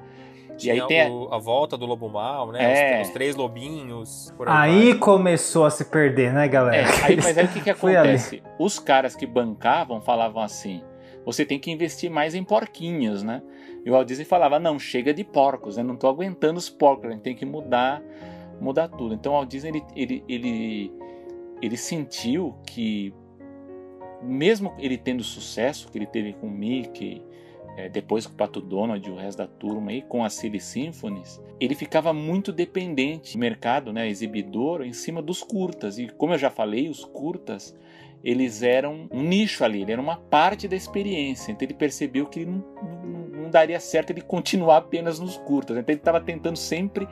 [0.61, 2.99] E aí Tinha tem a- o- a volta do lobo mal, né?
[2.99, 3.01] É.
[3.03, 4.33] Os, os três lobinhos.
[4.37, 6.87] Por Aí começou a se perder, né, É, galera?
[7.05, 8.43] aí, mas aí o que, que acontece?
[8.59, 10.83] Os caras que bancavam falavam assim:
[11.25, 13.43] você tem que investir mais em porquinhos, né?
[13.85, 15.83] E o Walt Disney falava, não, chega de porcos, né?
[15.83, 18.03] não estou aguentando os porcos, a gente tem que mudar,
[18.61, 19.15] mudar tudo.
[19.15, 20.93] Então o Walt Disney, ele, ele, ele,
[21.63, 23.15] ele sentiu que,
[24.23, 27.23] mesmo ele tendo o sucesso que ele teve com o Mickey,
[27.79, 30.59] é, depois com o Pato Donald e o resto da turma aí, com a Silly
[30.59, 35.97] Symphonies, ele ficava muito dependente do mercado, né, exibidor, em cima dos curtas.
[35.97, 37.79] E como eu já falei, os curtas
[38.25, 41.53] eles eram um nicho ali, ele era uma parte da experiência.
[41.53, 45.77] Então ele percebeu que não, não, não daria certo ele continuar apenas nos curtas.
[45.77, 47.07] Então ele estava tentando sempre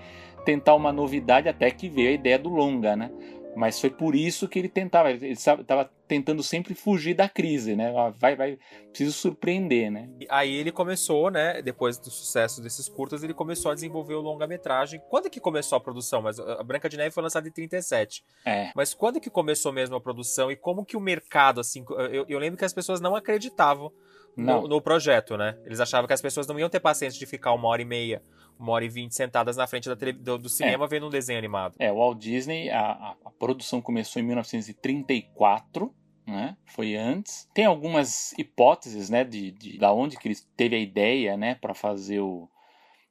[0.45, 3.12] tentar uma novidade até que veio a ideia do longa, né?
[3.57, 7.91] Mas foi por isso que ele tentava, ele estava tentando sempre fugir da crise, né?
[8.19, 8.59] Vai, vai,
[8.91, 10.11] preciso surpreender, né?
[10.29, 11.63] Aí ele começou, né?
[11.63, 15.01] Depois do sucesso desses curtas, ele começou a desenvolver o longa-metragem.
[15.09, 16.21] Quando que começou a produção?
[16.21, 18.23] Mas a Branca de Neve foi lançada em 37.
[18.45, 18.71] É.
[18.77, 21.83] Mas quando que começou mesmo a produção e como que o mercado, assim,
[22.13, 23.91] eu, eu lembro que as pessoas não acreditavam
[24.37, 25.57] no, no projeto, né?
[25.65, 28.23] Eles achavam que as pessoas não iam ter paciência de ficar uma hora e meia,
[28.59, 31.39] uma hora e vinte sentadas na frente da tele, do, do cinema vendo um desenho
[31.39, 31.75] animado.
[31.79, 35.95] É, o Walt Disney, a, a, a produção começou em 1934,
[36.27, 36.57] né?
[36.67, 37.49] Foi antes.
[37.55, 41.73] Tem algumas hipóteses, né, de, de da onde que ele teve a ideia, né, para
[41.75, 42.49] fazer o,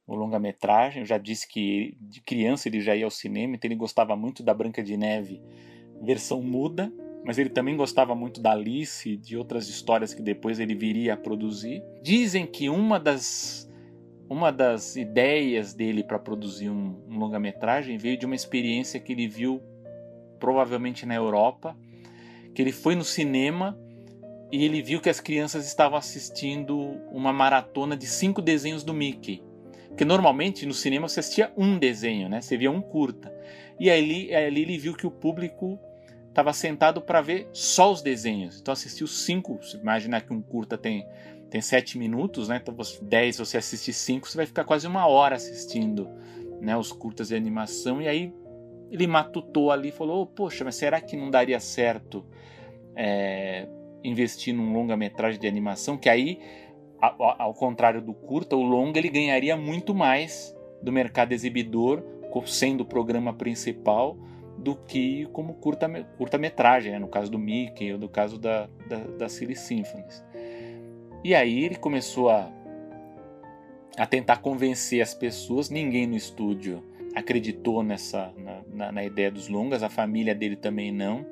[0.06, 1.02] o longa-metragem.
[1.02, 4.44] Eu já disse que de criança ele já ia ao cinema, então ele gostava muito
[4.44, 5.42] da Branca de Neve
[6.02, 6.92] versão muda,
[7.24, 11.14] mas ele também gostava muito da Alice e de outras histórias que depois ele viria
[11.14, 11.82] a produzir.
[12.04, 13.65] Dizem que uma das
[14.30, 19.28] uma das ideias dele para produzir um, um longa-metragem veio de uma experiência que ele
[19.28, 19.62] viu
[20.40, 21.78] provavelmente na Europa,
[22.54, 23.78] que ele foi no cinema
[24.52, 26.78] e ele viu que as crianças estavam assistindo
[27.12, 29.44] uma maratona de cinco desenhos do Mickey.
[29.88, 32.42] Porque normalmente no cinema você assistia um desenho, né?
[32.42, 33.34] Você via um curta.
[33.80, 35.80] E ali, ali ele viu que o público
[36.28, 38.60] estava sentado para ver só os desenhos.
[38.60, 39.58] Então assistiu cinco.
[39.64, 41.06] Se imaginar que um curta tem
[41.50, 42.60] tem sete minutos, né?
[42.62, 46.10] Então, você, 10 você assistir cinco, você vai ficar quase uma hora assistindo
[46.62, 48.02] né, os curtas de animação.
[48.02, 48.34] E aí
[48.92, 52.26] ele matutou ali e falou: oh, Poxa, mas será que não daria certo
[52.96, 53.68] é,
[54.04, 55.98] investir num longa-metragem de animação?
[55.98, 56.40] Que aí,
[57.00, 62.04] ao, contrário do curta, o longa ele ganharia muito mais do mercado exibidor,
[62.46, 64.18] sendo o programa principal,
[64.58, 67.00] do que como curta-metragem, curta né?
[67.00, 70.25] no caso do Mickey ou no caso da, da, da Silly Symphonies.
[71.26, 72.52] E aí ele começou a,
[73.98, 75.72] a tentar convencer as pessoas.
[75.72, 76.84] Ninguém no estúdio
[77.16, 81.26] acreditou nessa na, na, na ideia dos longas, a família dele também não.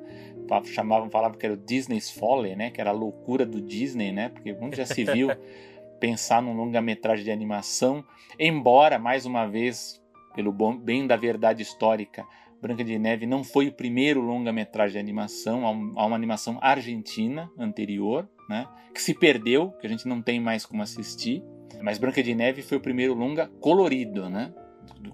[0.64, 2.72] Chamavam, falavam que era o Disney's Folly, né?
[2.72, 4.30] Que era a loucura do Disney, né?
[4.30, 5.28] Porque onde já se viu
[6.00, 8.04] pensar num longa-metragem de animação,
[8.36, 10.02] embora mais uma vez,
[10.34, 12.26] pelo bom, bem da verdade histórica,
[12.64, 18.26] Branca de Neve não foi o primeiro longa-metragem de animação, há uma animação argentina anterior,
[18.48, 21.42] né, que se perdeu, que a gente não tem mais como assistir.
[21.82, 24.50] Mas Branca de Neve foi o primeiro longa colorido, né,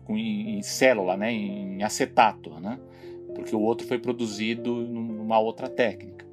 [0.08, 2.78] em célula, né, em acetato, né,
[3.34, 6.24] porque o outro foi produzido numa outra técnica,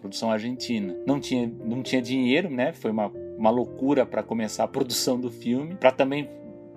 [0.00, 0.96] produção argentina.
[1.06, 3.06] Não tinha, não tinha dinheiro, né, foi uma,
[3.38, 6.28] uma loucura para começar a produção do filme, para também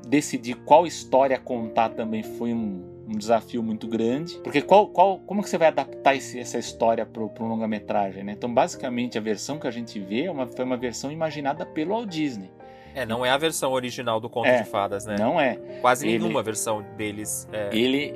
[0.08, 5.42] decidir qual história contar também foi um, um desafio muito grande, porque qual, qual, como
[5.42, 8.34] que você vai adaptar esse, essa história para um longa-metragem, né?
[8.34, 11.96] Então, basicamente, a versão que a gente vê é uma, foi uma versão imaginada pelo
[11.96, 12.52] Walt Disney.
[12.94, 15.16] É, não é a versão original do Conto É, de Fadas, né?
[15.18, 15.56] Não é.
[15.82, 17.48] Quase Ele- nenhuma versão deles.
[17.52, 18.14] É, Ele,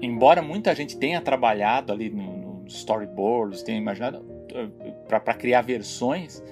[0.00, 4.24] embora muita gente tenha trabalhado ali no, no storyboards, tenha imaginado
[5.08, 6.42] para criar versões,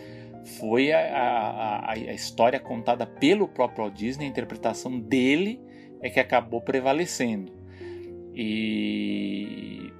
[0.58, 5.60] foi a, a, a, história contada pelo próprio Walt Disney, a interpretação dele
[6.00, 7.59] é que acabou prevalecendo.
[8.34, 9.92] E,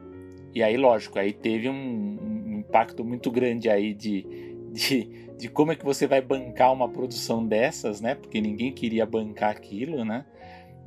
[0.55, 4.27] e aí, lógico, aí teve um, um impacto muito grande aí de,
[4.73, 5.05] de,
[5.37, 8.15] de como é que você vai bancar uma produção dessas, né?
[8.15, 10.25] Porque ninguém queria bancar aquilo, né?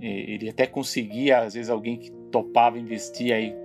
[0.01, 3.55] Ele até conseguia, às vezes, alguém que topava investir aí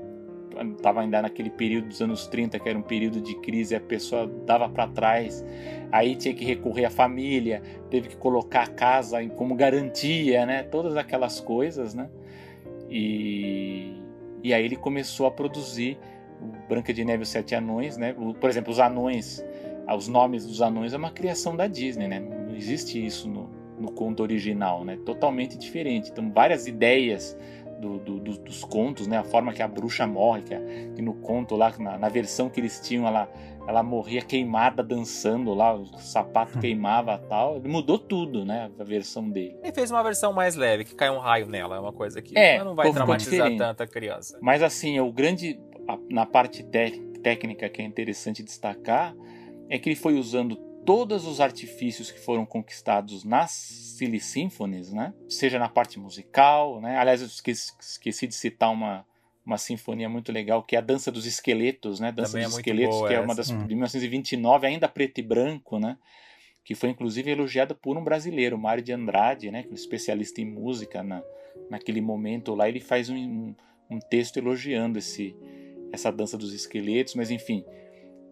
[0.77, 4.27] estava ainda naquele período dos anos 30, que era um período de crise, a pessoa
[4.45, 5.45] dava para trás,
[5.93, 10.63] aí tinha que recorrer à família, teve que colocar a casa como garantia, né?
[10.63, 12.09] Todas aquelas coisas, né?
[12.91, 13.95] E,
[14.43, 15.99] e aí ele começou a produzir
[16.69, 18.15] Branca de Neve e os Sete Anões, né?
[18.41, 19.45] Por exemplo, os anões,
[19.87, 22.21] ah, os nomes dos anões é uma criação da Disney, né?
[22.21, 24.99] Não existe isso no, no conto original, né?
[25.05, 26.11] Totalmente diferente.
[26.11, 27.37] Então, várias ideias
[27.81, 29.19] do- do- do- dos contos, né?
[29.19, 30.55] A forma que a bruxa morre, que,
[30.95, 33.29] que no conto lá, na, na versão que eles tinham, ela,
[33.69, 37.57] ela morria queimada dançando lá, o sapato queimava e tal.
[37.57, 38.71] Ele mudou tudo, né?
[38.81, 39.59] A versão dele.
[39.63, 41.77] Ele fez uma versão mais leve, que cai um raio nela.
[41.77, 43.59] É uma coisa que É, não vai traumatizar diferente.
[43.59, 44.39] tanto a criança.
[44.41, 45.61] Mas assim, o grande
[46.11, 46.93] na parte té-
[47.23, 49.15] técnica que é interessante destacar
[49.69, 50.57] é que ele foi usando
[50.87, 55.13] todos os artifícios que foram conquistados nas Silly Symphonies, né?
[55.29, 56.97] Seja na parte musical, né?
[56.97, 59.05] Aliás, eu esqueci, esqueci de citar uma,
[59.49, 62.13] uma sinfonia muito legal, que é a Dança dos Esqueletos, né?
[62.13, 63.67] Dança Também é dos muito Esqueletos, boa que é uma das Hum.
[63.67, 65.97] de 1929, ainda preto e branco, né?
[66.63, 69.63] Que foi inclusive elogiada por um brasileiro, Mário de Andrade, né?
[69.63, 71.23] Que é um especialista em música na,
[71.71, 73.55] naquele momento lá, ele faz um, um,
[73.91, 75.35] um texto elogiando esse,
[75.91, 77.65] essa dança dos esqueletos, mas enfim,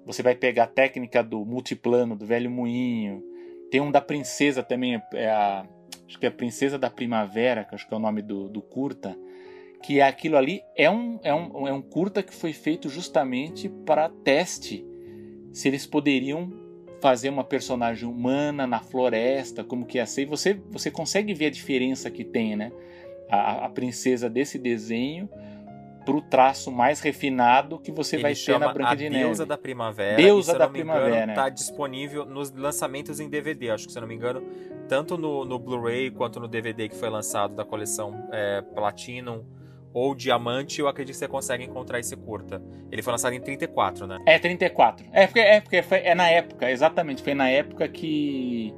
[0.04, 3.24] você vai pegar a técnica do multiplano, do velho moinho,
[3.70, 5.66] tem um da princesa também, é a,
[6.06, 8.60] acho que é a princesa da primavera, que acho que é o nome do, do
[8.60, 9.16] curta,
[9.86, 14.08] que aquilo ali é um, é, um, é um curta que foi feito justamente para
[14.08, 14.84] teste
[15.52, 16.52] se eles poderiam
[17.00, 21.46] fazer uma personagem humana na floresta, como que ia ser, e você, você consegue ver
[21.46, 22.72] a diferença que tem, né?
[23.30, 25.28] A, a princesa desse desenho
[26.04, 29.48] pro traço mais refinado que você Ele vai ter na Branca de Deusa Neve.
[29.48, 30.16] da Primavera.
[30.16, 31.34] Deusa e, da Primavera, Engano, é.
[31.36, 33.70] tá disponível nos lançamentos em DVD.
[33.70, 34.42] Acho que, se eu não me engano,
[34.88, 39.44] tanto no, no Blu-ray quanto no DVD que foi lançado da coleção é, Platinum
[39.96, 42.62] ou Diamante, eu acredito que você consegue encontrar esse curta.
[42.92, 44.18] Ele foi lançado em 34, né?
[44.26, 45.06] É 34.
[45.10, 47.22] É porque, é, porque foi, é na época, exatamente.
[47.22, 48.74] Foi na época que,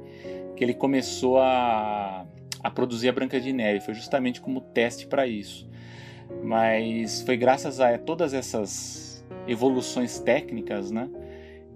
[0.55, 2.25] que ele começou a,
[2.63, 3.81] a produzir a Branca de Neve.
[3.81, 5.69] Foi justamente como teste para isso.
[6.41, 11.09] Mas foi graças a todas essas evoluções técnicas, né?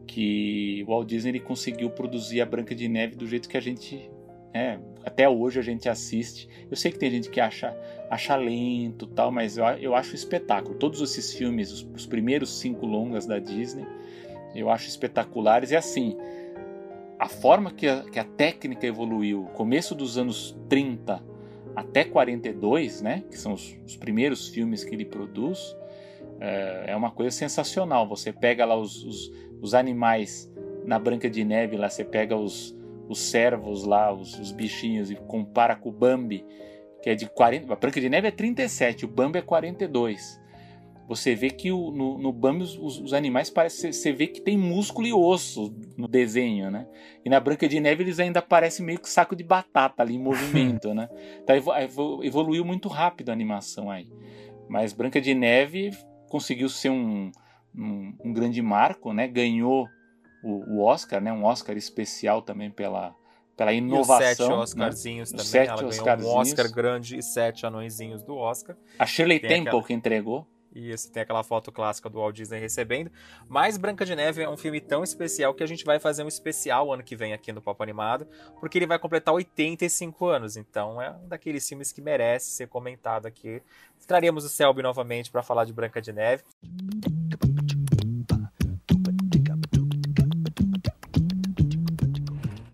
[0.07, 3.61] Que o Walt Disney ele conseguiu produzir a Branca de Neve do jeito que a
[3.61, 4.09] gente.
[4.53, 6.47] né, até hoje a gente assiste.
[6.69, 7.75] Eu sei que tem gente que acha,
[8.09, 10.75] acha lento tal, mas eu, eu acho espetáculo.
[10.75, 13.85] Todos esses filmes, os, os primeiros cinco longas da Disney,
[14.55, 15.71] eu acho espetaculares.
[15.71, 16.17] E assim,
[17.19, 21.23] a forma que a, que a técnica evoluiu, começo dos anos 30
[21.75, 25.75] até 42, né, que são os, os primeiros filmes que ele produz,
[26.39, 28.07] é, é uma coisa sensacional.
[28.07, 29.31] Você pega lá os, os,
[29.61, 30.51] os animais
[30.85, 32.75] na Branca de Neve, lá você pega os,
[33.07, 36.45] os servos lá, os, os bichinhos, e compara com o Bambi,
[37.01, 37.71] que é de 40.
[37.71, 40.41] A Branca de Neve é 37, o Bambi é 42.
[41.05, 43.91] Você vê que o, no, no Bambi os, os- animais parecem.
[43.91, 46.87] Você vê que tem músculo e osso no desenho, né?
[47.25, 50.19] E na Branca de Neve eles ainda parecem meio que saco de batata ali em
[50.19, 51.09] movimento, né?
[51.43, 54.07] Então evo- evo- evoluiu muito rápido a animação aí.
[54.69, 55.91] Mas Branca de Neve
[56.29, 57.29] conseguiu ser um,
[57.77, 59.27] um, um grande marco, né?
[59.27, 59.87] Ganhou
[60.43, 61.31] o, o Oscar, né?
[61.31, 63.15] Um Oscar especial também pela,
[63.55, 64.27] pela E os inovação.
[64.35, 64.55] sete né?
[64.55, 65.45] Oscarzinhos Os também.
[65.47, 66.33] sete Ela ganhou Oscarzinhos.
[66.33, 68.75] um Oscar grande e sete anõezinhos do Oscar.
[68.99, 70.47] A Shirley Tem Temple aquela- que entregou.
[70.75, 73.11] E isso tem aquela foto clássica do Walt Disney recebendo.
[73.47, 76.27] Mas Branca de Neve é um filme tão especial que a gente vai fazer um
[76.27, 78.27] especial ano que vem aqui no Papo Animado,
[78.59, 80.57] porque ele vai completar 85 anos.
[80.57, 83.61] Então é um daqueles filmes que merece ser comentado aqui.
[84.07, 86.41] Traremos o Selby novamente para falar de Branca de Neve.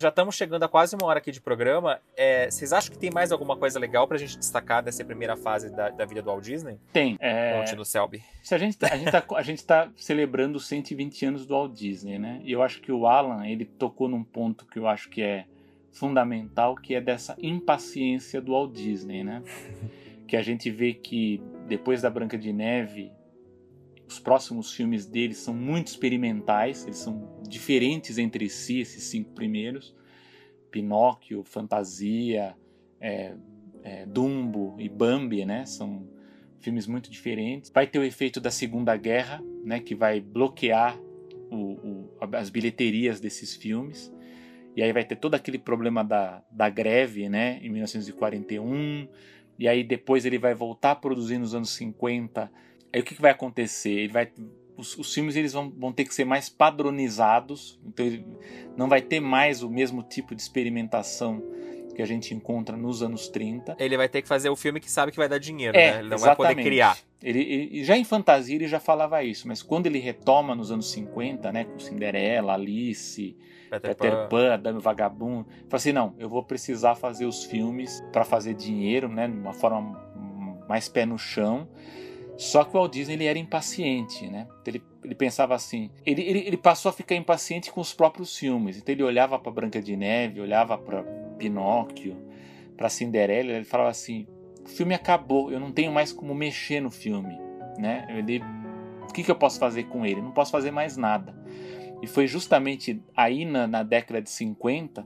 [0.02, 2.00] Já estamos chegando a quase uma hora aqui de programa.
[2.16, 5.70] É, vocês acham que tem mais alguma coisa legal pra gente destacar dessa primeira fase
[5.70, 6.78] da, da vida do Walt Disney?
[6.94, 7.18] Tem.
[7.20, 8.24] É, Conte no Selby.
[8.42, 11.54] Se a gente, tá- a, gente tá, a gente tá celebrando os 120 anos do
[11.54, 12.40] Walt Disney, né?
[12.46, 15.44] E eu acho que o Alan, ele tocou num ponto que eu acho que é
[15.92, 19.44] fundamental, que é dessa impaciência do Walt Disney, né?
[20.30, 23.12] Que a gente vê que depois da Branca de Neve,
[24.10, 29.96] os próximos filmes dele são muito experimentais, eles são diferentes entre si, esses cinco primeiros.
[30.72, 32.56] Pinóquio, Fantasia,
[33.00, 33.36] é,
[33.84, 35.64] é, Dumbo e Bambi, né?
[35.68, 36.08] São
[36.60, 37.70] filmes muito diferentes.
[37.70, 41.00] Vai ter o efeito da Segunda Guerra, né, que vai bloquear
[41.52, 44.12] o- o- as bilheterias desses filmes.
[44.76, 49.08] E aí vai ter todo aquele problema da, da greve, né, em 1941.
[49.58, 52.52] E aí depois ele vai voltar a produzir nos anos 50.
[52.94, 53.92] Aí o que, que vai acontecer?
[53.92, 54.32] Ele vai,
[54.78, 57.80] os, os filmes eles vão, vão ter que ser mais padronizados.
[57.86, 58.26] Então ele
[58.76, 61.42] não vai ter mais o mesmo tipo de experimentação
[61.96, 63.76] que a gente encontra nos anos 30.
[63.78, 66.00] Ele vai ter que fazer o filme que sabe que vai dar dinheiro, É, né?
[66.00, 66.66] Ele não vai poder exatamente.
[66.66, 66.98] criar.
[67.22, 70.90] Ele, ele- já em fantasia ele já falava isso, mas quando ele retoma nos anos
[70.92, 73.36] 50, né, com Cinderela, Alice,
[73.70, 74.58] Peter, Peter Pan.
[74.58, 79.28] Dame Vagabundo, fala assim, não, eu vou precisar fazer os filmes para fazer dinheiro, né,
[79.28, 81.68] de uma forma hum, mais pé no chão.
[82.40, 84.48] Só que o Walt Disney ele era impaciente, né?
[84.66, 88.78] Ele, ele pensava assim, ele, ele, ele passou a ficar impaciente com os próprios filmes.
[88.78, 91.04] Então ele olhava para Branca de Neve, olhava para
[91.38, 92.16] Pinóquio,
[92.78, 94.26] para Cinderela, ele falava assim:
[94.64, 97.38] o filme acabou, eu não tenho mais como mexer no filme,
[97.78, 98.08] né?
[98.10, 98.42] Ele,
[99.04, 100.22] o que, que eu posso fazer com ele?
[100.22, 101.38] Não posso fazer mais nada.
[102.02, 105.06] E foi justamente aí na, na década de 50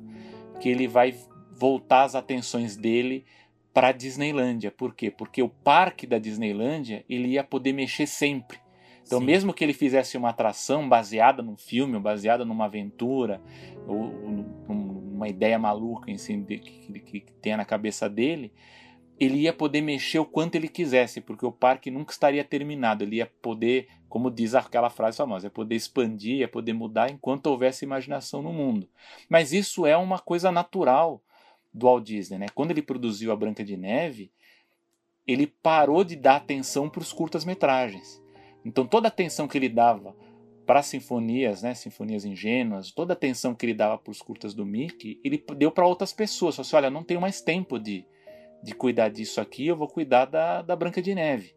[0.59, 1.15] que ele vai
[1.49, 3.25] voltar as atenções dele
[3.73, 4.71] para a Disneylândia.
[4.71, 5.09] Por quê?
[5.09, 8.59] Porque o parque da Disneylândia ele ia poder mexer sempre.
[9.05, 9.25] Então, Sim.
[9.25, 13.41] mesmo que ele fizesse uma atração baseada num filme, baseada numa aventura,
[13.85, 14.13] ou
[14.69, 16.59] numa ideia maluca em si, que,
[16.99, 18.53] que, que tenha na cabeça dele,
[19.19, 23.03] ele ia poder mexer o quanto ele quisesse, porque o parque nunca estaria terminado.
[23.03, 27.47] Ele ia poder, como diz aquela frase famosa, ia poder expandir, ia poder mudar enquanto
[27.47, 28.87] houvesse imaginação no mundo.
[29.29, 31.21] Mas isso é uma coisa natural
[31.73, 32.45] do Walt Disney, né?
[32.53, 34.31] Quando ele produziu a Branca de Neve,
[35.25, 38.21] ele parou de dar atenção para os curtas-metragens.
[38.65, 40.15] Então toda a atenção que ele dava
[40.65, 44.53] para as sinfonias, né, sinfonias ingênuas, toda a atenção que ele dava para os curtas
[44.53, 46.55] do Mickey, ele deu para outras pessoas.
[46.55, 48.05] Falou assim, olha, não tenho mais tempo de,
[48.63, 51.53] de cuidar disso aqui, eu vou cuidar da, da Branca de Neve.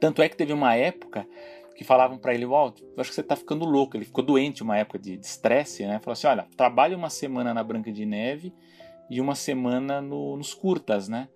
[0.00, 1.26] Tanto é que teve uma época
[1.74, 3.96] que falavam para ele, Walt, acho que você está ficando louco.
[3.96, 5.98] Ele ficou doente uma época de estresse, né?
[6.00, 8.52] Falou assim, olha, trabalhe uma semana na Branca de Neve
[9.10, 11.28] e uma semana no- nos curtas, né?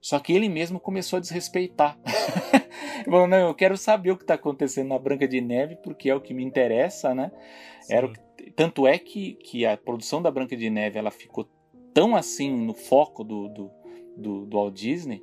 [0.00, 1.98] Só que ele mesmo começou a desrespeitar.
[3.04, 6.14] Falou, não, eu quero saber o que está acontecendo na Branca de Neve, porque é
[6.14, 7.30] o que me interessa, né?
[7.88, 11.48] Era que- Tanto é que, que a produção da Branca de Neve ela ficou
[11.92, 13.70] tão assim no foco do, do,
[14.16, 15.20] do, do Walt Disney,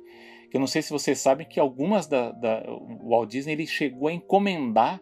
[0.50, 3.66] que eu não sei se vocês sabem que algumas da, da o Walt Disney ele
[3.66, 5.00] chegou a encomendar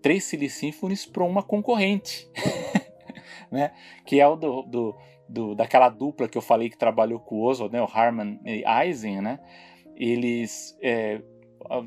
[0.00, 2.28] três Silly Symphonies para uma concorrente,
[3.50, 3.72] né?
[4.04, 4.96] Que é o do, do,
[5.28, 7.82] do- daquela dupla que eu falei que trabalhou com o Oswald, né?
[7.82, 9.38] O Harman e Eisen, né?
[9.96, 11.20] Eles é,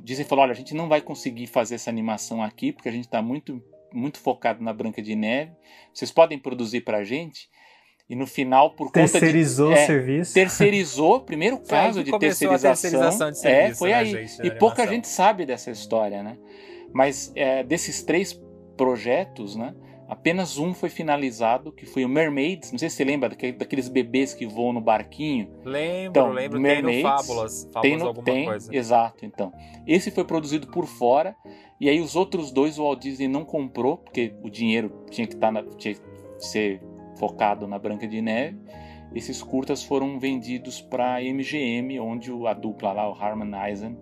[0.03, 3.05] Disney falou, olha, a gente não vai conseguir fazer essa animação aqui porque a gente
[3.05, 3.61] está muito
[3.93, 5.51] muito focado na Branca de Neve.
[5.93, 7.49] Vocês podem produzir para a gente?
[8.09, 10.33] E no final, por conta de Terceirizou o é, serviço.
[10.33, 12.89] terceirizou, primeiro caso de começou a terceirização.
[12.89, 14.05] terceirização de é, serviço, foi né, aí.
[14.27, 16.37] gente, e pouca gente sabe dessa história, né?
[16.93, 18.39] Mas é, desses três
[18.77, 19.73] projetos, né?
[20.07, 22.71] Apenas um foi finalizado, que foi o Mermaids.
[22.71, 25.49] Não sei se você lembra daque- daqueles bebês que voam no barquinho.
[25.65, 26.61] Lembro, Então, lembro.
[26.61, 27.63] Tem no Mermaids, Fábulas.
[27.73, 28.75] Fábulas tem no, alguma tem, coisa.
[28.75, 29.25] exato.
[29.25, 29.51] Então,
[29.85, 31.35] esse foi produzido por fora
[31.79, 35.33] e aí os outros dois o Walt Disney não comprou porque o dinheiro tinha que
[35.33, 36.01] estar na, tinha que
[36.39, 36.81] ser
[37.19, 38.57] focado na Branca de Neve.
[39.13, 43.97] Esses curtas foram vendidos para a MGM, onde a dupla lá, o Harman Eisen,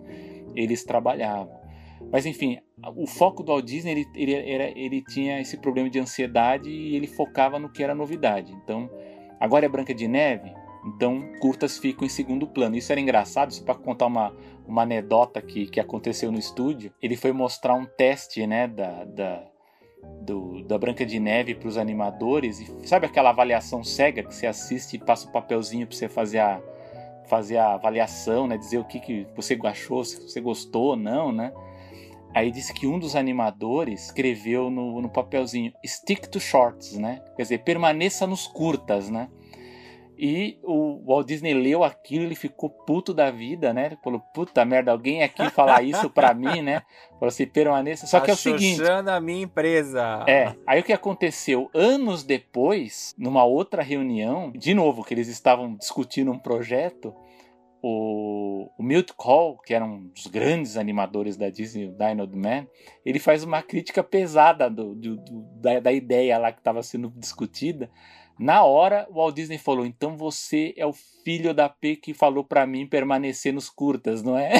[0.54, 1.65] eles trabalhavam.
[2.12, 2.58] Mas enfim,
[2.94, 6.94] o foco do Walt Disney ele, ele, era, ele tinha esse problema de ansiedade e
[6.94, 8.52] ele focava no que era novidade.
[8.52, 8.90] Então,
[9.40, 10.52] agora é Branca de Neve,
[10.86, 12.76] então curtas ficam em segundo plano.
[12.76, 14.34] Isso era engraçado, só para contar uma,
[14.66, 16.92] uma anedota que, que aconteceu no estúdio.
[17.02, 19.44] Ele foi mostrar um teste né, da, da,
[20.22, 22.60] do- da Branca de Neve para os animadores.
[22.60, 26.38] E sabe aquela avaliação cega que você assiste e passa o papelzinho para você fazer
[26.38, 26.60] a,
[27.26, 31.32] fazer a avaliação, né, dizer o que, que você achou, se você gostou ou não,
[31.32, 31.52] né?
[32.36, 37.22] Aí disse que um dos animadores escreveu no, no papelzinho stick to shorts, né?
[37.34, 39.30] Quer dizer, permaneça nos curtas, né?
[40.18, 43.86] E o Walt Disney leu aquilo, ele ficou puto da vida, né?
[43.86, 46.82] Ele falou, puta merda, alguém aqui falar isso pra mim, né?
[47.12, 48.06] Falou assim, permaneça.
[48.06, 48.82] Só que é o seguinte.
[48.82, 50.22] A minha empresa.
[50.28, 51.70] É, aí o que aconteceu?
[51.72, 57.14] Anos depois, numa outra reunião, de novo, que eles estavam discutindo um projeto,
[57.88, 62.66] o, o Milt Call, que era um dos grandes animadores da Disney, o Dino Man,
[63.04, 67.12] ele faz uma crítica pesada do, do- do- da, da ideia lá que estava sendo
[67.16, 67.88] discutida.
[68.38, 70.92] Na hora, o Walt Disney falou: então você é o
[71.24, 74.52] filho da P que falou pra mim permanecer nos curtas, não é?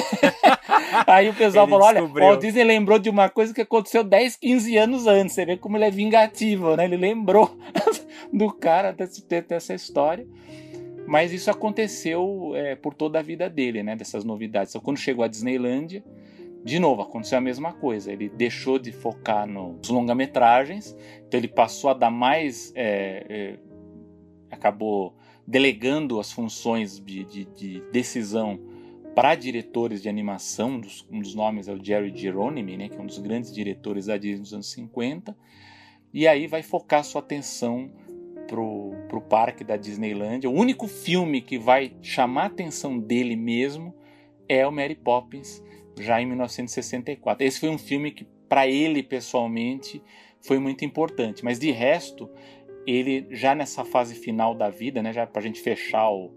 [1.05, 2.27] Aí o pessoal Ele falou: olha, o descobriu.
[2.27, 5.35] Walt Disney lembrou de uma coisa que aconteceu 10, 15 anos antes.
[5.35, 6.85] Você vê como ele é vingativo, né?
[6.85, 7.55] Ele lembrou
[8.33, 10.25] do cara desse- dessa história.
[11.07, 13.95] Mas isso aconteceu é, por toda a vida dele, né?
[13.95, 14.71] Dessas novidades.
[14.73, 16.03] Então, quando chegou a Disneylândia,
[16.65, 18.11] de novo, aconteceu a mesma coisa.
[18.11, 20.95] Ele deixou de focar nos longa-metragens,
[21.25, 22.73] então ele passou a dar mais.
[22.75, 23.59] é, é,
[24.51, 28.59] acabou delegando as funções de, de- de decisão
[29.15, 30.71] para diretores de animação.
[30.71, 32.89] Um dos, um dos nomes é o Jerry Geronimi, né?
[32.89, 35.35] Que é um dos grandes diretores da Disney dos anos 50.
[36.13, 37.91] E aí vai focar sua atenção
[38.47, 40.49] pro, pro parque da Disneylandia.
[40.49, 43.93] O único filme que vai chamar a atenção dele mesmo
[44.47, 45.61] é o Mary Poppins,
[45.99, 47.45] já em 1964.
[47.45, 50.01] Esse foi um filme que, para ele pessoalmente,
[50.41, 51.43] foi muito importante.
[51.43, 52.29] Mas de resto,
[52.85, 56.31] ele já nessa fase final da vida, né, já para a gente fechar o,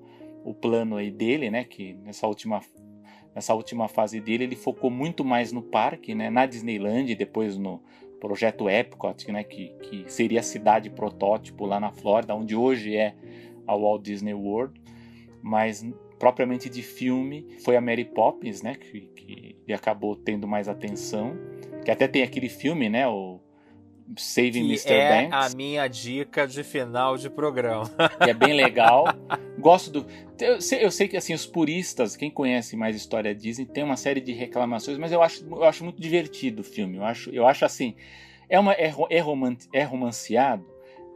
[0.44, 2.60] o plano aí dele, né, que nessa última
[3.32, 7.56] nessa última fase dele ele focou muito mais no parque, né, na Disneyland e depois
[7.56, 7.80] no
[8.20, 13.14] projeto Epcot, né, que, que seria a cidade protótipo lá na Flórida, onde hoje é
[13.66, 14.80] a Walt Disney World,
[15.42, 15.84] mas
[16.18, 19.00] propriamente de filme foi a Mary Poppins, né, que,
[19.64, 21.36] que acabou tendo mais atenção,
[21.84, 23.40] que até tem aquele filme, né, o
[24.16, 24.92] Saving Que Mr.
[24.92, 27.88] é Banks, a minha dica de final de programa.
[28.22, 29.04] que é bem legal,
[29.60, 30.06] Gosto do.
[30.40, 33.96] Eu sei, eu sei que assim, os puristas, quem conhece mais história Disney, tem uma
[33.96, 36.96] série de reclamações, mas eu acho, eu acho muito divertido o filme.
[36.96, 37.94] Eu acho, eu acho assim.
[38.48, 40.66] É, uma, é, é, roman, é romanceado?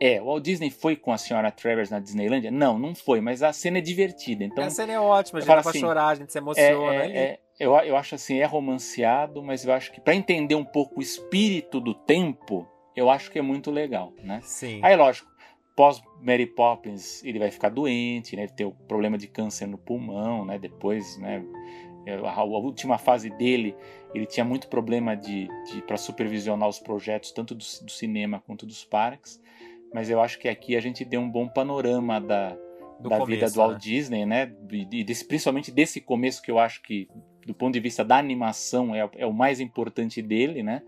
[0.01, 0.21] É.
[0.21, 2.51] O Walt Disney foi com a senhora Travers na Disneylandia?
[2.51, 4.45] Não, não foi, mas a cena é divertida.
[4.45, 6.41] Então, a cena é ótima, a gente dá pra assim, chorar, a gente se é,
[6.41, 6.95] emociona.
[6.95, 10.65] é, é, eu, eu acho assim, é romanceado, mas eu acho que para entender um
[10.65, 14.41] pouco o espírito do tempo, eu acho que é muito legal, né?
[14.43, 14.81] Sim.
[14.83, 15.31] Aí, lógico,
[15.77, 18.43] pós Mary Poppins, ele vai ficar doente, né?
[18.45, 20.59] Ele tem o problema de câncer no pulmão, né?
[20.59, 21.45] Depois, né?
[22.25, 23.75] A, a última fase dele,
[24.15, 28.67] ele tinha muito problema de, de para supervisionar os projetos, tanto do, do cinema quanto
[28.67, 29.41] dos parques.
[29.93, 32.51] Mas eu acho que aqui a gente deu um bom panorama da,
[33.01, 33.79] Do da começo, vida do Walt né?
[33.79, 34.53] Disney, né?
[34.93, 37.09] E desse- principalmente desse começo que eu acho que,
[37.47, 40.83] do ponto de vista da animação, é, é o mais importante dele, né?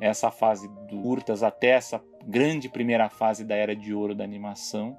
[0.00, 4.96] Essa fase do curtas até essa grande primeira fase da era de ouro da animação,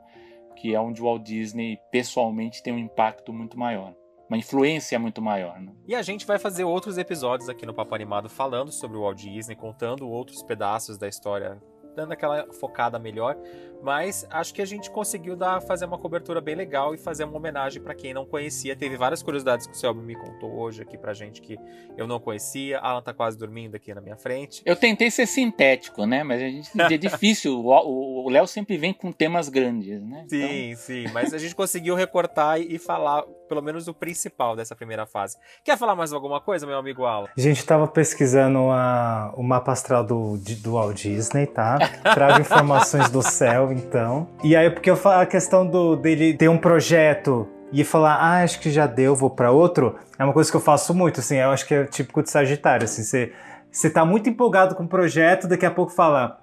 [0.56, 3.94] que é onde o Walt Disney pessoalmente tem um impacto muito maior,
[4.28, 5.60] uma influência muito maior.
[5.61, 5.72] Né?
[5.88, 9.19] E a gente vai fazer outros episódios aqui no Papo Animado falando sobre o Walt
[9.19, 11.61] Disney, contando outros pedaços da história,
[11.98, 13.36] dando aquela focada melhor.
[13.82, 17.38] Mas acho que a gente conseguiu dar, fazer uma cobertura bem legal e fazer uma
[17.38, 18.76] homenagem para quem não conhecia.
[18.76, 21.57] Teve várias curiosidades que o Selby me contou hoje aqui pra gente que
[21.95, 22.80] eu não conhecia.
[22.80, 24.64] Alan tá quase dormindo aqui na minha frente.
[24.65, 26.24] Eu tentei ser sintético, né?
[26.24, 27.64] Mas a gente é difícil.
[27.64, 30.24] O- Léo sempre vem com temas grandes, né?
[30.26, 34.76] Então, Sim, sim, mas a gente conseguiu recortar e falar pelo menos o principal dessa
[34.76, 35.38] primeira fase.
[35.64, 37.28] Quer falar mais alguma coisa, meu amigo Alan?
[37.38, 41.78] A gente tava pesquisando a- o mapa astral do, de- do Walt Disney, tá?
[42.14, 44.27] Trago informações do céu, então.
[44.43, 48.43] E aí, porque eu falo a questão do, dele ter um projeto e falar, ah,
[48.43, 51.35] acho que já deu, vou pra outro, é uma coisa que eu faço muito, assim,
[51.35, 53.34] eu acho que é típico de Sagitário, assim, você,
[53.69, 56.39] você tá muito empolgado com o projeto, daqui a pouco fala,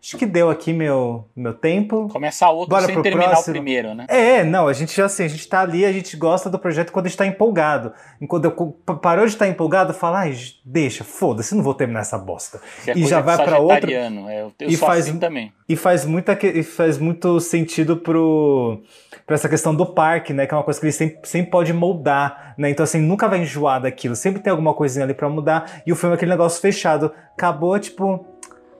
[0.00, 3.50] acho que deu aqui meu, meu tempo, Começar outro Bora sem terminar próximo.
[3.52, 4.06] o primeiro, né?
[4.08, 6.92] é, não, a gente já assim, a gente tá ali, a gente gosta do projeto
[6.92, 7.92] quando a gente tá empolgado.
[8.20, 10.34] Enquanto eu parou de estar empolgado, fala, ai,
[10.64, 12.60] deixa, foda-se, não vou terminar essa bosta.
[12.86, 15.52] É E já vai pra outro- é, Eu, eu e faz- assim também.
[15.68, 18.80] E faz, muita, e faz muito sentido pro,
[19.26, 20.46] pra essa questão do parque, né?
[20.46, 22.70] Que é uma coisa que ele sempre, sempre pode moldar, né?
[22.70, 24.16] Então, assim, nunca vai enjoar daquilo.
[24.16, 25.82] Sempre tem alguma coisinha ali pra mudar.
[25.86, 27.12] E o filme é aquele negócio fechado.
[27.34, 28.24] Acabou, tipo...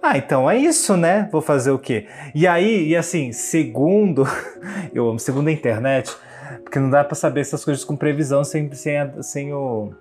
[0.02, 1.28] Ah, então é isso, né?
[1.32, 2.06] Vou fazer o quê?
[2.34, 4.24] E aí, e assim, segundo...
[4.94, 6.14] eu amo segundo a internet,
[6.62, 9.92] porque não dá pra saber essas coisas com previsão sem, sem, a- sem o...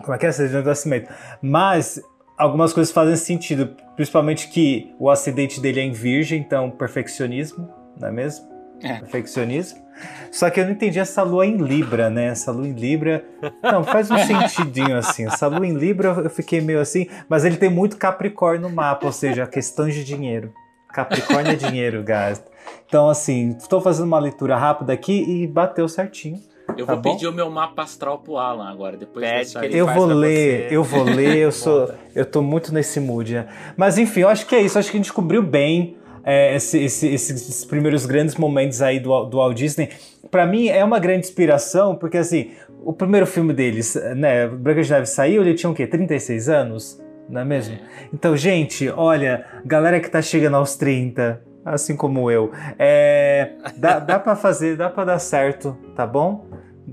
[0.00, 0.32] Como é que é?
[0.32, 1.08] Certidão de nascimento.
[1.40, 2.00] Mas
[2.36, 8.08] algumas coisas fazem sentido, principalmente que o acidente dele é em virgem, então perfeccionismo, não
[8.08, 8.46] é mesmo?
[8.82, 8.94] É.
[8.98, 9.87] Perfeccionismo.
[10.30, 12.26] Só que eu não entendi essa lua em Libra, né?
[12.26, 13.24] Essa lua em Libra.
[13.62, 15.26] Não, faz um sentidinho assim.
[15.26, 19.06] Essa lua em Libra eu fiquei meio assim, mas ele tem muito Capricórnio no mapa,
[19.06, 20.52] ou seja, questões de dinheiro.
[20.92, 22.42] Capricórnio é dinheiro, guys.
[22.86, 26.38] Então, assim, estou fazendo uma leitura rápida aqui e bateu certinho.
[26.76, 27.12] Eu Tá vou bom?
[27.12, 30.06] pedir o meu mapa astral pro Alan agora, depois Pede que ele Eu faz vou
[30.06, 30.76] pra ler, você.
[30.76, 33.34] eu vou ler, eu sou, eu tô muito nesse mood.
[33.34, 33.46] né?
[33.76, 35.96] Mas enfim, eu acho que é isso, acho que a gente cobriu bem
[36.28, 39.88] é, esse- esse- esses primeiros grandes momentos aí do, do Walt Disney.
[40.30, 42.50] Pra mim é uma grande inspiração, porque assim,
[42.84, 45.86] o primeiro filme deles, né, Branca de Neve saiu, ele tinha o quê?
[45.86, 47.00] 36 anos?
[47.30, 47.78] Não é mesmo?
[48.12, 54.18] Então, gente, olha, galera que tá chegando aos 30, assim como eu, é, dá, dá
[54.18, 56.46] pra fazer, dá pra dar certo, tá bom?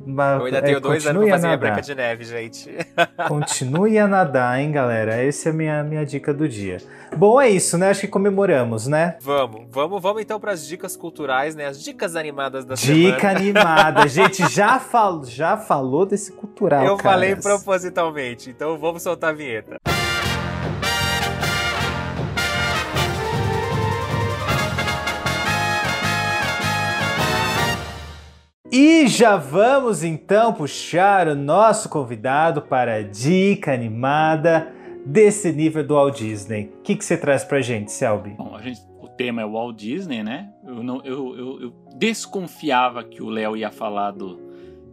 [0.06, 1.58] Mas, Eu ainda é, tenho dois anos pra a fazer minha.
[1.58, 2.72] Branca de Neve, gente.
[3.28, 5.16] Continue a nadar, hein, galera?
[5.16, 6.78] Essa é a minha, minha dica do dia.
[7.16, 7.90] Bom, é isso, né?
[7.90, 9.18] Acho que comemoramos, né?
[9.22, 11.68] Vamos, vamos, vamos então para as dicas culturais, né?
[11.68, 13.40] As dicas animadas da Dica semana.
[13.40, 14.08] animada.
[14.08, 19.78] Gente, já, fal já falou desse cultural, Eu falei propositalmente, então vamos soltar a vinheta.
[28.78, 34.70] E já vamos então puxar o nosso convidado para a dica animada
[35.06, 36.74] desse nível do Walt Disney.
[36.80, 38.32] O que, que você traz pra gente, Selby?
[38.32, 40.50] Bom, a gente, o tema é o Walt Disney, né?
[40.68, 44.36] Eu, não, eu, eu, eu desconfiava que o Léo ia falar do,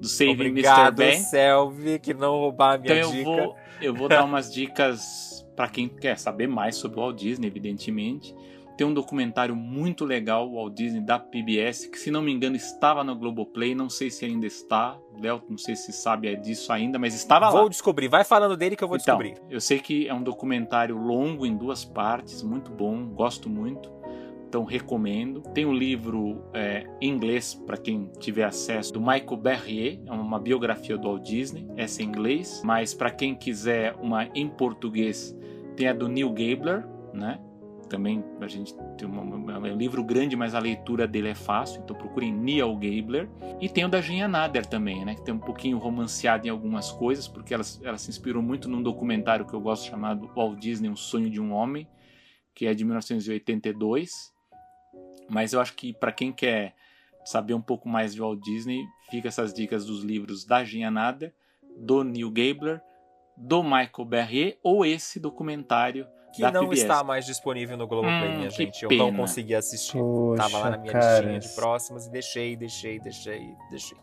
[0.01, 1.17] do Saving Obrigado, Mr.
[1.17, 1.21] Ben.
[1.21, 3.25] Selvi, que não roubar a minha Então eu dica.
[3.25, 7.49] vou, eu vou dar umas dicas para quem quer saber mais sobre o Walt Disney,
[7.49, 8.33] evidentemente.
[8.77, 12.57] Tem um documentário muito legal, o Walt Disney, da PBS, que se não me engano
[12.57, 14.99] estava no Globoplay, não sei se ainda está.
[15.21, 17.61] Léo, não sei se sabe disso ainda, mas estava lá.
[17.61, 19.43] Vou descobrir, vai falando dele que eu vou Então, descobrir.
[19.53, 23.93] eu sei que é um documentário longo em duas partes, muito bom, gosto muito.
[24.49, 25.41] Então recomendo.
[25.55, 30.39] Tem um livro é, em inglês para quem tiver acesso do Michael Berrier, é uma
[30.39, 32.61] biografia do Walt Disney, essa em inglês.
[32.63, 35.35] Mas para quem quiser uma em português,
[35.75, 37.41] tem a do Neil Gabler, né?
[37.93, 41.95] Também a gente tem uma, um livro grande, mas a leitura dele é fácil, então
[41.95, 43.29] procurem Neil Gabler.
[43.61, 46.91] E tem o da Jean Nader também, né, que tem um pouquinho romanceado em algumas
[46.91, 50.89] coisas, porque ela, ela se inspirou muito num documentário que eu gosto chamado Walt Disney,
[50.89, 51.87] Um Sonho de um Homem,
[52.55, 54.33] que é de 1982.
[55.29, 56.75] Mas eu acho que para quem quer
[57.27, 61.35] saber um pouco mais de Walt Disney, fica essas dicas dos livros da Jean Nader,
[61.77, 62.81] do Neil Gabler,
[63.37, 66.83] do Michael Berrier ou esse documentário Que da não PBS.
[66.83, 68.83] está mais disponível no Globoplay, Hum, minha gente.
[68.83, 69.05] Eu pena.
[69.05, 69.99] não consegui assistir.
[69.99, 71.21] Poxa, Tava lá na minha cara.
[71.21, 73.99] listinha de próximas e deixei, deixei, deixei, deixei.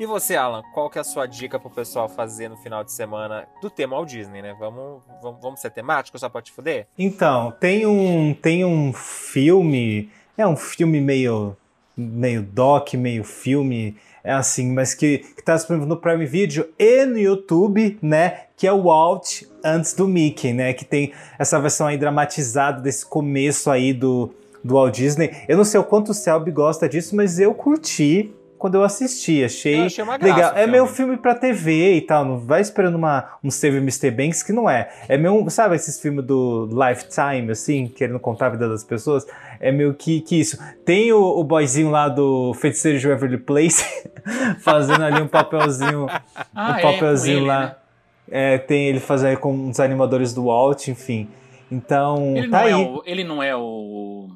[0.00, 2.90] E você, Alan, qual que é a sua dica pro pessoal fazer no final de
[2.90, 4.56] semana do tema Walt Disney, né?
[4.58, 6.86] Vamos, vamos, vamos ser temáticos só pra te fuder?
[6.98, 11.56] Então, tem um, tem um filme, é um filme meio,
[11.96, 13.96] meio doc, meio filme,
[14.30, 18.42] assim, mas que, que tá disponível no Prime Video e no YouTube, né?
[18.56, 20.72] Que é o Walt antes do Mickey, né?
[20.72, 24.30] Que tem essa versão aí dramatizada desse começo aí do,
[24.62, 25.30] do Walt Disney.
[25.48, 28.32] Eu não sei o quanto o Selby gosta disso, mas eu curti
[28.62, 30.52] quando eu assisti, achei, Eu achei uma graça legal.
[30.56, 34.08] É meio filme pra TV e tal, não vai esperando uma, um Save Mr.
[34.12, 34.88] Banks que não é.
[35.08, 39.26] É meio, sabe esses filmes do Lifetime, assim, querendo contar a vida das pessoas?
[39.58, 40.56] É meio que, que isso.
[40.84, 43.84] Tem o, o boyzinho lá do Feiticeiro de Waverly Place
[44.62, 46.06] fazendo ali um papelzinho,
[46.54, 47.60] Ah, um é, papelzinho com ele, lá.
[47.60, 47.74] né?
[48.30, 51.28] É, tem ele fazendo com os animadores do Walt, enfim.
[51.68, 52.72] Então, Ele, tá não aí.
[52.72, 54.28] é o, ele não é o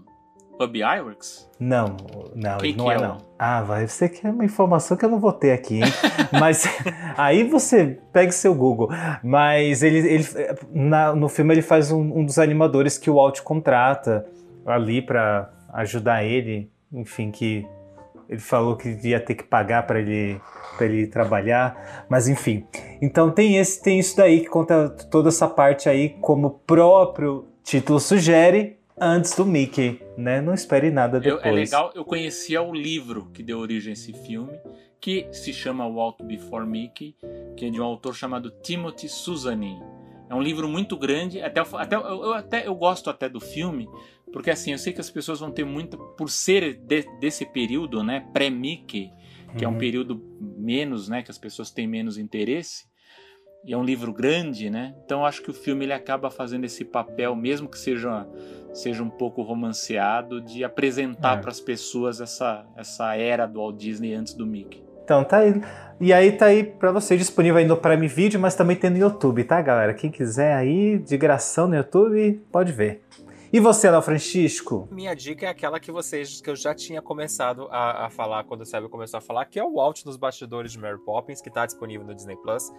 [0.59, 1.46] Bubby Iwerks?
[1.59, 1.97] Não,
[2.35, 3.17] não, ele não que é, é não.
[3.39, 5.85] Ah, vai, você quer uma informação que eu não vou ter aqui, hein?
[6.39, 6.65] Mas
[7.17, 8.91] aí você pega seu Google.
[9.23, 10.25] Mas ele, ele
[10.71, 14.27] na- no filme ele faz um, um dos animadores que o Walt contrata
[14.67, 17.67] ali pra ajudar ele, enfim, que
[18.29, 20.41] ele falou que ia ter que pagar para ele
[20.77, 22.67] para ele trabalhar, mas enfim.
[23.01, 27.47] Então tem esse tem isso daí que conta toda essa parte aí como o próprio
[27.65, 30.41] título sugere antes do Mickey, né?
[30.41, 31.45] Não espere nada Eu- depois.
[31.45, 34.59] é legal, eu conhecia o livro que deu origem a esse filme,
[35.01, 37.15] que se chama Walt Before Mickey,
[37.57, 39.79] que é de um autor chamado Timothy Suzanin.
[40.29, 43.39] É um livro muito grande, até, eu- até, eu, eu até eu gosto até do
[43.41, 43.89] filme,
[44.33, 48.03] porque assim, eu sei que as pessoas vão ter muita, por ser de- desse período,
[48.03, 49.13] né, pré-Mickey,
[49.57, 49.79] que é um Uhum.
[49.79, 52.87] período menos, né, que as pessoas têm menos interesse,
[53.67, 54.95] e é um livro grande, né?
[55.05, 58.27] Então acho que o filme ele acaba fazendo esse papel, mesmo que seja
[58.73, 61.41] seja um pouco romanceado, de apresentar É.
[61.41, 64.85] para as pessoas essa essa era do Walt Disney antes do Mickey.
[65.03, 65.61] Então tá aí.
[66.01, 68.99] E aí tá aí pra você disponível aí no Prime Video, mas também tem no
[68.99, 69.95] YouTube, tá, galera?
[69.95, 73.03] Quem quiser aí, de gração no YouTube, pode ver.
[73.53, 74.89] E você, Léo Francisco?
[74.91, 78.63] Minha dica é aquela que vocês que eu já tinha começado a, a falar quando
[78.63, 81.49] o Sérgio começou a falar, que é o Walt nos bastidores de Mary Poppins, que
[81.49, 82.73] tá disponível no Disney Plus.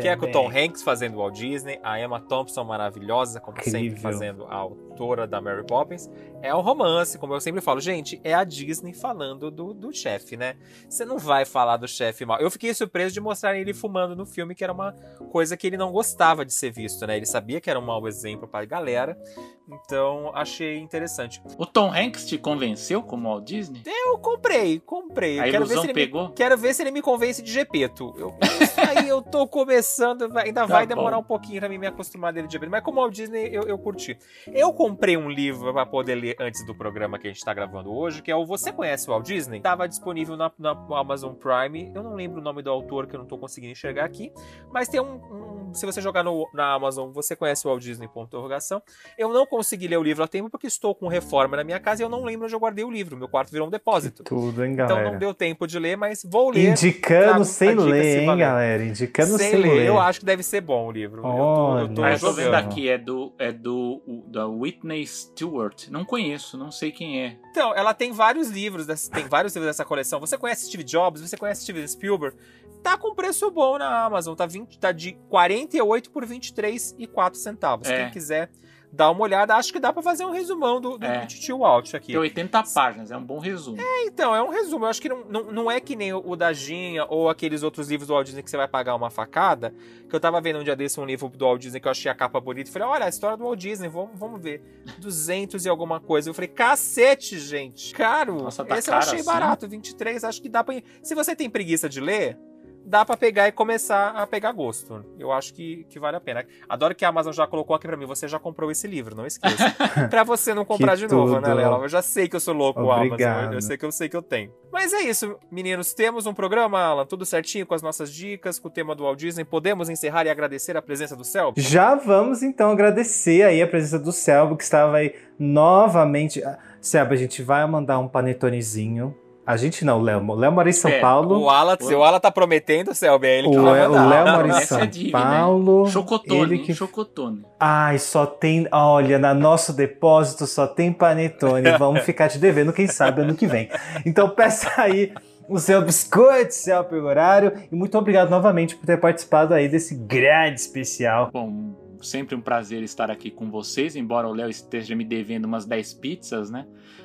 [0.00, 3.56] Que é com o Tom Hanks fazendo o Walt Disney, a Emma Thompson maravilhosa, como
[3.62, 4.02] sempre, Incrível.
[4.02, 6.08] fazendo a autora da Mary Poppins.
[6.40, 7.80] É um romance, como eu sempre falo.
[7.80, 10.56] Gente, é a Disney falando do, do chefe, né?
[10.88, 12.38] Você não vai falar do chefe mal.
[12.38, 14.92] Eu fiquei surpreso de mostrar ele fumando no filme, que era uma
[15.30, 17.16] coisa que ele não gostava de ser visto, né?
[17.16, 19.18] Ele sabia que era um mau exemplo pra galera.
[19.68, 21.42] Então, achei interessante.
[21.56, 23.82] O Tom Hanks te convenceu como Walt Disney?
[23.86, 25.38] Eu comprei, comprei.
[25.38, 26.28] Eu A quero ver ilusão se ele me pegou?
[26.30, 28.12] Quero ver se ele me convence de Gepeto.
[28.18, 31.22] Eu, isso aí eu tô começando, ainda Tá vai demorar bom.
[31.22, 32.70] um pouquinho pra mim me acostumar dele de Gepeto.
[32.70, 34.18] Mas como Walt Disney, eu, eu curti.
[34.46, 37.92] Eu comprei um livro pra poder ler antes do programa que a gente tá gravando
[37.92, 39.60] hoje, que é o Você Conhece o Walt Disney?
[39.60, 41.90] Tava disponível na, na Amazon Prime.
[41.94, 44.32] Eu não lembro o nome do autor, que eu não tô conseguindo enxergar aqui.
[44.72, 45.14] Mas tem um...
[45.14, 48.06] um- se você jogar no, na Amazon, Você Conhece o Walt Disney?
[48.06, 48.82] ponto de interrogação.
[49.16, 52.02] Eu não consegui ler o livro a tempo porque estou com reforma na minha casa
[52.02, 53.18] e eu não lembro onde eu guardei o livro.
[53.18, 54.24] Meu quarto virou um depósito.
[54.24, 55.10] Tudo, hein, Então galera?
[55.10, 56.70] não deu tempo de ler, mas vou ler.
[56.70, 58.82] Indicando sem ler, hein, galera?
[58.82, 59.74] Indicando sem, sem ler.
[59.74, 59.86] ler.
[59.88, 61.20] Eu acho que deve ser bom o livro.
[61.22, 65.88] Olha, eu tô, eu tô vendo aqui, é do é do da Whitney Stewart.
[65.90, 67.36] Não conheço, não sei quem é.
[67.50, 70.18] Então, ela tem vários livros, tem vários livros dessa coleção.
[70.18, 71.20] Você conhece Steve Jobs?
[71.20, 72.34] Você conhece Steven Spielberg?
[72.82, 77.38] Tá com preço bom na Amazon, tá, 20, tá de 48 por 23 e 4
[77.38, 77.88] centavos.
[77.88, 78.04] É.
[78.04, 78.50] Quem quiser
[78.92, 81.20] dar uma olhada, acho que dá pra fazer um resumão do, do, É.
[81.20, 82.08] do Titio Walt aqui.
[82.08, 83.78] Tem 80 páginas, é um bom resumo.
[84.04, 84.84] Então, é um resumo.
[84.84, 87.88] Eu acho que não, não, não é que nem o, da Ginha ou aqueles outros
[87.88, 89.74] livros do Walt Disney que você vai pagar uma facada.
[90.08, 92.10] Que eu tava vendo um dia desse um livro do Walt Disney que eu achei
[92.10, 92.68] a capa bonita.
[92.68, 94.62] e Falei, olha, a história do Walt Disney, vamos, vamos ver.
[94.98, 96.28] 200 e alguma coisa.
[96.28, 97.94] Eu falei, cacete, gente.
[97.94, 98.42] Caro.
[98.42, 99.24] Nossa, tá Esse eu achei assim?
[99.24, 99.66] barato.
[99.66, 100.74] 23, acho que dá pra.
[101.02, 102.38] Se você tem preguiça de ler.
[102.84, 105.04] Dá pra pegar e começar a pegar gosto.
[105.18, 106.44] Eu acho que, que vale a pena.
[106.68, 108.06] Adoro que a Amazon já colocou aqui pra mim.
[108.06, 109.74] Você já comprou esse livro, não esqueça.
[110.10, 111.54] pra você não comprar de novo, né, tudo.
[111.54, 111.78] Lela?
[111.78, 113.06] Eu já sei que eu sou louco, Amazon.
[113.06, 113.54] Obrigado.
[113.54, 114.52] Eu sei que eu sei que eu tenho.
[114.72, 115.92] Mas é isso, meninos.
[115.94, 119.18] Temos um programa, Alan, tudo certinho com as nossas dicas, com o tema do Walt
[119.18, 119.44] Disney.
[119.44, 121.52] Podemos encerrar e agradecer a presença do Céu?
[121.56, 126.42] Já vamos então agradecer aí a presença do Selby, que estava aí novamente.
[126.42, 129.14] Ah, Selby, a gente vai mandar um panetonezinho.
[129.44, 130.20] A gente não, o Léo.
[130.24, 131.40] O Léo mora em São É, Paulo.
[131.40, 134.06] O Alan, se o Alan tá prometendo, Selby, é ele que O vai mandar.
[134.06, 135.18] o Léo mora em essa São é dívida?
[135.18, 135.88] Paulo.
[135.88, 136.62] Chocotone, ele hein?
[136.62, 137.42] que- chocotone.
[137.58, 138.68] Ai, só tem.
[138.70, 141.70] Olha, no nosso depósito só tem panetone.
[141.76, 143.68] Vamos ficar te devendo, quem sabe, ano que vem.
[144.06, 145.12] Então peça aí
[145.48, 147.52] o seu biscoito, seu horário.
[147.70, 151.30] E muito obrigado novamente por ter participado aí desse grande especial.
[151.32, 155.64] Bom, sempre um prazer estar aqui com vocês, embora o Léo esteja me devendo umas
[155.66, 156.64] 10 pizzas, né?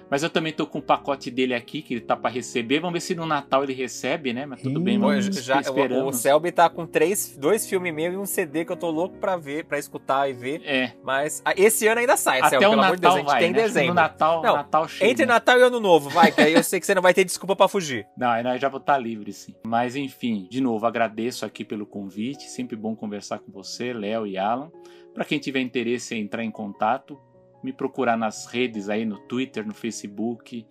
[0.10, 2.80] Mas eu também tô com o pacote dele aqui, que ele tá pra receber.
[2.80, 4.46] Vamos ver se no Natal ele recebe, né?
[4.46, 6.16] Mas tudo bem, vamos já, o, o esperamos.
[6.18, 9.36] Selby tá com três, dois filmes meio e um CD que eu tô louco pra
[9.36, 10.62] ver, pra escutar e ver.
[10.66, 13.16] É, Mas ah, esse ano ainda sai, Selby, até o pelo amor de Deus, Natal
[13.16, 13.62] a gente vai, tem né?
[13.62, 13.88] Dezembro.
[13.90, 15.12] No Natal, Não, Natal chega.
[15.12, 17.26] Entre Natal e Ano Novo, vai, que aí eu sei que você não vai ter
[17.26, 18.08] desculpa pra fugir.
[18.18, 19.54] Não, aí nós já vou estar livre, sim.
[19.66, 22.44] Mas enfim, de novo, agradeço aqui pelo convite.
[22.50, 24.72] Sempre bom conversar com você, Léo e Alan.
[25.14, 27.20] Para quem tiver interesse em entrar em contato,
[27.64, 30.66] me procurar nas redes aí, no Twitter, no Facebook,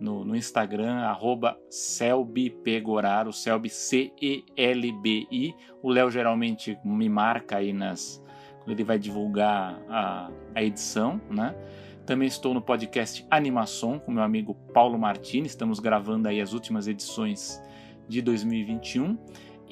[0.00, 5.54] no, no Instagram, arroba CelbiPegoraro, Celbi C-E-L-B-I.
[5.82, 8.22] O Léo geralmente me marca aí nas
[8.58, 11.54] quando ele vai divulgar a, a edição, né?
[12.06, 15.46] Também estou no podcast Animação com meu amigo Paulo Martini.
[15.46, 17.62] Estamos gravando aí as últimas edições
[18.08, 19.16] de 2021.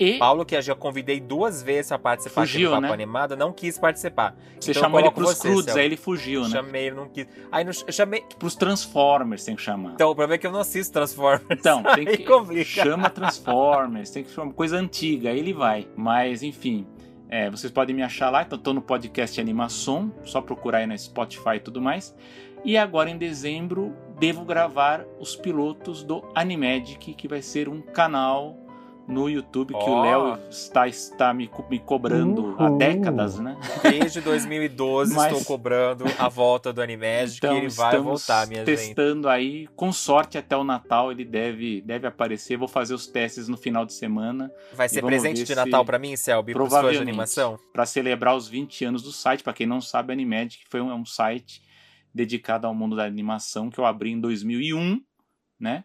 [0.01, 2.93] E Paulo, que eu já convidei duas vezes pra participar Fugiu, do Papo né?
[2.95, 4.35] Animado, não quis participar.
[4.59, 6.49] você Então chamou ele pros você, aí ele fugiu, né?
[6.49, 7.27] Chamei, ele não quis.
[7.53, 8.25] Aí não, eu chamei.
[8.39, 9.93] Pros Transformers tem que chamar.
[9.93, 11.45] Então, o problema é que eu não assisto Transformers.
[11.51, 12.25] Então, tem que.
[12.25, 12.65] complica.
[12.65, 15.87] Chama Transformers, tem que uma coisa antiga, aí ele vai.
[15.95, 16.87] Mas, enfim,
[17.29, 20.97] é, vocês podem me achar lá, então tô no podcast Animação, só procurar aí na
[20.97, 22.17] Spotify e tudo mais.
[22.65, 28.59] E agora em dezembro devo gravar os pilotos do Animagic, que vai ser um canal
[29.11, 30.03] no YouTube que o Ó.
[30.03, 32.79] Léo está, está me, me cobrando há Uhul.
[32.79, 33.57] décadas, né?
[33.83, 38.65] Desde 2012 Mas- estou cobrando a volta do Animagic Então e ele vai voltar, minha
[38.65, 38.77] gente.
[38.77, 42.57] testando aí, com sorte até o Natal ele deve, deve aparecer.
[42.57, 45.99] Vou fazer os testes no final de semana Vai ser presente de se- Natal pra
[45.99, 47.03] mim, Selby, fãs de Provavelmente.
[47.03, 47.59] animação?
[47.73, 49.43] para celebrar os 20 anos do site.
[49.43, 51.63] Para quem não sabe, Animagic foi um, é um site
[52.15, 55.01] dedicado ao mundo da animação que eu abri em 2001,
[55.59, 55.85] né?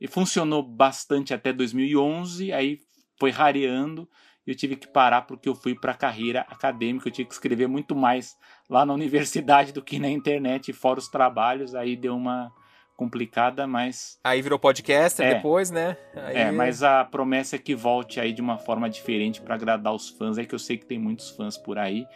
[0.00, 2.78] E funcionou bastante até 2011, aí
[3.18, 4.08] foi rareando
[4.46, 7.34] e eu tive que parar porque eu fui para a carreira acadêmica, eu tive que
[7.34, 8.36] escrever muito mais
[8.68, 12.52] lá na universidade do que na internet, fora os trabalhos, aí deu uma
[12.96, 15.34] complicada, mas Aí virou podcaster É.
[15.34, 15.96] depois, né?
[16.14, 16.36] Aí...
[16.36, 20.10] é, mas a promessa é que volte aí de uma forma diferente para agradar os
[20.10, 22.06] fãs, é que eu sei que tem muitos fãs por aí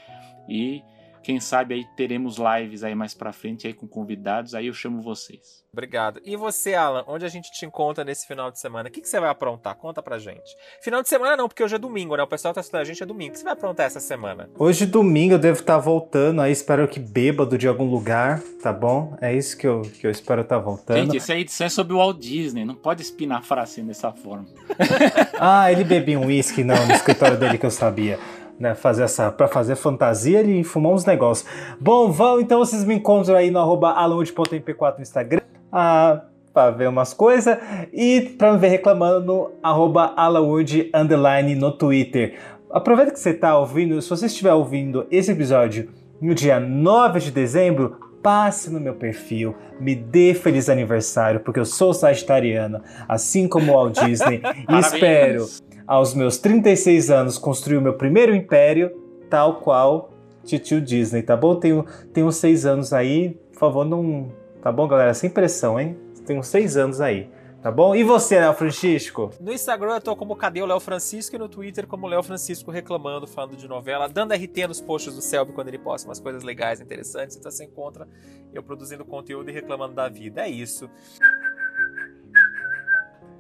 [0.49, 0.83] e
[1.23, 5.03] quem sabe aí teremos lives aí mais para frente aí com convidados, aí eu chamo
[5.03, 5.67] vocês.
[5.73, 6.21] Obrigado.
[6.25, 8.89] E você, Alan, onde a gente te encontra nesse final de semana?
[8.89, 9.77] O que, que você vai aprontar?
[9.77, 10.57] Conta pra gente.
[10.83, 12.23] Final de semana não, porque hoje é domingo, né?
[12.23, 13.31] O pessoal tá assistindo a gente é domingo.
[13.31, 14.49] O que você vai aprontar essa semana?
[14.59, 16.51] Hoje, domingo, eu devo estar voltando aí.
[16.51, 19.17] Espero que bêbado de algum lugar, tá bom?
[19.21, 20.99] É isso que eu, que eu espero estar voltando.
[20.99, 24.47] Gente, essa edição é sobre o Walt Disney, não pode espinafrar assim dessa forma.
[25.41, 28.19] Ah, ele bebia um uísque, não, no escritório dele que eu sabia.
[28.59, 31.49] Né, fazer essa, pra fazer fantasia, ele fumou uns negócios.
[31.81, 36.23] Bom, vão, então vocês me encontram aí no arroba alanwood.mp4 no Instagram, ah,
[36.53, 37.57] pra ver umas coisas,
[37.93, 42.37] e pra me ver reclamando no arroba alanwood underline no Twitter.
[42.69, 45.89] Aproveita que você tá ouvindo, se você estiver ouvindo esse episódio
[46.21, 51.65] no dia 9 de dezembro, passe no meu perfil, me dê feliz aniversário, porque eu
[51.65, 55.47] sou sagitariano, assim como o Walt Disney, e espero
[55.89, 58.91] aos meus 36 anos, construir o meu primeiro império,
[59.31, 60.11] tal qual
[60.45, 61.57] Titio Disney, tá bom?
[61.57, 64.31] Tenho, tenho seis anos aí, por favor, não.
[64.61, 65.15] Tá bom, galera?
[65.15, 65.99] Sem pressão, hein?
[66.27, 67.31] Tenho seis anos aí,
[67.63, 67.95] tá bom?
[67.95, 69.31] E você, Léo Francisco?
[69.41, 72.71] No Instagram eu tô como Cadê o Léo Francisco e no Twitter como Léo Francisco
[72.71, 76.43] reclamando, falando de novela, dando RT nos posts do Selby quando ele posta umas coisas
[76.43, 77.37] legais, interessantes.
[77.37, 78.07] Então você encontra
[78.53, 80.43] eu produzindo conteúdo e reclamando da vida.
[80.43, 80.91] É isso.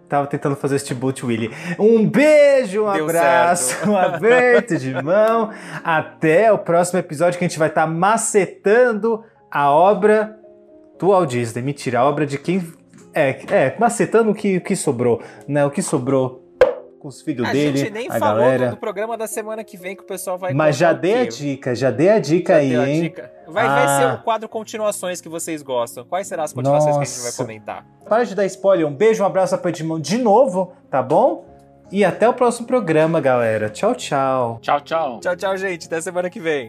[0.08, 1.50] Tava tentando fazer este boot Willy.
[1.78, 3.90] Um beijo, um Deu abraço, certo.
[3.90, 5.50] um aperto de mão.
[5.84, 10.36] Até o próximo episódio que a gente vai estar macetando a obra
[10.98, 11.62] do Walt Disney.
[11.62, 12.62] Mentira, a obra de quem.
[13.12, 15.64] É, é macetando o que, o que sobrou, né?
[15.64, 16.47] O que sobrou
[16.98, 18.70] com os filhos a dele, gente nem a falou galera.
[18.70, 21.74] do, programa da semana que vem que o pessoal vai Mas já dei a dica,
[21.74, 23.00] já dei a dica Já aí, deu a hein?
[23.02, 23.32] dica?
[23.46, 23.98] Vai, vai Ah.
[23.98, 26.04] ser o quadro continuações que vocês gostam.
[26.04, 27.42] Quais serão as continuações que a gente vai Nossa.
[27.42, 27.86] comentar?
[28.08, 28.86] Para de dar spoiler.
[28.86, 31.46] Um beijo, um abraço, aperto de mão de novo, tá bom?
[31.90, 33.70] E até o próximo programa, galera.
[33.70, 34.58] Tchau, tchau.
[34.60, 35.20] Tchau, tchau.
[35.20, 35.86] Tchau, tchau, gente.
[35.86, 36.68] Até semana que vem.